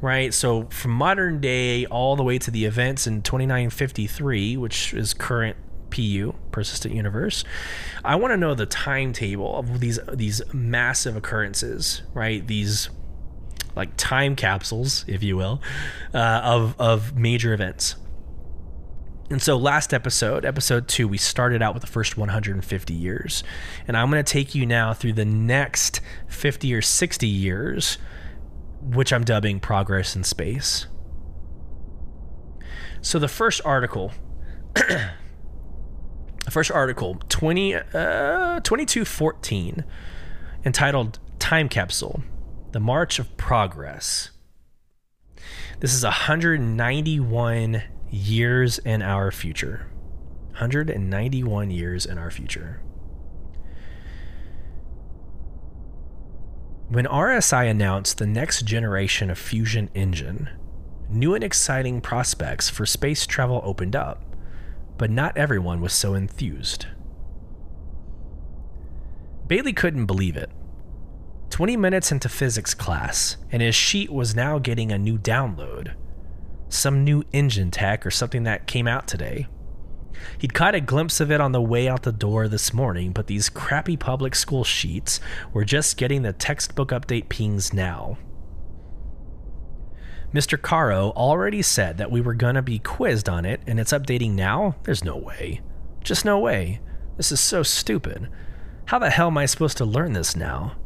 Right? 0.00 0.32
So, 0.32 0.64
from 0.70 0.92
modern 0.92 1.40
day 1.40 1.84
all 1.86 2.16
the 2.16 2.22
way 2.22 2.38
to 2.38 2.50
the 2.50 2.64
events 2.64 3.06
in 3.06 3.22
2953, 3.22 4.56
which 4.56 4.94
is 4.94 5.12
current 5.12 5.56
PU, 5.90 6.34
persistent 6.52 6.94
universe. 6.94 7.44
I 8.04 8.16
want 8.16 8.32
to 8.32 8.36
know 8.36 8.54
the 8.54 8.66
timetable 8.66 9.58
of 9.58 9.80
these 9.80 9.98
these 10.12 10.42
massive 10.52 11.16
occurrences, 11.16 12.02
right? 12.14 12.46
These 12.46 12.90
like 13.74 13.96
time 13.96 14.36
capsules, 14.36 15.04
if 15.08 15.22
you 15.22 15.36
will, 15.36 15.60
uh, 16.14 16.40
of 16.44 16.74
of 16.78 17.16
major 17.16 17.52
events. 17.52 17.96
And 19.30 19.42
so, 19.42 19.58
last 19.58 19.92
episode, 19.92 20.46
episode 20.46 20.88
two, 20.88 21.06
we 21.06 21.18
started 21.18 21.60
out 21.60 21.74
with 21.74 21.82
the 21.82 21.86
first 21.86 22.16
150 22.16 22.94
years. 22.94 23.44
And 23.86 23.94
I'm 23.96 24.10
going 24.10 24.24
to 24.24 24.32
take 24.32 24.54
you 24.54 24.64
now 24.64 24.94
through 24.94 25.12
the 25.14 25.26
next 25.26 26.00
50 26.28 26.72
or 26.72 26.80
60 26.80 27.26
years, 27.26 27.98
which 28.80 29.12
I'm 29.12 29.24
dubbing 29.24 29.60
Progress 29.60 30.16
in 30.16 30.24
Space. 30.24 30.86
So, 33.02 33.18
the 33.18 33.28
first 33.28 33.60
article, 33.66 34.12
the 34.74 35.10
first 36.50 36.70
article, 36.70 37.20
20, 37.28 37.74
uh, 37.74 38.60
2214, 38.60 39.84
entitled 40.64 41.18
Time 41.38 41.68
Capsule 41.68 42.22
The 42.72 42.80
March 42.80 43.18
of 43.18 43.36
Progress. 43.36 44.30
This 45.80 45.92
is 45.92 46.02
191 46.02 47.82
years 48.10 48.78
in 48.78 49.02
our 49.02 49.30
future. 49.30 49.86
191 50.52 51.70
years 51.70 52.06
in 52.06 52.18
our 52.18 52.30
future. 52.30 52.80
When 56.88 57.04
RSI 57.04 57.70
announced 57.70 58.18
the 58.18 58.26
next 58.26 58.64
generation 58.64 59.30
of 59.30 59.38
fusion 59.38 59.90
engine, 59.94 60.48
new 61.10 61.34
and 61.34 61.44
exciting 61.44 62.00
prospects 62.00 62.68
for 62.68 62.86
space 62.86 63.26
travel 63.26 63.60
opened 63.62 63.94
up, 63.94 64.24
but 64.96 65.10
not 65.10 65.36
everyone 65.36 65.80
was 65.80 65.92
so 65.92 66.14
enthused. 66.14 66.86
Bailey 69.46 69.72
couldn't 69.72 70.06
believe 70.06 70.36
it. 70.36 70.50
20 71.50 71.76
minutes 71.76 72.10
into 72.10 72.28
physics 72.28 72.74
class, 72.74 73.36
and 73.52 73.62
his 73.62 73.74
sheet 73.74 74.10
was 74.10 74.34
now 74.34 74.58
getting 74.58 74.90
a 74.90 74.98
new 74.98 75.18
download 75.18 75.94
some 76.68 77.04
new 77.04 77.24
engine 77.32 77.70
tech 77.70 78.04
or 78.04 78.10
something 78.10 78.42
that 78.44 78.66
came 78.66 78.86
out 78.86 79.06
today. 79.06 79.46
He'd 80.38 80.54
caught 80.54 80.74
a 80.74 80.80
glimpse 80.80 81.20
of 81.20 81.30
it 81.30 81.40
on 81.40 81.52
the 81.52 81.62
way 81.62 81.88
out 81.88 82.02
the 82.02 82.12
door 82.12 82.48
this 82.48 82.72
morning, 82.72 83.12
but 83.12 83.26
these 83.26 83.48
crappy 83.48 83.96
public 83.96 84.34
school 84.34 84.64
sheets 84.64 85.20
were 85.52 85.64
just 85.64 85.96
getting 85.96 86.22
the 86.22 86.32
textbook 86.32 86.90
update 86.90 87.28
pings 87.28 87.72
now. 87.72 88.18
Mr. 90.32 90.60
Caro 90.60 91.10
already 91.16 91.62
said 91.62 91.96
that 91.96 92.10
we 92.10 92.20
were 92.20 92.34
gonna 92.34 92.62
be 92.62 92.78
quizzed 92.78 93.28
on 93.28 93.44
it, 93.44 93.60
and 93.66 93.80
it's 93.80 93.92
updating 93.92 94.32
now? 94.32 94.76
There's 94.82 95.04
no 95.04 95.16
way. 95.16 95.62
Just 96.02 96.24
no 96.24 96.38
way. 96.38 96.80
This 97.16 97.32
is 97.32 97.40
so 97.40 97.62
stupid. 97.62 98.28
How 98.86 98.98
the 98.98 99.10
hell 99.10 99.28
am 99.28 99.38
I 99.38 99.46
supposed 99.46 99.78
to 99.78 99.84
learn 99.84 100.12
this 100.12 100.36
now? 100.36 100.76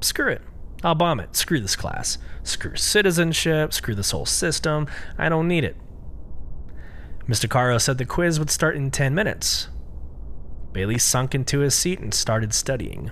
Screw 0.00 0.30
it. 0.30 0.42
I'll 0.84 0.94
bomb 0.94 1.20
it. 1.20 1.34
Screw 1.36 1.60
this 1.60 1.76
class. 1.76 2.18
Screw 2.42 2.76
citizenship. 2.76 3.72
Screw 3.72 3.94
this 3.94 4.12
whole 4.12 4.26
system. 4.26 4.86
I 5.18 5.28
don't 5.28 5.48
need 5.48 5.64
it. 5.64 5.76
Mr. 7.28 7.48
Caro 7.48 7.78
said 7.78 7.98
the 7.98 8.06
quiz 8.06 8.38
would 8.38 8.50
start 8.50 8.76
in 8.76 8.90
10 8.90 9.14
minutes. 9.14 9.68
Bailey 10.72 10.98
sunk 10.98 11.34
into 11.34 11.58
his 11.60 11.74
seat 11.74 11.98
and 11.98 12.14
started 12.14 12.54
studying. 12.54 13.10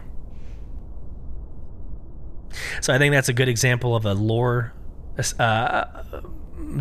So 2.81 2.95
I 2.95 2.99
think 2.99 3.13
that's 3.13 3.29
a 3.29 3.33
good 3.35 3.49
example 3.49 3.95
of 3.95 4.07
a 4.07 4.15
lore 4.15 4.73
uh, 5.39 5.85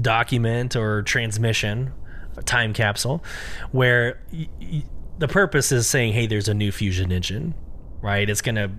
document 0.01 0.75
or 0.75 1.01
transmission, 1.01 1.91
time 2.45 2.73
capsule, 2.73 3.23
where 3.71 4.21
y- 4.31 4.47
y- 4.61 4.83
the 5.17 5.27
purpose 5.27 5.71
is 5.71 5.87
saying, 5.87 6.13
hey, 6.13 6.27
there's 6.27 6.47
a 6.47 6.53
new 6.53 6.71
fusion 6.71 7.11
engine, 7.11 7.55
right? 8.01 8.29
It's 8.29 8.41
going 8.41 8.55
to 8.55 8.71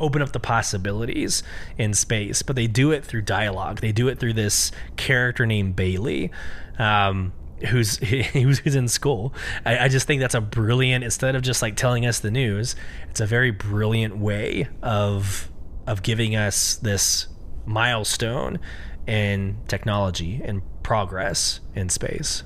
open 0.00 0.22
up 0.22 0.32
the 0.32 0.40
possibilities 0.40 1.42
in 1.78 1.94
space, 1.94 2.42
but 2.42 2.56
they 2.56 2.66
do 2.66 2.90
it 2.90 3.04
through 3.04 3.22
dialogue. 3.22 3.80
They 3.80 3.92
do 3.92 4.08
it 4.08 4.18
through 4.18 4.34
this 4.34 4.72
character 4.96 5.46
named 5.46 5.76
Bailey. 5.76 6.30
Um, 6.78 7.32
who's 7.68 7.98
who's 7.98 8.74
in 8.74 8.88
school. 8.88 9.34
I, 9.66 9.80
I, 9.80 9.88
just 9.88 10.06
think 10.06 10.20
that's 10.20 10.34
a 10.34 10.40
brilliant 10.40 11.04
instead 11.04 11.34
of 11.34 11.42
just 11.42 11.60
like 11.60 11.76
telling 11.76 12.06
us 12.06 12.20
the 12.20 12.30
news, 12.30 12.74
it's 13.10 13.20
a 13.20 13.26
very 13.26 13.50
brilliant 13.50 14.16
way 14.16 14.68
of 14.82 15.50
of 15.86 16.02
giving 16.02 16.34
us 16.34 16.76
this 16.76 17.28
milestone 17.66 18.58
in 19.06 19.58
technology 19.68 20.40
and 20.42 20.62
progress 20.82 21.60
in 21.74 21.90
space. 21.90 22.44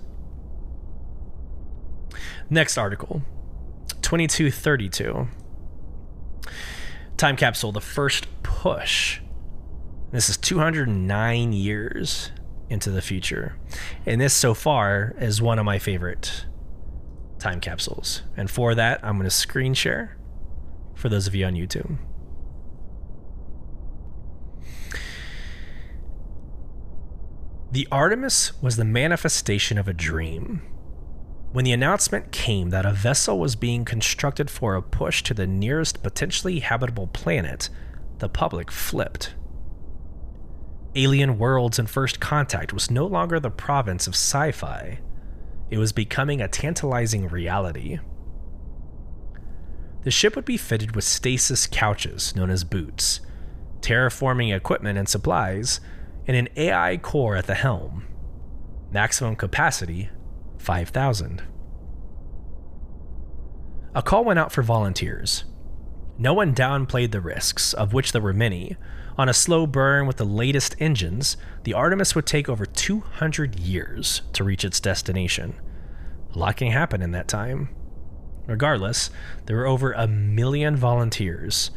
Next 2.50 2.76
article 2.76 3.22
2232 4.02 5.28
time 7.16 7.36
capsule, 7.36 7.72
the 7.72 7.80
first 7.80 8.26
push. 8.42 9.20
This 10.10 10.28
is 10.28 10.36
209 10.36 11.52
years 11.52 12.30
into 12.68 12.90
the 12.90 13.02
future. 13.02 13.56
And 14.06 14.20
this 14.20 14.32
so 14.32 14.54
far 14.54 15.14
is 15.18 15.42
one 15.42 15.58
of 15.58 15.64
my 15.64 15.78
favorite 15.78 16.46
time 17.38 17.60
capsules. 17.60 18.22
And 18.36 18.50
for 18.50 18.74
that, 18.74 19.00
I'm 19.02 19.16
going 19.16 19.24
to 19.24 19.30
screen 19.30 19.74
share 19.74 20.16
for 20.94 21.08
those 21.08 21.26
of 21.26 21.34
you 21.34 21.44
on 21.46 21.54
YouTube. 21.54 21.98
The 27.72 27.88
Artemis 27.90 28.60
was 28.62 28.76
the 28.76 28.84
manifestation 28.84 29.78
of 29.78 29.88
a 29.88 29.92
dream 29.92 30.62
when 31.54 31.64
the 31.64 31.72
announcement 31.72 32.32
came 32.32 32.70
that 32.70 32.84
a 32.84 32.90
vessel 32.90 33.38
was 33.38 33.54
being 33.54 33.84
constructed 33.84 34.50
for 34.50 34.74
a 34.74 34.82
push 34.82 35.22
to 35.22 35.32
the 35.32 35.46
nearest 35.46 36.02
potentially 36.02 36.58
habitable 36.58 37.06
planet, 37.06 37.70
the 38.18 38.28
public 38.28 38.72
flipped. 38.72 39.36
Alien 40.96 41.38
worlds 41.38 41.78
and 41.78 41.88
first 41.88 42.18
contact 42.18 42.72
was 42.72 42.90
no 42.90 43.06
longer 43.06 43.38
the 43.38 43.52
province 43.52 44.08
of 44.08 44.14
sci 44.14 44.50
fi, 44.50 44.98
it 45.70 45.78
was 45.78 45.92
becoming 45.92 46.40
a 46.40 46.48
tantalizing 46.48 47.28
reality. 47.28 48.00
The 50.02 50.10
ship 50.10 50.34
would 50.34 50.44
be 50.44 50.56
fitted 50.56 50.96
with 50.96 51.04
stasis 51.04 51.68
couches, 51.68 52.34
known 52.34 52.50
as 52.50 52.64
boots, 52.64 53.20
terraforming 53.80 54.52
equipment 54.52 54.98
and 54.98 55.08
supplies, 55.08 55.78
and 56.26 56.36
an 56.36 56.48
AI 56.56 56.96
core 56.96 57.36
at 57.36 57.46
the 57.46 57.54
helm. 57.54 58.06
Maximum 58.90 59.36
capacity 59.36 60.10
5,000. 60.64 61.42
A 63.94 64.02
call 64.02 64.24
went 64.24 64.38
out 64.38 64.50
for 64.50 64.62
volunteers. 64.62 65.44
No 66.18 66.32
one 66.34 66.54
downplayed 66.54 67.12
the 67.12 67.20
risks, 67.20 67.72
of 67.72 67.92
which 67.92 68.12
there 68.12 68.22
were 68.22 68.32
many. 68.32 68.76
On 69.16 69.28
a 69.28 69.34
slow 69.34 69.66
burn 69.66 70.06
with 70.06 70.16
the 70.16 70.24
latest 70.24 70.74
engines, 70.80 71.36
the 71.64 71.74
Artemis 71.74 72.14
would 72.14 72.26
take 72.26 72.48
over 72.48 72.66
200 72.66 73.60
years 73.60 74.22
to 74.32 74.42
reach 74.42 74.64
its 74.64 74.80
destination. 74.80 75.54
A 76.34 76.38
lot 76.38 76.56
can 76.56 76.72
happen 76.72 77.02
in 77.02 77.12
that 77.12 77.28
time. 77.28 77.68
Regardless, 78.46 79.10
there 79.46 79.56
were 79.56 79.66
over 79.66 79.92
a 79.92 80.08
million 80.08 80.76
volunteers. 80.76 81.70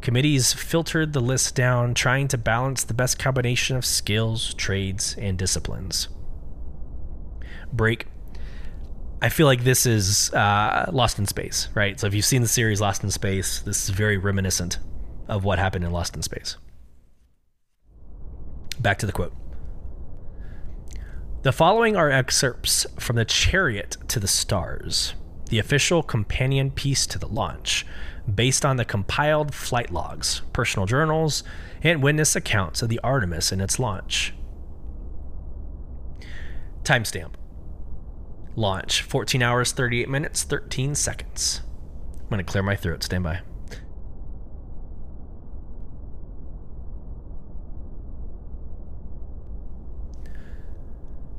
Committees 0.00 0.54
filtered 0.54 1.12
the 1.12 1.20
list 1.20 1.54
down, 1.54 1.92
trying 1.92 2.28
to 2.28 2.38
balance 2.38 2.84
the 2.84 2.94
best 2.94 3.18
combination 3.18 3.76
of 3.76 3.84
skills, 3.84 4.54
trades, 4.54 5.14
and 5.18 5.36
disciplines. 5.36 6.08
Break. 7.72 8.06
I 9.22 9.28
feel 9.28 9.46
like 9.46 9.64
this 9.64 9.84
is 9.84 10.32
uh, 10.32 10.86
Lost 10.92 11.18
in 11.18 11.26
Space, 11.26 11.68
right? 11.74 12.00
So 12.00 12.06
if 12.06 12.14
you've 12.14 12.24
seen 12.24 12.40
the 12.40 12.48
series 12.48 12.80
Lost 12.80 13.04
in 13.04 13.10
Space, 13.10 13.60
this 13.60 13.84
is 13.84 13.90
very 13.90 14.16
reminiscent 14.16 14.78
of 15.28 15.44
what 15.44 15.58
happened 15.58 15.84
in 15.84 15.92
Lost 15.92 16.16
in 16.16 16.22
Space. 16.22 16.56
Back 18.80 18.98
to 18.98 19.06
the 19.06 19.12
quote. 19.12 19.34
The 21.42 21.52
following 21.52 21.96
are 21.96 22.10
excerpts 22.10 22.86
from 22.98 23.16
The 23.16 23.26
Chariot 23.26 23.98
to 24.08 24.20
the 24.20 24.28
Stars, 24.28 25.14
the 25.50 25.58
official 25.58 26.02
companion 26.02 26.70
piece 26.70 27.06
to 27.08 27.18
the 27.18 27.28
launch, 27.28 27.86
based 28.34 28.64
on 28.64 28.76
the 28.76 28.84
compiled 28.86 29.54
flight 29.54 29.90
logs, 29.90 30.40
personal 30.54 30.86
journals, 30.86 31.42
and 31.82 32.02
witness 32.02 32.36
accounts 32.36 32.80
of 32.80 32.88
the 32.88 33.00
Artemis 33.00 33.52
and 33.52 33.60
its 33.60 33.78
launch. 33.78 34.34
Timestamp 36.84 37.34
Launch 38.56 39.02
14 39.02 39.42
hours, 39.42 39.72
38 39.72 40.08
minutes, 40.08 40.42
13 40.42 40.94
seconds. 40.94 41.62
I'm 42.20 42.28
going 42.28 42.44
to 42.44 42.50
clear 42.50 42.62
my 42.62 42.76
throat. 42.76 43.02
Stand 43.02 43.24
by. 43.24 43.40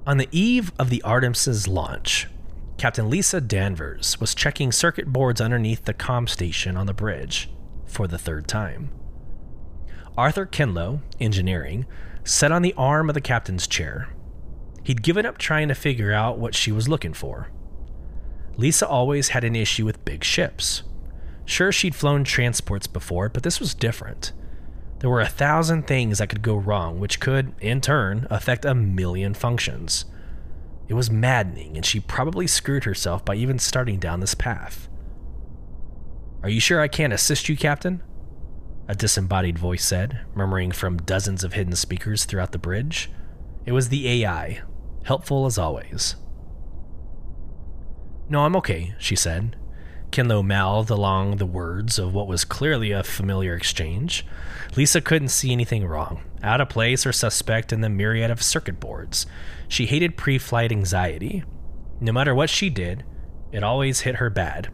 On 0.08 0.18
the 0.18 0.28
eve 0.32 0.72
of 0.80 0.90
the 0.90 1.02
Artemis's 1.04 1.68
launch, 1.68 2.28
Captain 2.78 3.10
Lisa 3.10 3.40
Danvers 3.40 4.20
was 4.20 4.34
checking 4.34 4.72
circuit 4.72 5.08
boards 5.08 5.40
underneath 5.40 5.86
the 5.86 5.94
com 5.94 6.26
station 6.26 6.76
on 6.76 6.88
the 6.88 6.94
bridge 6.94 7.52
for 7.86 8.08
the 8.08 8.18
third 8.18 8.48
time. 8.48 8.90
Arthur 10.18 10.48
Kinlow, 10.48 11.02
engineering, 11.20 11.86
sat 12.24 12.52
on 12.52 12.64
the 12.64 12.74
arm 12.76 13.10
of 13.10 13.14
the 13.14 13.22
captain's 13.22 13.68
chair. 13.68 14.10
He'd 14.84 15.04
given 15.04 15.26
up 15.26 15.38
trying 15.38 15.68
to 15.68 15.76
figure 15.76 16.12
out 16.12 16.40
what 16.40 16.56
she 16.56 16.72
was 16.72 16.90
looking 16.90 17.14
for. 17.14 17.50
Lisa 18.58 18.88
always 18.88 19.30
had 19.30 19.44
an 19.44 19.56
issue 19.56 19.86
with 19.86 20.06
big 20.06 20.24
ships. 20.24 20.84
Sure, 21.46 21.72
she'd 21.72 21.96
flown 21.96 22.24
transports 22.24 22.88
before, 22.88 23.30
but 23.30 23.44
this 23.44 23.60
was 23.60 23.74
different. 23.74 24.32
There 25.00 25.10
were 25.10 25.22
a 25.22 25.28
thousand 25.28 25.88
things 25.88 26.20
that 26.20 26.30
could 26.30 26.44
go 26.44 26.56
wrong, 26.56 27.00
which 27.00 27.20
could, 27.20 27.54
in 27.60 27.82
turn, 27.82 28.28
affect 28.30 28.66
a 28.66 28.76
million 28.76 29.34
functions. 29.34 30.06
It 30.88 30.94
was 30.94 31.10
maddening, 31.10 31.76
and 31.76 31.86
she 31.86 32.00
probably 32.00 32.46
screwed 32.46 32.84
herself 32.84 33.26
by 33.26 33.36
even 33.36 33.58
starting 33.58 33.98
down 33.98 34.20
this 34.20 34.36
path. 34.36 34.88
Are 36.44 36.50
you 36.50 36.60
sure 36.60 36.82
I 36.82 36.88
can't 36.88 37.14
assist 37.14 37.50
you, 37.50 37.56
Captain? 37.56 38.04
A 38.88 38.96
disembodied 38.96 39.58
voice 39.58 39.86
said, 39.86 40.22
murmuring 40.36 40.72
from 40.72 40.98
dozens 40.98 41.44
of 41.44 41.54
hidden 41.54 41.76
speakers 41.76 42.26
throughout 42.26 42.52
the 42.52 42.58
bridge. 42.58 43.10
It 43.66 43.72
was 43.72 43.90
the 43.90 44.24
AI, 44.24 44.62
helpful 45.04 45.46
as 45.46 45.58
always. 45.58 46.16
No, 48.30 48.46
I'm 48.46 48.56
okay, 48.58 48.96
she 48.98 49.16
said. 49.16 49.58
Kinlow 50.12 50.44
mouthed 50.44 50.90
along 50.90 51.38
the 51.38 51.46
words 51.46 51.98
of 51.98 52.14
what 52.14 52.28
was 52.28 52.44
clearly 52.44 52.92
a 52.92 53.04
familiar 53.04 53.56
exchange. 53.56 54.26
Lisa 54.76 55.02
couldn't 55.02 55.30
see 55.30 55.52
anything 55.52 55.86
wrong, 55.86 56.24
out 56.44 56.62
of 56.62 56.70
place 56.70 57.06
or 57.06 57.14
suspect 57.14 57.72
in 57.72 57.82
the 57.82 57.90
myriad 57.90 58.30
of 58.30 58.44
circuit 58.44 58.80
boards. 58.80 59.26
She 59.68 59.86
hated 59.86 60.18
pre 60.18 60.38
flight 60.38 60.72
anxiety. 60.72 61.44
No 62.02 62.12
matter 62.12 62.36
what 62.36 62.50
she 62.50 62.70
did, 62.70 63.06
it 63.52 63.64
always 63.64 64.02
hit 64.02 64.16
her 64.16 64.30
bad. 64.30 64.70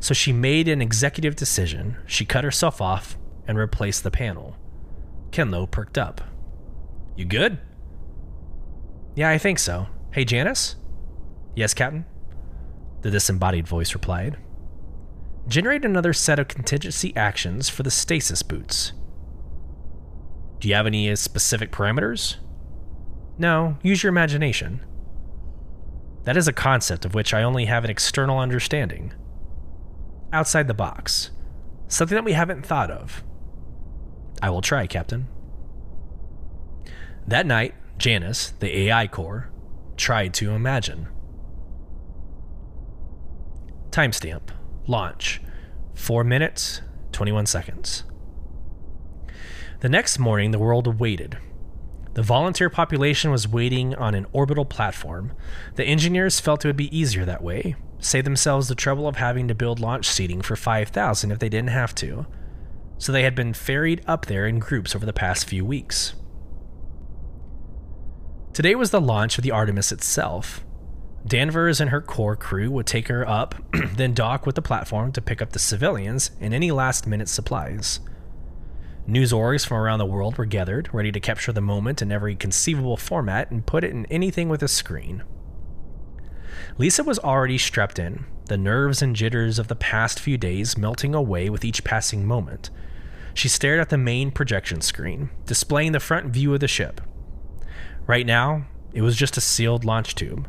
So 0.00 0.12
she 0.14 0.32
made 0.32 0.68
an 0.68 0.82
executive 0.82 1.36
decision. 1.36 1.96
She 2.06 2.24
cut 2.24 2.44
herself 2.44 2.80
off 2.80 3.18
and 3.46 3.58
replaced 3.58 4.02
the 4.02 4.10
panel. 4.10 4.56
Kinlow 5.30 5.66
perked 5.66 5.98
up. 5.98 6.20
You 7.16 7.24
good? 7.24 7.58
Yeah, 9.14 9.30
I 9.30 9.38
think 9.38 9.58
so. 9.58 9.86
Hey, 10.12 10.24
Janice? 10.24 10.76
Yes, 11.54 11.74
Captain? 11.74 12.04
The 13.02 13.10
disembodied 13.10 13.68
voice 13.68 13.94
replied. 13.94 14.38
Generate 15.46 15.84
another 15.84 16.12
set 16.12 16.38
of 16.38 16.48
contingency 16.48 17.14
actions 17.16 17.68
for 17.68 17.82
the 17.82 17.90
stasis 17.90 18.42
boots. 18.42 18.92
Do 20.58 20.68
you 20.68 20.74
have 20.74 20.86
any 20.86 21.14
specific 21.16 21.70
parameters? 21.70 22.36
No, 23.36 23.76
use 23.82 24.02
your 24.02 24.08
imagination. 24.10 24.80
That 26.24 26.36
is 26.36 26.48
a 26.48 26.52
concept 26.52 27.04
of 27.04 27.14
which 27.14 27.34
I 27.34 27.42
only 27.42 27.66
have 27.66 27.84
an 27.84 27.90
external 27.90 28.38
understanding. 28.38 29.12
Outside 30.32 30.66
the 30.66 30.74
box. 30.74 31.30
Something 31.88 32.16
that 32.16 32.24
we 32.24 32.32
haven't 32.32 32.64
thought 32.64 32.90
of. 32.90 33.22
I 34.40 34.48
will 34.50 34.62
try, 34.62 34.86
Captain. 34.86 35.28
That 37.28 37.46
night, 37.46 37.74
Janice, 37.98 38.50
the 38.58 38.76
AI 38.88 39.06
core, 39.06 39.50
tried 39.96 40.34
to 40.34 40.50
imagine. 40.50 41.08
Timestamp 43.90 44.50
Launch 44.86 45.40
4 45.94 46.24
minutes, 46.24 46.82
21 47.12 47.46
seconds. 47.46 48.04
The 49.80 49.88
next 49.88 50.18
morning, 50.18 50.50
the 50.50 50.58
world 50.58 50.98
waited. 50.98 51.38
The 52.14 52.22
volunteer 52.22 52.70
population 52.70 53.30
was 53.30 53.48
waiting 53.48 53.94
on 53.94 54.14
an 54.14 54.26
orbital 54.32 54.64
platform. 54.64 55.32
The 55.76 55.84
engineers 55.84 56.40
felt 56.40 56.64
it 56.64 56.68
would 56.68 56.76
be 56.76 56.96
easier 56.96 57.24
that 57.24 57.42
way, 57.42 57.76
save 57.98 58.24
themselves 58.24 58.68
the 58.68 58.74
trouble 58.74 59.08
of 59.08 59.16
having 59.16 59.48
to 59.48 59.54
build 59.54 59.80
launch 59.80 60.06
seating 60.06 60.42
for 60.42 60.56
5,000 60.56 61.30
if 61.30 61.38
they 61.38 61.48
didn't 61.48 61.70
have 61.70 61.94
to. 61.96 62.26
So 62.98 63.10
they 63.10 63.22
had 63.22 63.34
been 63.34 63.54
ferried 63.54 64.02
up 64.06 64.26
there 64.26 64.46
in 64.46 64.58
groups 64.58 64.94
over 64.94 65.06
the 65.06 65.12
past 65.12 65.46
few 65.46 65.64
weeks. 65.64 66.14
Today 68.54 68.74
was 68.74 68.90
the 68.90 69.00
launch 69.00 69.36
of 69.36 69.44
the 69.44 69.50
Artemis 69.50 69.92
itself, 69.92 70.64
Danvers 71.26 71.80
and 71.80 71.88
her 71.88 72.02
core 72.02 72.36
crew 72.36 72.70
would 72.70 72.86
take 72.86 73.08
her 73.08 73.26
up, 73.26 73.54
then 73.96 74.12
dock 74.12 74.44
with 74.44 74.56
the 74.56 74.62
platform 74.62 75.10
to 75.12 75.22
pick 75.22 75.40
up 75.40 75.52
the 75.52 75.58
civilians 75.58 76.32
and 76.38 76.52
any 76.52 76.70
last 76.70 77.06
minute 77.06 77.30
supplies. 77.30 78.00
News 79.06 79.32
orgs 79.32 79.66
from 79.66 79.78
around 79.78 80.00
the 80.00 80.06
world 80.06 80.36
were 80.36 80.44
gathered, 80.44 80.90
ready 80.92 81.10
to 81.12 81.20
capture 81.20 81.52
the 81.52 81.62
moment 81.62 82.02
in 82.02 82.12
every 82.12 82.36
conceivable 82.36 82.98
format 82.98 83.50
and 83.50 83.66
put 83.66 83.84
it 83.84 83.90
in 83.90 84.04
anything 84.06 84.50
with 84.50 84.62
a 84.62 84.68
screen. 84.68 85.22
Lisa 86.76 87.02
was 87.02 87.18
already 87.18 87.56
strapped 87.56 87.98
in, 87.98 88.26
the 88.46 88.58
nerves 88.58 89.00
and 89.00 89.16
jitters 89.16 89.58
of 89.58 89.68
the 89.68 89.76
past 89.76 90.20
few 90.20 90.36
days 90.36 90.76
melting 90.76 91.14
away 91.14 91.48
with 91.48 91.64
each 91.64 91.84
passing 91.84 92.26
moment. 92.26 92.68
She 93.32 93.48
stared 93.48 93.80
at 93.80 93.88
the 93.88 93.98
main 93.98 94.30
projection 94.30 94.82
screen, 94.82 95.30
displaying 95.46 95.92
the 95.92 96.00
front 96.00 96.26
view 96.26 96.52
of 96.52 96.60
the 96.60 96.68
ship. 96.68 97.00
Right 98.06 98.26
now, 98.26 98.66
it 98.92 99.02
was 99.02 99.16
just 99.16 99.36
a 99.36 99.40
sealed 99.40 99.84
launch 99.84 100.14
tube 100.14 100.48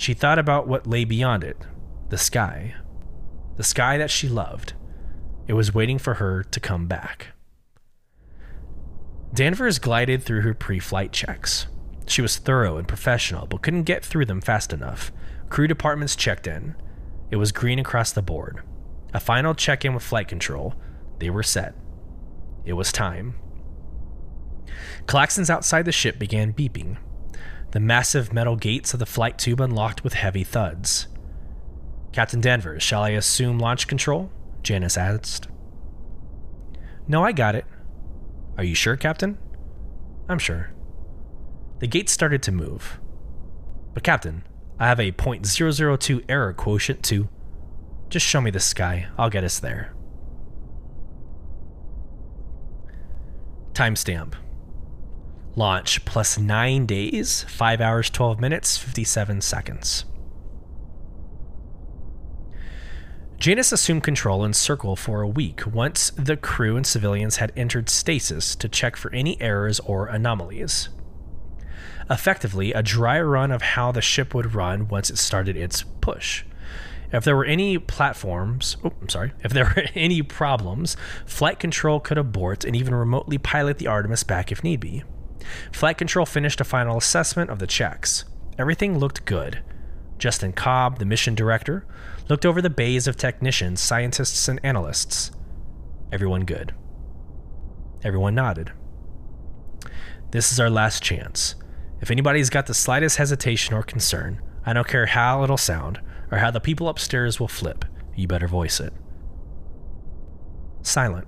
she 0.00 0.14
thought 0.14 0.38
about 0.38 0.66
what 0.66 0.86
lay 0.86 1.04
beyond 1.04 1.44
it 1.44 1.66
the 2.08 2.16
sky. 2.16 2.74
The 3.56 3.62
sky 3.62 3.98
that 3.98 4.10
she 4.10 4.30
loved. 4.30 4.72
It 5.46 5.52
was 5.52 5.74
waiting 5.74 5.98
for 5.98 6.14
her 6.14 6.42
to 6.42 6.58
come 6.58 6.86
back. 6.86 7.28
Danvers 9.34 9.78
glided 9.78 10.22
through 10.22 10.40
her 10.40 10.54
pre 10.54 10.78
flight 10.78 11.12
checks. 11.12 11.66
She 12.06 12.22
was 12.22 12.38
thorough 12.38 12.78
and 12.78 12.88
professional, 12.88 13.46
but 13.46 13.60
couldn't 13.60 13.82
get 13.82 14.02
through 14.02 14.24
them 14.24 14.40
fast 14.40 14.72
enough. 14.72 15.12
Crew 15.50 15.68
departments 15.68 16.16
checked 16.16 16.46
in. 16.46 16.74
It 17.30 17.36
was 17.36 17.52
green 17.52 17.78
across 17.78 18.10
the 18.10 18.22
board. 18.22 18.62
A 19.12 19.20
final 19.20 19.54
check 19.54 19.84
in 19.84 19.92
with 19.92 20.02
flight 20.02 20.28
control. 20.28 20.74
They 21.18 21.28
were 21.28 21.42
set. 21.42 21.74
It 22.64 22.72
was 22.72 22.90
time. 22.90 23.34
Klaxons 25.06 25.50
outside 25.50 25.84
the 25.84 25.92
ship 25.92 26.18
began 26.18 26.52
beeping. 26.52 26.96
The 27.72 27.80
massive 27.80 28.32
metal 28.32 28.56
gates 28.56 28.92
of 28.92 29.00
the 29.00 29.06
flight 29.06 29.38
tube 29.38 29.60
unlocked 29.60 30.02
with 30.02 30.14
heavy 30.14 30.44
thuds. 30.44 31.06
Captain 32.12 32.40
Danvers, 32.40 32.82
shall 32.82 33.02
I 33.02 33.10
assume 33.10 33.58
launch 33.58 33.86
control? 33.86 34.30
Janice 34.62 34.96
asked. 34.96 35.48
No, 37.06 37.24
I 37.24 37.32
got 37.32 37.54
it. 37.54 37.64
Are 38.58 38.64
you 38.64 38.74
sure, 38.74 38.96
Captain? 38.96 39.38
I'm 40.28 40.38
sure. 40.38 40.72
The 41.78 41.86
gates 41.86 42.12
started 42.12 42.42
to 42.44 42.52
move. 42.52 43.00
But, 43.94 44.02
Captain, 44.02 44.44
I 44.78 44.86
have 44.86 45.00
a 45.00 45.12
.002 45.12 46.24
error 46.28 46.52
quotient 46.52 47.02
to. 47.04 47.28
Just 48.08 48.26
show 48.26 48.40
me 48.40 48.50
the 48.50 48.60
sky. 48.60 49.06
I'll 49.16 49.30
get 49.30 49.44
us 49.44 49.60
there. 49.60 49.94
Timestamp 53.72 54.34
Launch 55.56 56.04
plus 56.04 56.38
9 56.38 56.86
days, 56.86 57.44
5 57.48 57.80
hours, 57.80 58.10
12 58.10 58.40
minutes, 58.40 58.76
57 58.76 59.40
seconds. 59.40 60.04
Janus 63.40 63.72
assumed 63.72 64.02
control 64.02 64.44
and 64.44 64.54
circle 64.54 64.96
for 64.96 65.22
a 65.22 65.28
week 65.28 65.66
once 65.66 66.10
the 66.10 66.36
crew 66.36 66.76
and 66.76 66.86
civilians 66.86 67.36
had 67.36 67.52
entered 67.56 67.88
stasis 67.88 68.54
to 68.54 68.68
check 68.68 68.96
for 68.96 69.10
any 69.14 69.40
errors 69.40 69.80
or 69.80 70.08
anomalies. 70.08 70.90
Effectively, 72.10 72.72
a 72.74 72.82
dry 72.82 73.18
run 73.18 73.50
of 73.50 73.62
how 73.62 73.92
the 73.92 74.02
ship 74.02 74.34
would 74.34 74.54
run 74.54 74.88
once 74.88 75.08
it 75.08 75.16
started 75.16 75.56
its 75.56 75.84
push. 76.02 76.44
If 77.12 77.24
there 77.24 77.34
were 77.34 77.46
any 77.46 77.78
platforms, 77.78 78.76
oh, 78.84 78.92
I'm 79.00 79.08
sorry, 79.08 79.32
if 79.42 79.52
there 79.52 79.64
were 79.76 79.84
any 79.94 80.20
problems, 80.20 80.96
flight 81.24 81.58
control 81.58 81.98
could 81.98 82.18
abort 82.18 82.64
and 82.64 82.76
even 82.76 82.94
remotely 82.94 83.38
pilot 83.38 83.78
the 83.78 83.86
Artemis 83.86 84.22
back 84.22 84.52
if 84.52 84.62
need 84.62 84.80
be. 84.80 85.02
Flight 85.72 85.98
control 85.98 86.26
finished 86.26 86.60
a 86.60 86.64
final 86.64 86.98
assessment 86.98 87.50
of 87.50 87.58
the 87.58 87.66
checks. 87.66 88.24
Everything 88.58 88.98
looked 88.98 89.24
good. 89.24 89.62
Justin 90.18 90.52
Cobb, 90.52 90.98
the 90.98 91.06
mission 91.06 91.34
director, 91.34 91.86
looked 92.28 92.44
over 92.44 92.60
the 92.60 92.70
bays 92.70 93.06
of 93.06 93.16
technicians, 93.16 93.80
scientists, 93.80 94.48
and 94.48 94.60
analysts. 94.62 95.30
Everyone 96.12 96.44
good. 96.44 96.74
Everyone 98.04 98.34
nodded. 98.34 98.72
This 100.30 100.52
is 100.52 100.60
our 100.60 100.70
last 100.70 101.02
chance. 101.02 101.54
If 102.00 102.10
anybody's 102.10 102.50
got 102.50 102.66
the 102.66 102.74
slightest 102.74 103.16
hesitation 103.16 103.74
or 103.74 103.82
concern, 103.82 104.40
I 104.64 104.72
don't 104.72 104.86
care 104.86 105.06
how 105.06 105.42
it'll 105.42 105.56
sound 105.56 106.00
or 106.30 106.38
how 106.38 106.50
the 106.50 106.60
people 106.60 106.88
upstairs 106.88 107.40
will 107.40 107.48
flip, 107.48 107.84
you 108.14 108.26
better 108.26 108.46
voice 108.46 108.80
it. 108.80 108.92
Silent. 110.82 111.26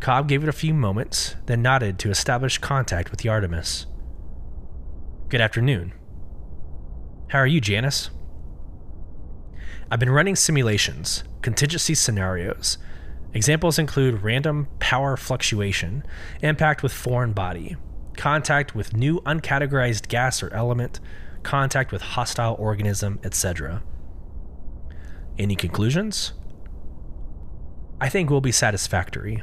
Cobb 0.00 0.28
gave 0.28 0.42
it 0.42 0.48
a 0.48 0.52
few 0.52 0.72
moments, 0.72 1.36
then 1.44 1.60
nodded 1.60 1.98
to 1.98 2.10
establish 2.10 2.56
contact 2.56 3.10
with 3.10 3.20
the 3.20 3.28
Artemis. 3.28 3.86
Good 5.28 5.42
afternoon. 5.42 5.92
How 7.28 7.38
are 7.38 7.46
you, 7.46 7.60
Janus? 7.60 8.10
I've 9.90 10.00
been 10.00 10.10
running 10.10 10.36
simulations, 10.36 11.22
contingency 11.42 11.94
scenarios. 11.94 12.78
Examples 13.34 13.78
include 13.78 14.22
random 14.22 14.68
power 14.78 15.16
fluctuation, 15.18 16.02
impact 16.40 16.82
with 16.82 16.92
foreign 16.92 17.32
body, 17.32 17.76
contact 18.16 18.74
with 18.74 18.96
new 18.96 19.20
uncategorized 19.20 20.08
gas 20.08 20.42
or 20.42 20.52
element, 20.54 20.98
contact 21.42 21.92
with 21.92 22.02
hostile 22.02 22.56
organism, 22.58 23.20
etc. 23.22 23.82
Any 25.38 25.56
conclusions? 25.56 26.32
I 28.00 28.08
think 28.08 28.30
will 28.30 28.40
be 28.40 28.52
satisfactory. 28.52 29.42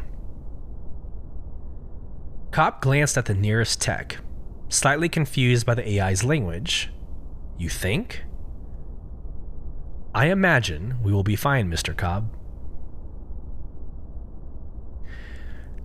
Cobb 2.57 2.81
glanced 2.81 3.19
at 3.19 3.25
the 3.25 3.35
nearest 3.35 3.79
tech, 3.79 4.17
slightly 4.67 5.07
confused 5.09 5.63
by 5.63 5.75
the 5.75 6.01
AI's 6.01 6.23
language. 6.23 6.89
You 7.55 7.69
think? 7.69 8.23
I 10.15 10.31
imagine 10.31 10.97
we 11.03 11.13
will 11.13 11.21
be 11.21 11.35
fine, 11.35 11.69
Mr. 11.69 11.95
Cobb. 11.95 12.35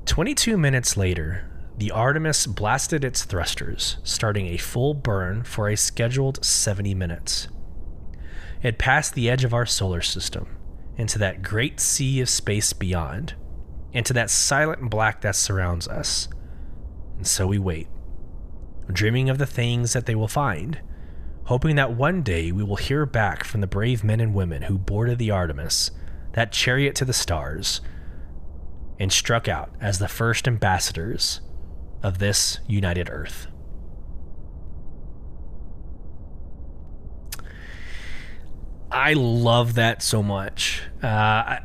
22 0.06 0.56
minutes 0.56 0.96
later, 0.96 1.44
the 1.76 1.90
Artemis 1.90 2.46
blasted 2.46 3.04
its 3.04 3.24
thrusters, 3.24 3.98
starting 4.02 4.46
a 4.46 4.56
full 4.56 4.94
burn 4.94 5.44
for 5.44 5.68
a 5.68 5.76
scheduled 5.76 6.42
70 6.42 6.94
minutes. 6.94 7.48
It 8.62 8.78
passed 8.78 9.12
the 9.12 9.28
edge 9.28 9.44
of 9.44 9.52
our 9.52 9.66
solar 9.66 10.00
system, 10.00 10.56
into 10.96 11.18
that 11.18 11.42
great 11.42 11.80
sea 11.80 12.22
of 12.22 12.30
space 12.30 12.72
beyond, 12.72 13.34
into 13.92 14.14
that 14.14 14.30
silent 14.30 14.88
black 14.88 15.20
that 15.20 15.36
surrounds 15.36 15.86
us. 15.86 16.28
And 17.16 17.26
so 17.26 17.46
we 17.46 17.58
wait, 17.58 17.88
dreaming 18.92 19.30
of 19.30 19.38
the 19.38 19.46
things 19.46 19.92
that 19.92 20.06
they 20.06 20.14
will 20.14 20.28
find 20.28 20.80
hoping 21.44 21.76
that 21.76 21.92
one 21.92 22.22
day 22.22 22.52
we 22.52 22.62
will 22.62 22.76
hear 22.76 23.04
back 23.04 23.44
from 23.44 23.60
the 23.60 23.66
brave 23.66 24.04
men 24.04 24.20
and 24.20 24.34
women 24.34 24.62
who 24.62 24.78
boarded 24.78 25.18
the 25.18 25.30
Artemis, 25.30 25.90
that 26.32 26.52
chariot 26.52 26.94
to 26.94 27.04
the 27.04 27.12
stars, 27.12 27.80
and 28.98 29.12
struck 29.12 29.48
out 29.48 29.74
as 29.80 29.98
the 29.98 30.08
first 30.08 30.46
ambassadors 30.46 31.40
of 32.02 32.18
this 32.18 32.58
united 32.66 33.08
Earth. 33.10 33.48
I 38.90 39.14
love 39.14 39.74
that 39.74 40.02
so 40.02 40.22
much. 40.22 40.82
Uh, 41.02 41.06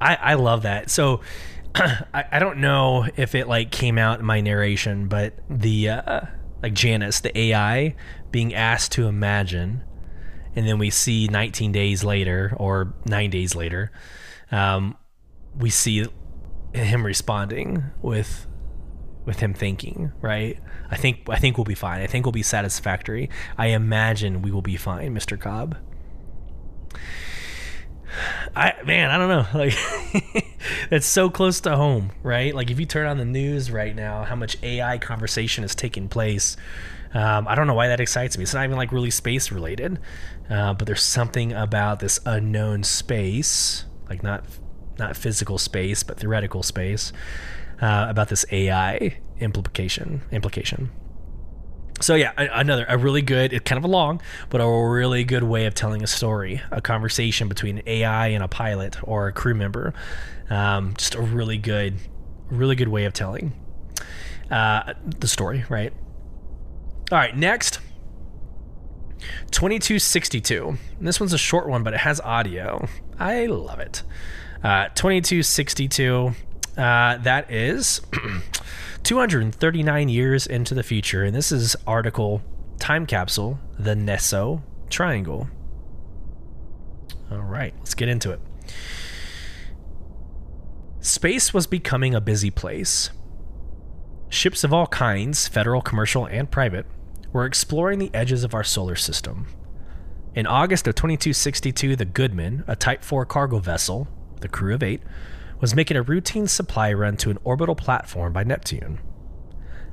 I, 0.00 0.16
I 0.16 0.34
love 0.34 0.62
that. 0.62 0.90
So 0.90 1.20
I, 1.74 2.24
I 2.32 2.38
don't 2.38 2.58
know 2.58 3.06
if 3.16 3.34
it 3.34 3.48
like 3.48 3.70
came 3.70 3.98
out 3.98 4.20
in 4.20 4.26
my 4.26 4.40
narration, 4.40 5.08
but 5.08 5.34
the 5.48 5.88
uh, 5.88 6.20
like 6.62 6.74
Janus, 6.74 7.20
the 7.20 7.36
AI, 7.36 7.94
being 8.30 8.54
asked 8.54 8.92
to 8.92 9.06
imagine, 9.06 9.82
and 10.54 10.66
then 10.66 10.78
we 10.78 10.90
see 10.90 11.28
19 11.28 11.72
days 11.72 12.04
later 12.04 12.54
or 12.56 12.94
nine 13.06 13.30
days 13.30 13.54
later, 13.54 13.90
um, 14.50 14.96
we 15.58 15.70
see 15.70 16.06
him 16.74 17.06
responding 17.06 17.84
with 18.00 18.46
with 19.24 19.38
him 19.38 19.54
thinking 19.54 20.12
right? 20.20 20.58
I 20.90 20.96
think 20.96 21.28
i 21.28 21.38
think 21.38 21.56
we'll 21.56 21.64
be 21.64 21.74
fine. 21.74 22.02
I 22.02 22.06
think 22.06 22.26
we'll 22.26 22.32
be 22.32 22.42
satisfactory. 22.42 23.30
I 23.56 23.68
imagine 23.68 24.42
we 24.42 24.50
will 24.50 24.62
be 24.62 24.76
fine 24.76 25.14
mr 25.14 25.40
cobb 25.40 25.76
I 28.54 28.74
man, 28.84 29.10
I 29.10 29.18
don't 29.18 29.28
know. 29.28 29.46
Like 29.54 29.74
that's 30.90 31.06
so 31.06 31.30
close 31.30 31.60
to 31.60 31.76
home, 31.76 32.12
right? 32.22 32.54
Like 32.54 32.70
if 32.70 32.80
you 32.80 32.86
turn 32.86 33.06
on 33.06 33.18
the 33.18 33.24
news 33.24 33.70
right 33.70 33.94
now, 33.94 34.24
how 34.24 34.36
much 34.36 34.56
AI 34.62 34.98
conversation 34.98 35.64
is 35.64 35.74
taking 35.74 36.08
place. 36.08 36.56
Um, 37.14 37.46
I 37.46 37.54
don't 37.54 37.66
know 37.66 37.74
why 37.74 37.88
that 37.88 38.00
excites 38.00 38.38
me. 38.38 38.44
It's 38.44 38.54
not 38.54 38.64
even 38.64 38.76
like 38.76 38.90
really 38.90 39.10
space 39.10 39.52
related, 39.52 39.98
uh, 40.48 40.72
but 40.72 40.86
there's 40.86 41.02
something 41.02 41.52
about 41.52 42.00
this 42.00 42.18
unknown 42.24 42.84
space, 42.84 43.84
like 44.08 44.22
not 44.22 44.44
not 44.98 45.16
physical 45.16 45.58
space, 45.58 46.02
but 46.02 46.18
theoretical 46.18 46.62
space, 46.62 47.12
uh, 47.80 48.06
about 48.08 48.28
this 48.28 48.46
AI 48.50 49.18
implication 49.40 50.22
implication. 50.30 50.90
So 52.02 52.16
yeah, 52.16 52.32
another 52.36 52.84
a 52.88 52.98
really 52.98 53.22
good, 53.22 53.52
it's 53.52 53.64
kind 53.64 53.78
of 53.78 53.84
a 53.84 53.88
long, 53.88 54.20
but 54.50 54.60
a 54.60 54.68
really 54.68 55.22
good 55.22 55.44
way 55.44 55.66
of 55.66 55.74
telling 55.74 56.02
a 56.02 56.06
story, 56.08 56.60
a 56.72 56.80
conversation 56.80 57.48
between 57.48 57.80
AI 57.86 58.28
and 58.28 58.42
a 58.42 58.48
pilot 58.48 58.96
or 59.04 59.28
a 59.28 59.32
crew 59.32 59.54
member. 59.54 59.94
Um, 60.50 60.94
just 60.98 61.14
a 61.14 61.20
really 61.20 61.58
good, 61.58 61.94
really 62.50 62.74
good 62.74 62.88
way 62.88 63.04
of 63.04 63.12
telling 63.12 63.52
uh, 64.50 64.94
the 65.20 65.28
story, 65.28 65.64
right? 65.68 65.92
All 67.12 67.18
right, 67.18 67.36
next. 67.36 67.78
2262. 69.52 70.76
this 71.00 71.20
one's 71.20 71.32
a 71.32 71.38
short 71.38 71.68
one, 71.68 71.84
but 71.84 71.94
it 71.94 72.00
has 72.00 72.20
audio. 72.20 72.88
I 73.18 73.46
love 73.46 73.78
it. 73.78 74.02
Uh, 74.64 74.88
2262. 74.88 76.34
Uh, 76.76 77.18
that 77.18 77.50
is 77.52 78.00
239 79.02 80.08
years 80.08 80.46
into 80.46 80.74
the 80.74 80.82
future, 80.82 81.24
and 81.24 81.34
this 81.34 81.50
is 81.50 81.74
article 81.86 82.40
Time 82.78 83.06
Capsule, 83.06 83.58
the 83.78 83.94
Neso 83.94 84.62
Triangle. 84.90 85.48
All 87.30 87.40
right, 87.40 87.74
let's 87.78 87.94
get 87.94 88.08
into 88.08 88.30
it. 88.30 88.40
Space 91.00 91.52
was 91.52 91.66
becoming 91.66 92.14
a 92.14 92.20
busy 92.20 92.50
place. 92.50 93.10
Ships 94.28 94.62
of 94.62 94.72
all 94.72 94.86
kinds, 94.86 95.48
federal, 95.48 95.82
commercial, 95.82 96.26
and 96.26 96.50
private, 96.50 96.86
were 97.32 97.44
exploring 97.44 97.98
the 97.98 98.10
edges 98.14 98.44
of 98.44 98.54
our 98.54 98.64
solar 98.64 98.94
system. 98.94 99.46
In 100.34 100.46
August 100.46 100.86
of 100.86 100.94
2262, 100.94 101.96
the 101.96 102.04
Goodman, 102.04 102.62
a 102.66 102.76
Type 102.76 103.02
4 103.02 103.26
cargo 103.26 103.58
vessel, 103.58 104.06
with 104.34 104.44
a 104.44 104.48
crew 104.48 104.74
of 104.74 104.82
eight, 104.82 105.02
was 105.62 105.76
making 105.76 105.96
a 105.96 106.02
routine 106.02 106.48
supply 106.48 106.92
run 106.92 107.16
to 107.16 107.30
an 107.30 107.38
orbital 107.44 107.76
platform 107.76 108.32
by 108.32 108.42
Neptune. 108.42 108.98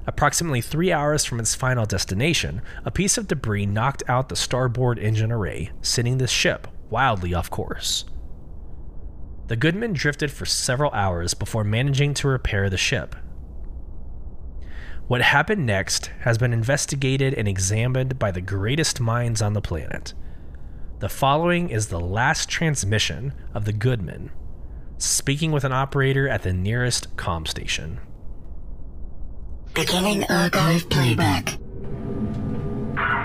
Approximately 0.07 0.61
three 0.61 0.91
hours 0.91 1.23
from 1.23 1.39
its 1.39 1.53
final 1.53 1.85
destination, 1.85 2.63
a 2.83 2.89
piece 2.89 3.19
of 3.19 3.27
debris 3.27 3.67
knocked 3.67 4.01
out 4.07 4.29
the 4.29 4.35
starboard 4.35 4.97
engine 4.97 5.31
array, 5.31 5.69
sending 5.83 6.17
the 6.17 6.25
ship 6.25 6.67
wildly 6.89 7.35
off 7.35 7.51
course. 7.51 8.05
The 9.45 9.55
Goodman 9.55 9.93
drifted 9.93 10.31
for 10.31 10.47
several 10.47 10.91
hours 10.91 11.35
before 11.35 11.63
managing 11.63 12.15
to 12.15 12.27
repair 12.27 12.67
the 12.67 12.75
ship. 12.77 13.15
What 15.07 15.21
happened 15.21 15.67
next 15.67 16.07
has 16.21 16.39
been 16.39 16.53
investigated 16.53 17.35
and 17.35 17.47
examined 17.47 18.17
by 18.17 18.31
the 18.31 18.41
greatest 18.41 18.99
minds 18.99 19.39
on 19.39 19.53
the 19.53 19.61
planet. 19.61 20.15
The 20.97 21.09
following 21.09 21.69
is 21.69 21.87
the 21.87 21.99
last 21.99 22.49
transmission 22.49 23.35
of 23.53 23.65
the 23.65 23.73
Goodman 23.73 24.31
speaking 24.99 25.51
with 25.51 25.63
an 25.63 25.71
operator 25.71 26.27
at 26.27 26.43
the 26.43 26.53
nearest 26.53 27.15
com 27.17 27.45
station. 27.45 27.99
Beginning 29.73 30.25
archive 30.29 30.89
playback. 30.89 31.57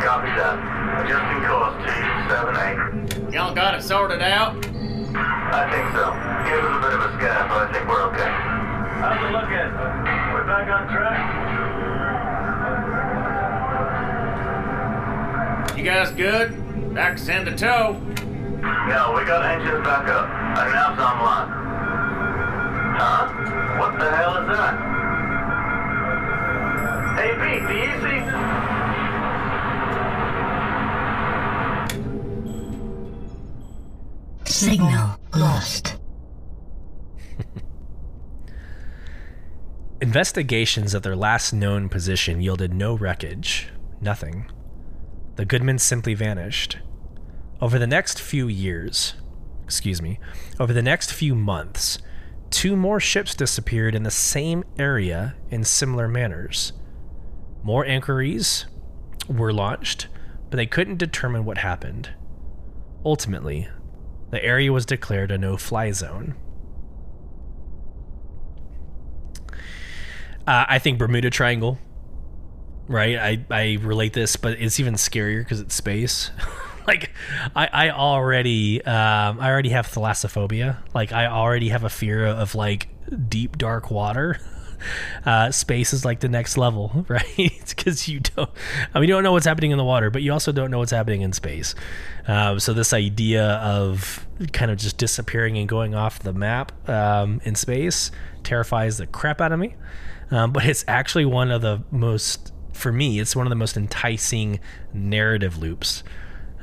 Copy 0.01 0.29
that. 0.39 0.59
Adjusting 1.05 1.43
course 1.49 1.75
278. 1.83 3.35
Y'all 3.35 3.55
got 3.55 3.75
it 3.75 3.83
sorted 3.83 4.23
out? 4.23 4.55
I 5.17 5.69
think 5.71 5.91
so. 5.95 6.13
Give 6.47 6.65
us 6.65 6.77
a 6.77 6.81
bit 6.81 6.93
of 6.95 7.01
a 7.01 7.11
scan, 7.19 7.49
but 7.49 7.59
I 7.59 7.73
think 7.73 7.89
we're 7.89 8.03
okay. 8.13 8.31
How's 9.01 9.19
it 9.25 9.33
looking? 9.33 9.71
We're 10.33 10.47
back 10.47 10.69
on 10.69 10.87
track? 10.95 11.19
You 15.77 15.85
guys 15.85 16.11
good? 16.13 16.95
Back 16.95 17.17
to 17.17 17.23
send 17.23 17.49
a 17.49 17.57
tow. 17.57 18.01
Yeah, 18.63 19.15
we 19.15 19.25
got 19.27 19.45
engines 19.45 19.85
back 19.85 20.09
up. 20.09 20.29
Our 20.59 20.73
nav's 20.73 21.01
online. 21.01 21.64
Huh? 22.97 23.27
What 23.79 23.99
the 23.99 24.11
hell 24.17 24.37
is 24.37 24.47
that? 24.57 24.75
Hey, 27.19 27.31
Pete, 27.43 27.67
do 27.67 27.75
you 27.75 27.93
see? 28.03 28.21
Signal 34.53 35.19
lost. 35.35 35.97
Investigations 40.01 40.95
of 40.95 41.03
their 41.03 41.17
last 41.17 41.53
known 41.53 41.89
position 41.89 42.41
yielded 42.41 42.73
no 42.73 42.95
wreckage, 42.95 43.71
nothing. 44.01 44.51
The 45.37 45.45
Goodman 45.45 45.79
simply 45.81 46.15
vanished. 46.15 46.79
Over 47.61 47.79
the 47.79 47.87
next 47.87 48.21
few 48.21 48.47
years, 48.47 49.15
excuse 49.65 50.01
me, 50.01 50.21
over 50.61 50.73
the 50.73 50.83
next 50.83 51.13
few 51.13 51.35
months, 51.35 51.99
two 52.55 52.77
more 52.77 53.01
ships 53.01 53.35
disappeared 53.35 53.97
in 53.97 54.05
the 54.05 54.11
same 54.11 54.65
area 54.79 55.35
in 55.51 55.65
similar 55.65 56.07
manners. 56.07 56.73
More 57.65 57.85
inquiries 57.85 58.67
were 59.29 59.53
launched, 59.53 60.07
but 60.51 60.57
they 60.57 60.67
couldn't 60.67 60.99
determine 60.99 61.45
what 61.45 61.59
happened. 61.59 62.11
Ultimately, 63.05 63.69
the 64.31 64.43
area 64.43 64.73
was 64.73 64.87
declared 64.87 65.33
a 65.33 65.39
no 65.39 65.57
fly 65.57 65.91
zone. 65.91 66.37
Uh, 70.47 70.65
I 70.69 70.79
think 70.79 70.99
Bermuda 70.99 71.31
Triangle, 71.31 71.79
right? 72.87 73.17
I, 73.17 73.45
I 73.51 73.79
relate 73.81 74.13
this, 74.13 74.37
but 74.37 74.61
it's 74.61 74.79
even 74.79 74.95
scarier 74.95 75.41
because 75.41 75.61
it's 75.61 75.75
space. 75.75 76.31
like, 76.87 77.11
I, 77.55 77.69
I 77.73 77.91
already 77.91 78.85
um, 78.85 79.41
I 79.41 79.51
already 79.51 79.71
have 79.71 79.87
thalassophobia. 79.87 80.79
Like, 80.95 81.13
I 81.13 81.27
already 81.27 81.69
have 81.71 81.85
a 81.85 81.91
fear 81.91 82.27
of 82.27 82.55
like 82.55 82.89
deep 83.29 83.59
dark 83.59 83.91
water. 83.91 84.39
Uh, 85.25 85.51
space 85.51 85.95
is 85.95 86.05
like 86.05 86.21
the 86.21 86.29
next 86.29 86.59
level, 86.59 87.07
right? 87.09 87.65
Because 87.67 88.07
you 88.07 88.21
don't, 88.21 88.51
I 88.93 89.01
mean, 89.01 89.09
you 89.09 89.15
don't 89.15 89.23
know 89.23 89.33
what's 89.33 89.47
happening 89.47 89.71
in 89.71 89.79
the 89.79 89.85
water, 89.85 90.11
but 90.11 90.21
you 90.21 90.31
also 90.31 90.53
don't 90.53 90.71
know 90.71 90.79
what's 90.79 90.91
happening 90.91 91.23
in 91.23 91.33
space. 91.33 91.75
Um, 92.27 92.61
so 92.61 92.75
this 92.75 92.93
idea 92.93 93.45
of 93.45 94.27
kind 94.53 94.71
of 94.71 94.77
just 94.77 94.99
disappearing 94.99 95.57
and 95.57 95.67
going 95.69 95.95
off 95.95 96.19
the 96.19 96.35
map 96.35 96.87
um, 96.89 97.41
in 97.45 97.55
space 97.55 98.11
terrifies 98.43 98.99
the 98.99 99.07
crap 99.07 99.41
out 99.41 99.53
of 99.53 99.59
me. 99.59 99.75
Um, 100.31 100.53
but 100.53 100.67
it's 100.67 100.85
actually 100.89 101.25
one 101.25 101.51
of 101.51 101.63
the 101.63 101.83
most, 101.91 102.53
for 102.73 102.93
me, 102.93 103.21
it's 103.21 103.35
one 103.35 103.47
of 103.47 103.51
the 103.51 103.57
most 103.57 103.77
enticing 103.77 104.61
narrative 104.93 105.57
loops. 105.59 106.03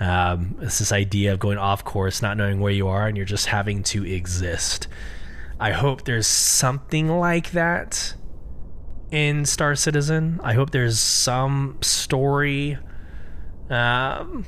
Um, 0.02 0.58
it's 0.62 0.80
this 0.80 0.92
idea 0.92 1.32
of 1.32 1.40
going 1.40 1.60
off 1.60 1.86
course, 1.86 2.24
not 2.24 2.36
knowing 2.36 2.60
where 2.60 2.74
you 2.74 2.88
are, 2.88 3.08
and 3.08 3.16
you're 3.16 3.26
just 3.26 3.46
having 3.46 3.84
to 3.84 4.04
exist. 4.04 4.88
I 5.60 5.74
hope 5.74 6.06
there's 6.06 6.26
something 6.26 7.08
like 7.08 7.52
that 7.52 8.16
in 9.12 9.46
Star 9.46 9.76
Citizen. 9.76 10.40
I 10.44 10.54
hope 10.54 10.72
there's 10.72 11.00
some 11.00 11.78
story 11.82 12.80
um, 13.70 14.44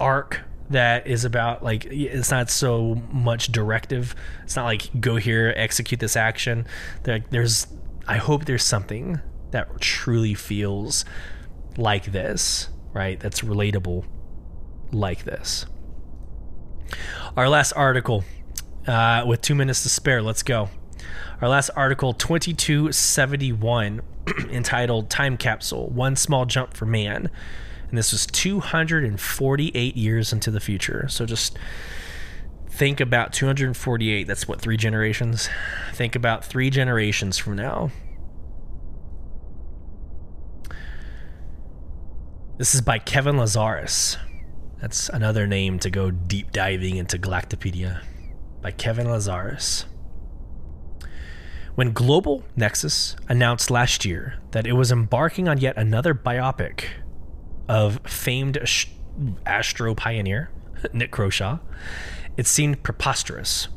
arc 0.00 0.40
that 0.70 1.06
is 1.06 1.26
about 1.26 1.62
like 1.62 1.84
it's 1.84 2.30
not 2.30 2.48
so 2.48 2.94
much 3.12 3.52
directive. 3.52 4.14
It's 4.44 4.56
not 4.56 4.64
like 4.64 4.88
go 4.98 5.16
here, 5.16 5.52
execute 5.54 6.00
this 6.00 6.16
action. 6.16 6.66
There, 7.02 7.22
there's 7.28 7.66
I 8.08 8.16
hope 8.16 8.46
there's 8.46 8.64
something 8.64 9.20
that 9.50 9.82
truly 9.82 10.32
feels 10.32 11.04
like 11.76 12.06
this, 12.06 12.70
right? 12.94 13.20
That's 13.20 13.42
relatable 13.42 14.06
like 14.92 15.24
this. 15.24 15.66
Our 17.36 17.48
last 17.48 17.72
article 17.72 18.24
uh, 18.86 19.24
with 19.26 19.40
two 19.40 19.54
minutes 19.54 19.82
to 19.82 19.88
spare. 19.88 20.22
Let's 20.22 20.42
go. 20.42 20.68
Our 21.40 21.48
last 21.48 21.70
article, 21.76 22.12
2271, 22.14 24.00
entitled 24.50 25.10
Time 25.10 25.36
Capsule 25.36 25.88
One 25.90 26.16
Small 26.16 26.46
Jump 26.46 26.74
for 26.74 26.86
Man. 26.86 27.30
And 27.88 27.98
this 27.98 28.12
was 28.12 28.26
248 28.26 29.96
years 29.96 30.32
into 30.32 30.50
the 30.50 30.60
future. 30.60 31.06
So 31.08 31.26
just 31.26 31.58
think 32.68 33.00
about 33.00 33.32
248. 33.32 34.26
That's 34.26 34.48
what, 34.48 34.60
three 34.60 34.76
generations? 34.76 35.48
Think 35.92 36.16
about 36.16 36.44
three 36.44 36.70
generations 36.70 37.38
from 37.38 37.56
now. 37.56 37.90
This 42.58 42.74
is 42.74 42.80
by 42.80 42.98
Kevin 42.98 43.36
Lazarus. 43.36 44.16
That's 44.80 45.08
another 45.08 45.46
name 45.46 45.78
to 45.80 45.90
go 45.90 46.10
deep 46.10 46.52
diving 46.52 46.96
into 46.96 47.18
Galactapedia 47.18 48.02
by 48.60 48.72
Kevin 48.72 49.10
Lazarus. 49.10 49.86
When 51.76 51.92
Global 51.92 52.44
Nexus 52.56 53.16
announced 53.28 53.70
last 53.70 54.04
year 54.04 54.38
that 54.52 54.66
it 54.66 54.72
was 54.72 54.92
embarking 54.92 55.48
on 55.48 55.58
yet 55.58 55.76
another 55.76 56.14
biopic 56.14 56.84
of 57.68 58.00
famed 58.06 58.58
astro 59.44 59.94
pioneer 59.94 60.50
Nick 60.92 61.10
Croshaw, 61.10 61.58
it 62.36 62.46
seemed 62.46 62.82
preposterous. 62.82 63.68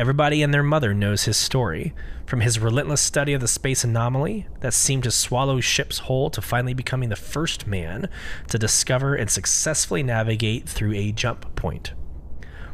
Everybody 0.00 0.42
and 0.42 0.54
their 0.54 0.62
mother 0.62 0.94
knows 0.94 1.24
his 1.24 1.36
story, 1.36 1.92
from 2.24 2.40
his 2.40 2.58
relentless 2.58 3.02
study 3.02 3.34
of 3.34 3.42
the 3.42 3.46
space 3.46 3.84
anomaly 3.84 4.46
that 4.60 4.72
seemed 4.72 5.02
to 5.02 5.10
swallow 5.10 5.60
ships 5.60 5.98
whole 5.98 6.30
to 6.30 6.40
finally 6.40 6.72
becoming 6.72 7.10
the 7.10 7.16
first 7.16 7.66
man 7.66 8.08
to 8.48 8.58
discover 8.58 9.14
and 9.14 9.28
successfully 9.28 10.02
navigate 10.02 10.66
through 10.66 10.94
a 10.94 11.12
jump 11.12 11.54
point. 11.54 11.92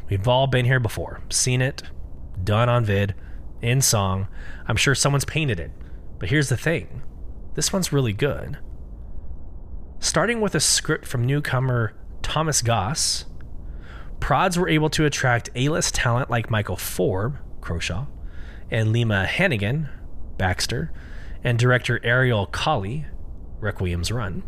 We've 0.09 0.25
all 0.25 0.47
been 0.47 0.63
here 0.63 0.79
before, 0.79 1.19
seen 1.29 1.61
it, 1.61 1.83
done 2.41 2.69
on 2.69 2.85
vid, 2.85 3.13
in 3.61 3.81
song. 3.81 4.29
I'm 4.65 4.77
sure 4.77 4.95
someone's 4.95 5.25
painted 5.25 5.59
it. 5.59 5.71
But 6.19 6.29
here's 6.29 6.47
the 6.47 6.55
thing 6.55 7.03
this 7.55 7.73
one's 7.73 7.91
really 7.91 8.13
good. 8.13 8.57
Starting 9.99 10.39
with 10.39 10.55
a 10.55 10.61
script 10.61 11.05
from 11.05 11.25
newcomer 11.25 11.93
Thomas 12.21 12.61
Goss, 12.61 13.25
Prods 14.19 14.57
were 14.57 14.69
able 14.69 14.89
to 14.91 15.05
attract 15.05 15.49
A 15.55 15.69
list 15.69 15.95
talent 15.95 16.29
like 16.29 16.49
Michael 16.49 16.75
Forbes, 16.75 17.37
Croshaw, 17.61 18.07
and 18.69 18.91
Lima 18.91 19.25
Hannigan, 19.25 19.89
Baxter, 20.37 20.91
and 21.43 21.57
director 21.57 21.99
Ariel 22.03 22.45
Colley, 22.47 23.05
Requiem's 23.59 24.11
Run. 24.11 24.43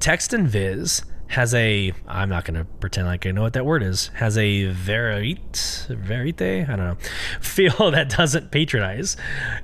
Text 0.00 0.32
and 0.32 0.48
Viz 0.48 1.02
has 1.28 1.54
a 1.54 1.92
I'm 2.06 2.28
not 2.28 2.44
going 2.44 2.58
to 2.58 2.64
pretend 2.64 3.06
like 3.06 3.26
I 3.26 3.30
know 3.30 3.42
what 3.42 3.54
that 3.54 3.66
word 3.66 3.82
is. 3.82 4.08
Has 4.14 4.36
a 4.36 4.66
verite 4.66 5.86
verite 5.88 6.42
I 6.42 6.64
don't 6.64 6.78
know 6.78 6.96
feel 7.40 7.90
that 7.90 8.10
doesn't 8.10 8.50
patronize. 8.50 9.16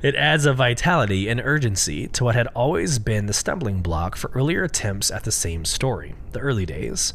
It 0.03 0.15
adds 0.15 0.47
a 0.47 0.53
vitality 0.53 1.29
and 1.29 1.41
urgency 1.41 2.09
to 2.09 2.25
what 2.25 2.35
had 2.35 2.47
always 2.49 2.99
been 2.99 3.27
the 3.27 3.33
stumbling 3.33 3.83
block 3.83 4.17
for 4.17 4.31
earlier 4.35 4.65
attempts 4.65 5.11
at 5.11 5.25
the 5.25 5.33
same 5.33 5.65
story, 5.65 6.15
the 6.33 6.41
early 6.41 6.67
days. 6.67 7.15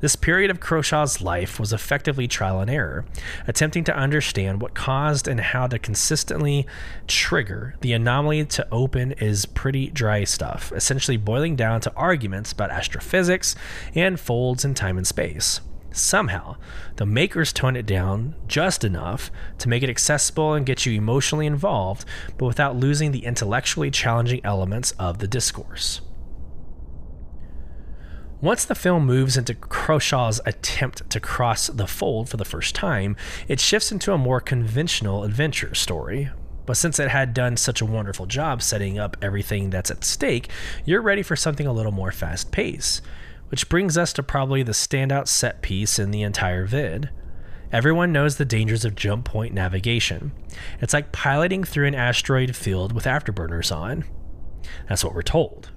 This 0.00 0.14
period 0.14 0.50
of 0.50 0.60
Croshaw's 0.60 1.22
life 1.22 1.58
was 1.58 1.72
effectively 1.72 2.28
trial 2.28 2.60
and 2.60 2.70
error, 2.70 3.06
attempting 3.46 3.84
to 3.84 3.96
understand 3.96 4.60
what 4.60 4.74
caused 4.74 5.26
and 5.26 5.40
how 5.40 5.66
to 5.68 5.78
consistently 5.78 6.66
trigger 7.06 7.76
the 7.80 7.94
anomaly 7.94 8.44
to 8.44 8.66
open 8.70 9.12
is 9.12 9.46
pretty 9.46 9.88
dry 9.88 10.24
stuff, 10.24 10.70
essentially 10.72 11.16
boiling 11.16 11.56
down 11.56 11.80
to 11.80 11.94
arguments 11.94 12.52
about 12.52 12.70
astrophysics 12.70 13.56
and 13.94 14.20
folds 14.20 14.64
in 14.64 14.74
time 14.74 14.98
and 14.98 15.06
space. 15.06 15.60
Somehow, 15.92 16.56
the 16.96 17.06
makers 17.06 17.54
tone 17.54 17.74
it 17.74 17.86
down 17.86 18.34
just 18.46 18.84
enough 18.84 19.30
to 19.58 19.68
make 19.70 19.82
it 19.82 19.88
accessible 19.88 20.52
and 20.52 20.66
get 20.66 20.84
you 20.84 20.92
emotionally 20.92 21.46
involved, 21.46 22.04
but 22.36 22.44
without 22.44 22.76
losing 22.76 23.12
the 23.12 23.24
intellectually 23.24 23.90
challenging 23.90 24.42
elements 24.44 24.90
of 24.98 25.20
the 25.20 25.26
discourse. 25.26 26.02
Once 28.42 28.66
the 28.66 28.74
film 28.74 29.06
moves 29.06 29.38
into 29.38 29.54
Croshaw's 29.54 30.42
attempt 30.44 31.08
to 31.08 31.18
cross 31.18 31.68
the 31.68 31.86
fold 31.86 32.28
for 32.28 32.36
the 32.36 32.44
first 32.44 32.74
time, 32.74 33.16
it 33.48 33.58
shifts 33.58 33.90
into 33.90 34.12
a 34.12 34.18
more 34.18 34.42
conventional 34.42 35.24
adventure 35.24 35.74
story. 35.74 36.28
But 36.66 36.76
since 36.76 36.98
it 36.98 37.08
had 37.08 37.32
done 37.32 37.56
such 37.56 37.80
a 37.80 37.86
wonderful 37.86 38.26
job 38.26 38.60
setting 38.60 38.98
up 38.98 39.16
everything 39.22 39.70
that's 39.70 39.90
at 39.90 40.04
stake, 40.04 40.50
you're 40.84 41.00
ready 41.00 41.22
for 41.22 41.34
something 41.34 41.66
a 41.66 41.72
little 41.72 41.92
more 41.92 42.12
fast 42.12 42.52
paced. 42.52 43.00
Which 43.48 43.70
brings 43.70 43.96
us 43.96 44.12
to 44.14 44.22
probably 44.22 44.62
the 44.62 44.72
standout 44.72 45.28
set 45.28 45.62
piece 45.62 45.98
in 45.98 46.10
the 46.10 46.22
entire 46.22 46.66
vid. 46.66 47.08
Everyone 47.72 48.12
knows 48.12 48.36
the 48.36 48.44
dangers 48.44 48.84
of 48.84 48.96
jump 48.96 49.24
point 49.24 49.54
navigation. 49.54 50.32
It's 50.82 50.92
like 50.92 51.10
piloting 51.10 51.64
through 51.64 51.86
an 51.86 51.94
asteroid 51.94 52.54
field 52.54 52.92
with 52.92 53.04
afterburners 53.04 53.74
on. 53.74 54.04
That's 54.88 55.04
what 55.04 55.14
we're 55.14 55.22
told. 55.22 55.70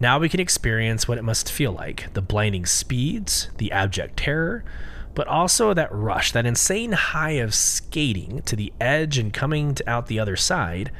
Now 0.00 0.18
we 0.18 0.28
can 0.28 0.40
experience 0.40 1.08
what 1.08 1.18
it 1.18 1.24
must 1.24 1.50
feel 1.50 1.72
like 1.72 2.12
the 2.14 2.22
blinding 2.22 2.66
speeds, 2.66 3.50
the 3.58 3.72
abject 3.72 4.16
terror, 4.16 4.64
but 5.14 5.26
also 5.26 5.74
that 5.74 5.92
rush, 5.92 6.30
that 6.32 6.46
insane 6.46 6.92
high 6.92 7.32
of 7.32 7.54
skating 7.54 8.42
to 8.42 8.54
the 8.54 8.72
edge 8.80 9.18
and 9.18 9.32
coming 9.32 9.76
out 9.86 10.06
the 10.06 10.20
other 10.20 10.36
side. 10.36 10.92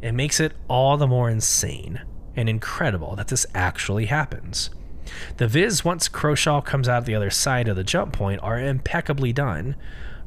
It 0.00 0.12
makes 0.12 0.40
it 0.40 0.54
all 0.68 0.96
the 0.96 1.06
more 1.06 1.28
insane 1.28 2.00
and 2.34 2.48
incredible 2.48 3.14
that 3.16 3.28
this 3.28 3.44
actually 3.54 4.06
happens. 4.06 4.70
The 5.36 5.46
viz, 5.46 5.84
once 5.84 6.08
Croshaw 6.08 6.64
comes 6.64 6.88
out 6.88 7.04
the 7.04 7.14
other 7.14 7.28
side 7.30 7.68
of 7.68 7.76
the 7.76 7.84
jump 7.84 8.14
point, 8.14 8.42
are 8.42 8.58
impeccably 8.58 9.34
done, 9.34 9.76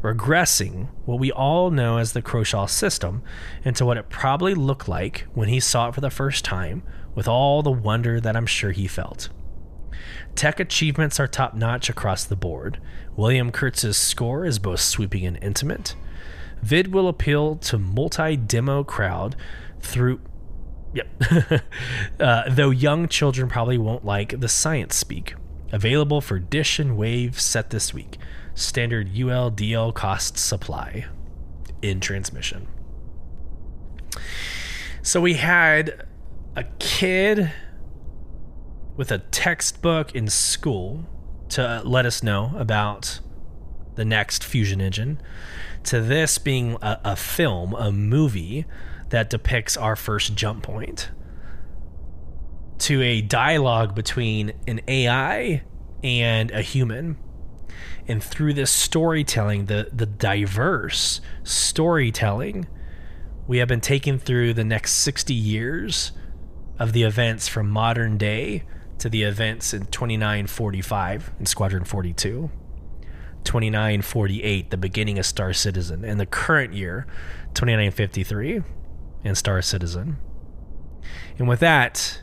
regressing 0.03 0.89
what 1.05 1.17
we 1.17 1.31
all 1.31 1.71
know 1.71 1.97
as 1.97 2.13
the 2.13 2.21
Croshaw 2.21 2.69
system 2.69 3.23
into 3.63 3.85
what 3.85 3.97
it 3.97 4.09
probably 4.09 4.53
looked 4.53 4.87
like 4.87 5.25
when 5.33 5.47
he 5.47 5.59
saw 5.59 5.89
it 5.89 5.95
for 5.95 6.01
the 6.01 6.11
first 6.11 6.45
time, 6.45 6.83
with 7.15 7.27
all 7.27 7.63
the 7.63 7.71
wonder 7.71 8.19
that 8.19 8.35
I'm 8.35 8.45
sure 8.45 8.71
he 8.71 8.87
felt. 8.87 9.29
Tech 10.35 10.59
achievements 10.59 11.19
are 11.19 11.27
top 11.27 11.53
notch 11.53 11.89
across 11.89 12.25
the 12.25 12.35
board. 12.35 12.79
William 13.15 13.51
Kurtz's 13.51 13.97
score 13.97 14.45
is 14.45 14.59
both 14.59 14.81
sweeping 14.81 15.25
and 15.25 15.41
intimate. 15.41 15.95
Vid 16.61 16.93
will 16.93 17.07
appeal 17.07 17.55
to 17.57 17.77
multi-demo 17.77 18.83
crowd 18.83 19.35
through 19.79 20.19
Yep. 20.93 21.07
uh, 22.21 22.43
though 22.49 22.69
young 22.69 23.09
children 23.09 23.49
probably 23.49 23.77
won't 23.77 24.05
like 24.05 24.39
the 24.39 24.47
science 24.47 24.95
speak. 24.95 25.35
Available 25.71 26.21
for 26.21 26.39
Dish 26.39 26.79
and 26.79 26.95
Wave 26.95 27.39
set 27.39 27.69
this 27.69 27.93
week. 27.93 28.17
Standard 28.53 29.13
ULDL 29.13 29.93
cost 29.93 30.37
supply 30.37 31.05
in 31.81 31.99
transmission. 31.99 32.67
So 35.01 35.19
we 35.19 35.33
had 35.33 36.04
a 36.55 36.63
kid 36.79 37.51
with 38.95 39.11
a 39.11 39.19
textbook 39.19 40.15
in 40.15 40.27
school 40.27 41.05
to 41.49 41.81
let 41.83 42.05
us 42.05 42.23
know 42.23 42.53
about 42.57 43.19
the 43.95 44.05
next 44.05 44.43
fusion 44.43 44.79
engine 44.79 45.21
to 45.83 46.01
this 46.01 46.37
being 46.37 46.77
a, 46.81 46.99
a 47.03 47.15
film, 47.15 47.73
a 47.75 47.91
movie 47.91 48.65
that 49.09 49.29
depicts 49.29 49.77
our 49.77 49.95
first 49.95 50.35
jump 50.35 50.63
point 50.63 51.09
to 52.77 53.01
a 53.01 53.21
dialogue 53.21 53.93
between 53.93 54.53
an 54.67 54.81
AI 54.87 55.63
and 56.03 56.51
a 56.51 56.61
human. 56.61 57.17
And 58.07 58.23
through 58.23 58.53
this 58.53 58.71
storytelling, 58.71 59.65
the, 59.65 59.89
the 59.91 60.05
diverse 60.05 61.21
storytelling, 61.43 62.67
we 63.47 63.57
have 63.57 63.67
been 63.67 63.81
taken 63.81 64.19
through 64.19 64.53
the 64.53 64.63
next 64.63 64.93
60 64.93 65.33
years 65.33 66.11
of 66.79 66.93
the 66.93 67.03
events 67.03 67.47
from 67.47 67.69
modern 67.69 68.17
day 68.17 68.63
to 68.97 69.09
the 69.09 69.23
events 69.23 69.73
in 69.73 69.85
2945 69.87 71.31
in 71.39 71.45
Squadron 71.45 71.83
42, 71.83 72.49
2948, 73.43 74.71
the 74.71 74.77
beginning 74.77 75.19
of 75.19 75.25
Star 75.25 75.53
Citizen, 75.53 76.03
and 76.03 76.19
the 76.19 76.25
current 76.25 76.73
year, 76.73 77.05
2953 77.53 78.63
and 79.23 79.37
Star 79.37 79.61
Citizen. 79.61 80.17
And 81.37 81.47
with 81.47 81.59
that, 81.59 82.21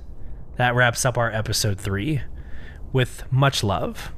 that 0.57 0.75
wraps 0.75 1.05
up 1.05 1.17
our 1.19 1.31
episode 1.31 1.79
three 1.79 2.23
with 2.93 3.25
much 3.31 3.63
love. 3.63 4.13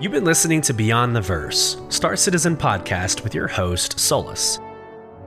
You've 0.00 0.12
been 0.12 0.24
listening 0.24 0.62
to 0.62 0.72
Beyond 0.72 1.14
the 1.14 1.20
Verse, 1.20 1.76
Star 1.90 2.16
Citizen 2.16 2.56
podcast 2.56 3.22
with 3.22 3.34
your 3.34 3.48
host, 3.48 3.98
Sulyce. 3.98 4.58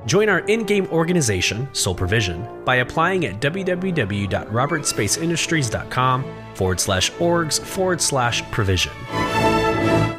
Join 0.06 0.30
our 0.30 0.39
in 0.41 0.64
game 0.64 0.86
organization, 0.88 1.68
Sol 1.74 1.95
Provision, 1.95 2.47
by 2.66 2.76
applying 2.78 3.26
at 3.26 3.39
www.robertspaceindustries.com 3.39 6.26
forward 6.56 6.80
slash 6.80 7.12
orgs 7.14 7.60
forward 7.60 8.01
slash 8.01 8.43
provision. 8.51 8.91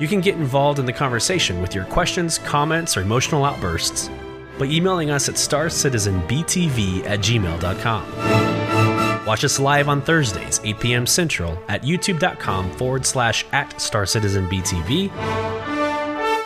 You 0.00 0.08
can 0.08 0.20
get 0.20 0.34
involved 0.36 0.78
in 0.78 0.86
the 0.86 0.92
conversation 0.92 1.60
with 1.62 1.74
your 1.74 1.84
questions, 1.84 2.38
comments, 2.38 2.96
or 2.96 3.02
emotional 3.02 3.44
outbursts 3.44 4.10
by 4.58 4.66
emailing 4.66 5.10
us 5.10 5.28
at 5.28 5.36
starcitizenbtv 5.36 7.06
at 7.06 7.20
gmail.com. 7.20 9.26
Watch 9.26 9.44
us 9.44 9.58
live 9.58 9.88
on 9.88 10.02
Thursdays, 10.02 10.60
8 10.64 10.80
p.m. 10.80 11.06
Central, 11.06 11.58
at 11.68 11.82
youtube.com 11.82 12.70
forward 12.72 13.06
slash 13.06 13.46
at 13.52 13.70
starcitizenbtv, 13.70 15.10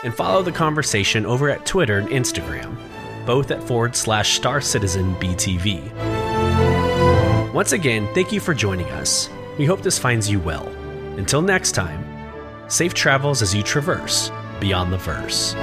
and 0.03 0.13
follow 0.13 0.41
the 0.41 0.51
conversation 0.51 1.25
over 1.25 1.49
at 1.49 1.65
Twitter 1.65 1.97
and 1.97 2.07
Instagram, 2.07 2.77
both 3.29 3.51
at 3.51 3.61
forward 3.61 3.95
slash 3.95 4.39
starcitizenbtv. 4.39 5.93
Once 7.53 7.73
again, 7.73 8.11
thank 8.15 8.31
you 8.31 8.39
for 8.39 8.55
joining 8.55 8.87
us. 8.87 9.29
We 9.59 9.65
hope 9.65 9.83
this 9.83 9.99
finds 9.99 10.27
you 10.27 10.39
well. 10.39 10.67
Until 11.15 11.43
next 11.43 11.73
time, 11.73 12.03
safe 12.71 12.95
travels 12.95 13.43
as 13.43 13.53
you 13.53 13.61
traverse 13.61 14.31
beyond 14.59 14.91
the 14.91 14.97
verse. 14.97 15.53